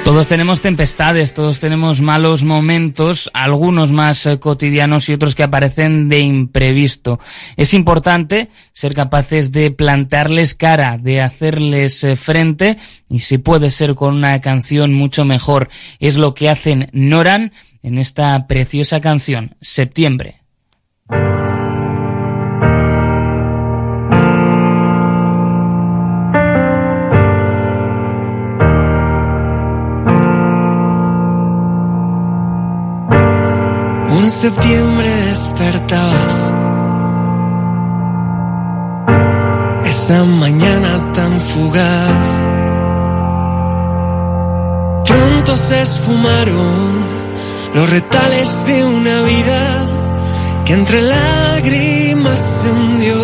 Todos 0.03 0.27
tenemos 0.27 0.59
tempestades, 0.59 1.33
todos 1.33 1.61
tenemos 1.61 2.01
malos 2.01 2.43
momentos, 2.43 3.31
algunos 3.33 3.93
más 3.93 4.25
eh, 4.25 4.39
cotidianos 4.39 5.07
y 5.07 5.13
otros 5.13 5.33
que 5.33 5.43
aparecen 5.43 6.09
de 6.09 6.19
imprevisto. 6.19 7.21
Es 7.55 7.73
importante 7.73 8.49
ser 8.73 8.93
capaces 8.93 9.53
de 9.53 9.71
plantarles 9.71 10.53
cara, 10.53 10.97
de 10.97 11.21
hacerles 11.21 12.03
eh, 12.03 12.17
frente 12.17 12.77
y 13.09 13.19
si 13.19 13.37
puede 13.37 13.71
ser 13.71 13.95
con 13.95 14.15
una 14.15 14.41
canción 14.41 14.93
mucho 14.93 15.23
mejor. 15.23 15.69
Es 15.99 16.17
lo 16.17 16.33
que 16.33 16.49
hacen 16.49 16.89
Noran 16.91 17.53
en 17.85 17.99
esta 17.99 18.47
preciosa 18.47 18.99
canción, 18.99 19.55
Septiembre. 19.61 20.41
Un 34.09 34.31
septiembre 34.31 35.07
despertabas. 35.29 36.53
Esa 39.85 40.23
mañana 40.23 41.11
tan 41.13 41.39
fugaz. 41.39 42.25
Pronto 45.05 45.55
se 45.55 45.81
esfumaron 45.83 47.14
los 47.75 47.89
retales 47.89 48.65
de 48.65 48.85
una 48.85 49.21
vida 49.23 49.85
que 50.63 50.73
entre 50.73 51.01
lágrimas 51.01 52.39
se 52.39 52.71
hundió. 52.71 53.21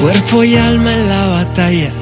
Cuerpo 0.00 0.42
y 0.42 0.56
alma 0.56 0.92
en 0.94 1.08
la 1.10 1.26
batalla. 1.28 1.92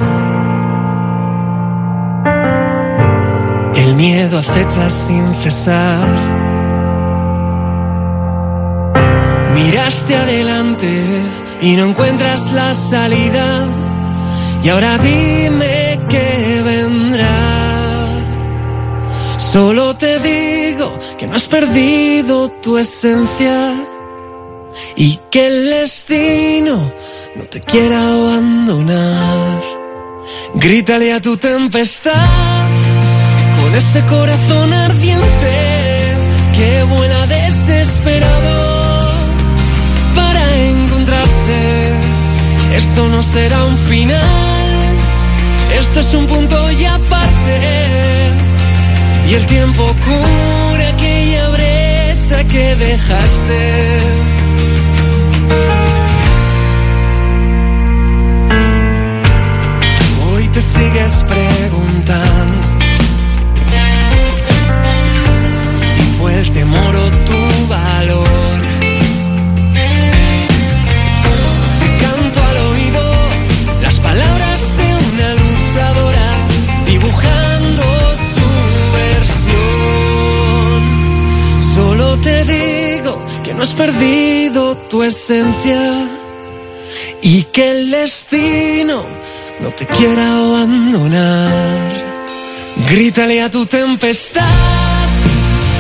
El 3.75 3.95
miedo 3.95 4.39
acecha 4.39 4.89
sin 4.89 5.35
cesar. 5.43 5.99
Miraste 9.53 10.17
adelante 10.17 11.05
y 11.61 11.75
no 11.75 11.87
encuentras 11.87 12.53
la 12.53 12.73
salida. 12.73 13.65
Y 14.63 14.69
ahora 14.69 14.97
dime 14.99 16.01
qué 16.09 16.63
vendrá. 16.65 17.48
Solo 19.53 19.97
te 19.97 20.19
digo 20.19 20.93
que 21.17 21.27
no 21.27 21.37
has 21.37 21.49
perdido 21.49 22.51
tu 22.61 22.77
esencia 22.77 23.83
y 24.95 25.19
que 25.31 25.47
el 25.47 25.71
destino 25.71 26.77
no 27.35 27.45
te 27.45 27.63
quiera 27.63 27.99
abandonar. 27.99 29.63
Grítale 30.53 31.15
a 31.15 31.21
tu 31.21 31.39
tempestad 31.39 32.69
con 33.59 33.75
ese 33.75 34.05
corazón 34.05 34.71
ardiente 34.71 35.57
que 36.53 36.83
vuela 36.83 37.27
desesperado 37.27 39.13
para 40.15 40.57
encontrarse. 40.57 41.95
Esto 42.77 43.09
no 43.09 43.23
será 43.23 43.65
un 43.65 43.79
final, 43.79 44.97
esto 45.79 46.01
es 46.01 46.13
un 46.13 46.27
punto 46.27 46.71
y 46.73 46.85
aparte. 46.85 48.08
Y 49.31 49.35
el 49.35 49.45
tiempo 49.45 49.85
cura 49.85 50.89
aquella 50.89 51.51
brecha 51.51 52.45
que 52.45 52.77
dejaste. 52.77 53.99
Hoy 60.33 60.49
te 60.49 60.63
sigues 60.63 61.25
preguntando 61.25 62.63
si 65.75 66.01
fue 66.19 66.35
el 66.35 66.51
temor 66.53 66.97
o 66.97 67.11
no 83.59 83.65
has 83.65 83.75
perdido 83.75 84.77
tu 84.89 85.03
esencia 85.03 86.09
y 87.21 87.43
que 87.43 87.73
el 87.73 87.91
destino 87.91 89.03
no 89.61 89.71
te 89.71 89.85
quiera 89.85 90.37
abandonar. 90.37 91.93
Grítale 92.89 93.43
a 93.43 93.51
tu 93.51 93.67
tempestad 93.67 95.09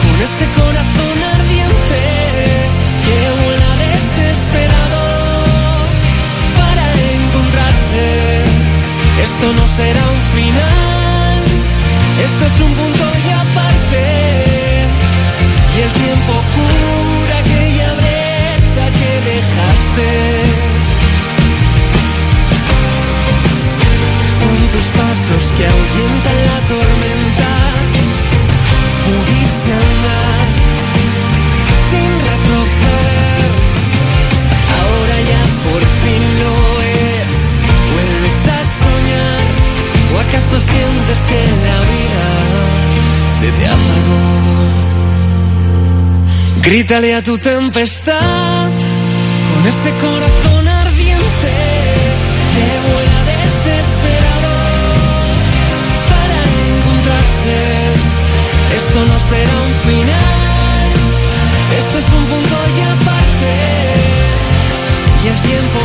con 0.02 0.14
ese 0.26 0.46
corazón 0.58 1.18
ardiente 1.36 2.00
que 3.04 3.18
vuela 3.44 3.70
desesperado 3.86 5.04
para 6.58 6.84
encontrarse. 7.14 8.06
Esto 9.22 9.46
no 9.54 9.64
será 9.76 10.02
un 10.16 10.22
final, 10.34 11.38
esto 12.26 12.42
es 12.44 12.60
un 12.60 12.72
punto 12.74 13.04
y 13.24 13.30
aparte. 13.30 14.02
Y 15.76 15.80
el 15.80 15.92
tiempo 15.92 16.37
que 25.58 25.66
ahuyentan 25.66 26.38
la 26.50 26.58
tormenta. 26.72 27.50
Pudiste 29.06 29.70
andar 29.84 30.46
sin 31.88 32.10
retroceder. 32.30 33.50
Ahora 34.80 35.16
ya 35.32 35.42
por 35.66 35.82
fin 36.00 36.22
lo 36.42 36.54
es. 37.06 37.34
Vuelves 37.92 38.40
a 38.56 38.60
soñar. 38.82 39.44
¿O 40.12 40.16
acaso 40.24 40.56
sientes 40.70 41.20
que 41.30 41.40
la 41.66 41.78
vida 41.92 42.26
se 43.38 43.48
te 43.56 43.64
apagó? 43.66 44.22
Grítale 46.62 47.14
a 47.16 47.22
tu 47.22 47.36
tempestad 47.38 48.70
con 49.48 49.66
ese 49.66 49.90
corazón 50.04 50.57
Esto 58.98 59.12
no 59.12 59.18
será 59.20 59.56
un 59.60 59.74
final, 59.86 60.90
esto 61.78 61.98
es 61.98 62.08
un 62.10 62.24
punto 62.26 62.56
y 62.76 62.80
aparte. 62.80 63.52
Y 65.22 65.28
el 65.28 65.40
tiempo 65.40 65.78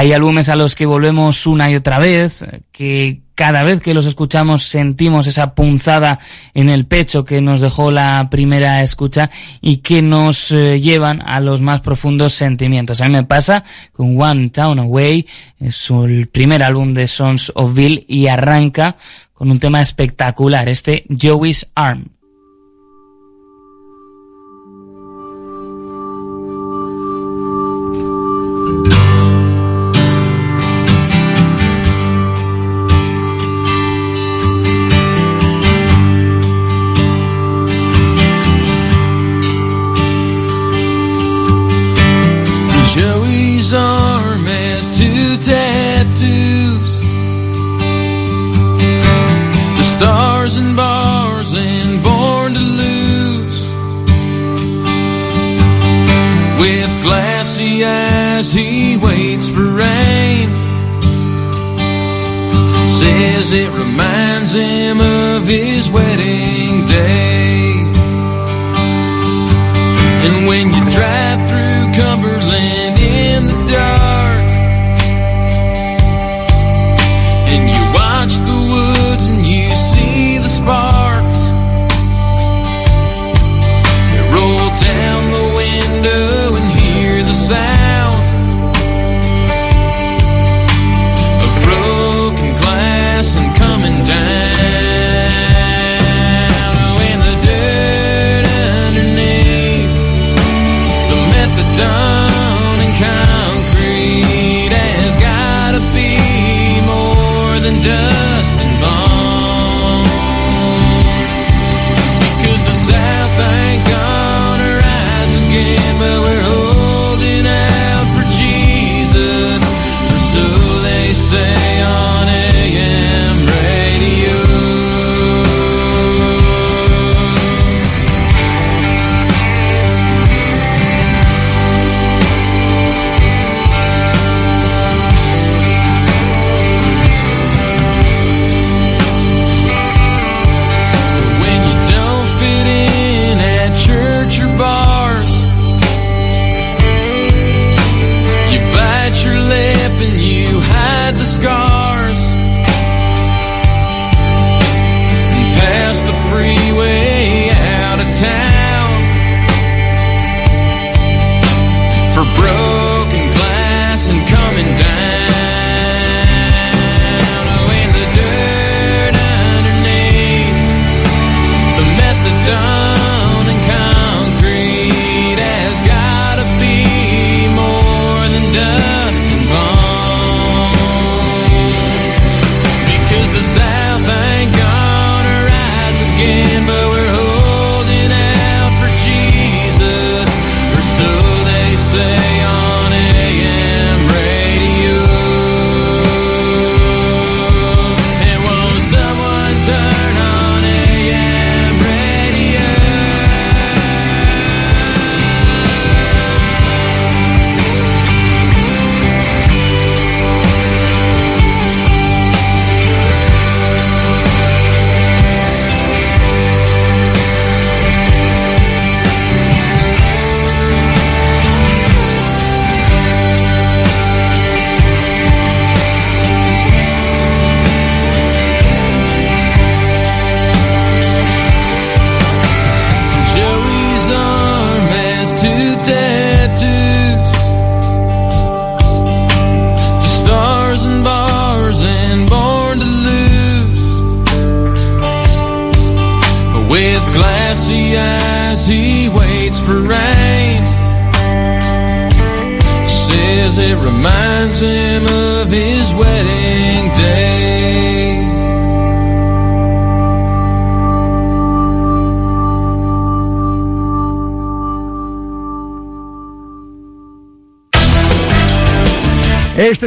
Hay 0.00 0.14
álbumes 0.14 0.48
a 0.48 0.56
los 0.56 0.76
que 0.76 0.86
volvemos 0.86 1.46
una 1.46 1.70
y 1.70 1.76
otra 1.76 1.98
vez, 1.98 2.42
que 2.72 3.20
cada 3.34 3.64
vez 3.64 3.82
que 3.82 3.92
los 3.92 4.06
escuchamos 4.06 4.62
sentimos 4.62 5.26
esa 5.26 5.54
punzada 5.54 6.18
en 6.54 6.70
el 6.70 6.86
pecho 6.86 7.26
que 7.26 7.42
nos 7.42 7.60
dejó 7.60 7.90
la 7.90 8.28
primera 8.30 8.82
escucha 8.82 9.30
y 9.60 9.82
que 9.82 10.00
nos 10.00 10.52
eh, 10.52 10.80
llevan 10.80 11.20
a 11.20 11.38
los 11.40 11.60
más 11.60 11.82
profundos 11.82 12.32
sentimientos. 12.32 13.02
A 13.02 13.08
mí 13.08 13.12
me 13.12 13.24
pasa 13.24 13.62
con 13.92 14.18
One 14.18 14.48
Town 14.48 14.78
Away, 14.78 15.26
es 15.58 15.90
el 15.90 16.28
primer 16.28 16.62
álbum 16.62 16.94
de 16.94 17.06
Sons 17.06 17.52
of 17.54 17.74
Bill 17.74 18.06
y 18.08 18.28
arranca 18.28 18.96
con 19.34 19.50
un 19.50 19.58
tema 19.58 19.82
espectacular, 19.82 20.70
este 20.70 21.04
Joey's 21.10 21.66
Arm. 21.74 22.06
it 63.52 63.70
reminds 63.70 64.52
him 64.52 65.00
of 65.00 65.46
his 65.46 65.90
way. 65.90 66.09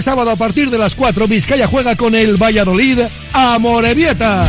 sábado 0.03 0.31
a 0.31 0.35
partir 0.35 0.69
de 0.69 0.77
las 0.77 0.95
4, 0.95 1.27
Vizcaya 1.27 1.65
juega 1.65 1.95
con 1.95 2.13
el 2.13 2.35
Valladolid 2.35 2.99
a 3.31 3.57
Morevieta. 3.57 4.45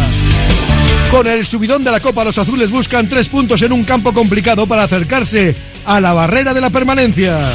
Con 1.12 1.28
el 1.28 1.46
subidón 1.46 1.84
de 1.84 1.92
la 1.92 2.00
Copa, 2.00 2.24
los 2.24 2.36
azules 2.36 2.72
buscan 2.72 3.08
tres 3.08 3.28
puntos 3.28 3.62
en 3.62 3.72
un 3.72 3.84
campo 3.84 4.12
complicado 4.12 4.66
para 4.66 4.82
acercarse 4.82 5.54
a 5.86 6.00
la 6.00 6.12
barrera 6.12 6.52
de 6.52 6.60
la 6.60 6.70
permanencia. 6.70 7.52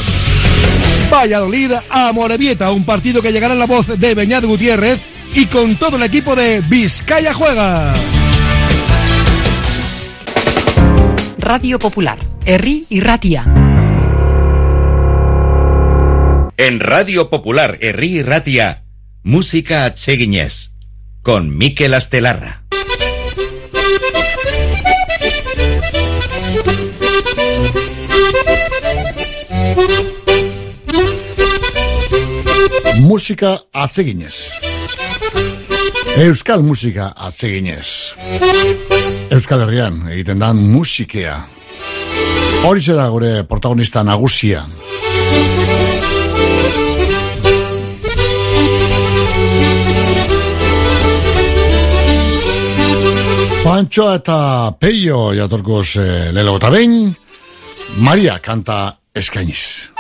Valladolid 1.11 1.73
a 1.89 2.13
Morevieta, 2.13 2.71
un 2.71 2.85
partido 2.85 3.21
que 3.21 3.34
llegará 3.34 3.53
en 3.53 3.59
la 3.59 3.65
voz 3.65 3.88
de 3.88 4.15
Beñat 4.15 4.45
Gutiérrez 4.45 5.01
y 5.34 5.47
con 5.47 5.76
todo 5.76 5.97
el 5.97 6.03
equipo 6.03 6.38
de 6.38 6.61
Vizcaya 6.61 7.34
Juega. 7.34 7.93
Radio 11.38 11.80
Popular, 11.80 12.17
Herri 12.45 12.85
y 12.89 13.01
Ratia. 13.01 13.59
En 16.61 16.81
Radio 16.81 17.30
Popular 17.30 17.77
Herri 17.80 18.22
Ratia, 18.22 18.84
música 19.23 19.86
atseguiñez, 19.86 20.76
con 21.22 21.56
Mikel 21.57 21.94
Astelarra. 21.94 22.65
Música 32.98 33.61
atseguiñez. 33.72 34.52
Euskal 36.18 36.61
musika 36.61 37.15
atseginez. 37.15 38.18
Euskal 39.30 39.61
Herrian 39.64 40.10
egiten 40.11 40.44
dan 40.44 40.60
musikea. 40.60 41.40
Horixe 42.68 42.99
da 42.99 43.07
gure 43.07 43.45
protagonista 43.48 44.03
nagusia. 44.03 44.68
Pantxoa 53.69 54.15
eta 54.17 54.35
Peio 54.81 55.27
jatorkoz 55.37 56.01
e, 56.01 56.03
eh, 56.33 56.41
eta 56.41 56.69
behin, 56.73 56.93
Maria 58.01 58.39
kanta 58.41 58.97
eskainiz. 59.13 59.91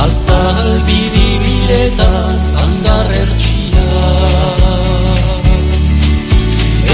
Azta 0.00 0.38
albidibileta 0.62 2.08
zandar 2.38 3.12
ertsia 3.20 3.84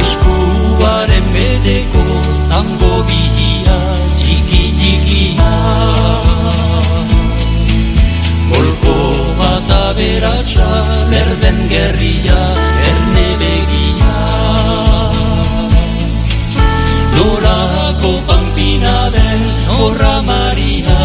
Eskuaren 0.02 1.32
bedeko 1.38 2.04
zango 2.32 2.94
bihia 3.12 3.78
Txiki 4.18 4.64
txikia 4.74 5.52
Golko 8.50 9.13
aberatsa 9.94 10.68
Lerden 11.10 11.58
gerria 11.68 12.40
Erne 12.90 13.28
begia. 13.42 14.16
Norako 17.16 18.12
pampina 18.28 18.96
den 19.16 19.40
Horra 19.74 20.16
Maria. 20.30 21.02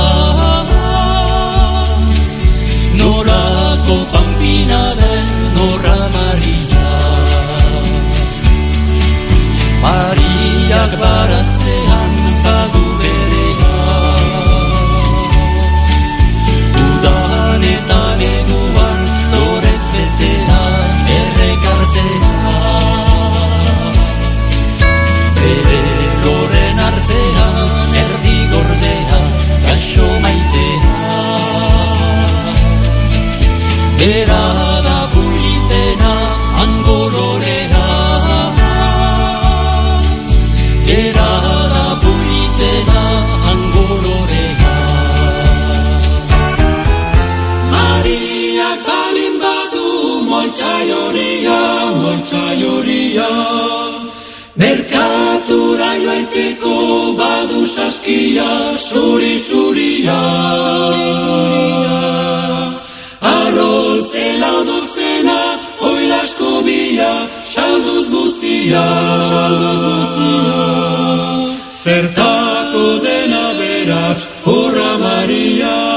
Norako 3.01 3.97
pampina 4.13 4.83
den 5.01 5.27
Horra 5.59 5.99
Maria. 6.17 6.89
Mariak 9.83 10.91
baratzean 11.03 12.18
eta 17.73 18.01
neguan 18.21 19.01
Dorez 19.33 19.85
betea 19.95 20.61
errekartea 21.17 22.33
Bere 25.41 25.83
loren 26.23 26.81
artean 26.87 27.93
erdi 28.05 28.39
gordea 28.55 29.21
Gaxo 29.67 30.09
maitea 30.25 30.97
Bera 33.99 34.68
moltsaioria, 50.49 51.59
moltsaioria 52.01 53.29
Merkatura 54.55 55.91
joaiteko 56.03 57.13
badu 57.17 57.65
saskia, 57.67 58.49
suri 58.77 59.37
suria 59.37 60.21
Suri 60.61 61.11
suria 61.21 61.99
Arrol 63.21 64.01
zela 64.11 64.53
dozena, 64.69 65.39
oilasko 65.91 66.63
bia, 66.65 67.11
salduz 67.43 68.07
guztia, 68.07 68.85
salduz 69.29 69.81
guztia. 69.85 70.63
Zertako 71.83 72.87
dena 73.03 73.45
beraz, 73.59 74.19
horra 74.45 74.91
Maria. 75.03 75.88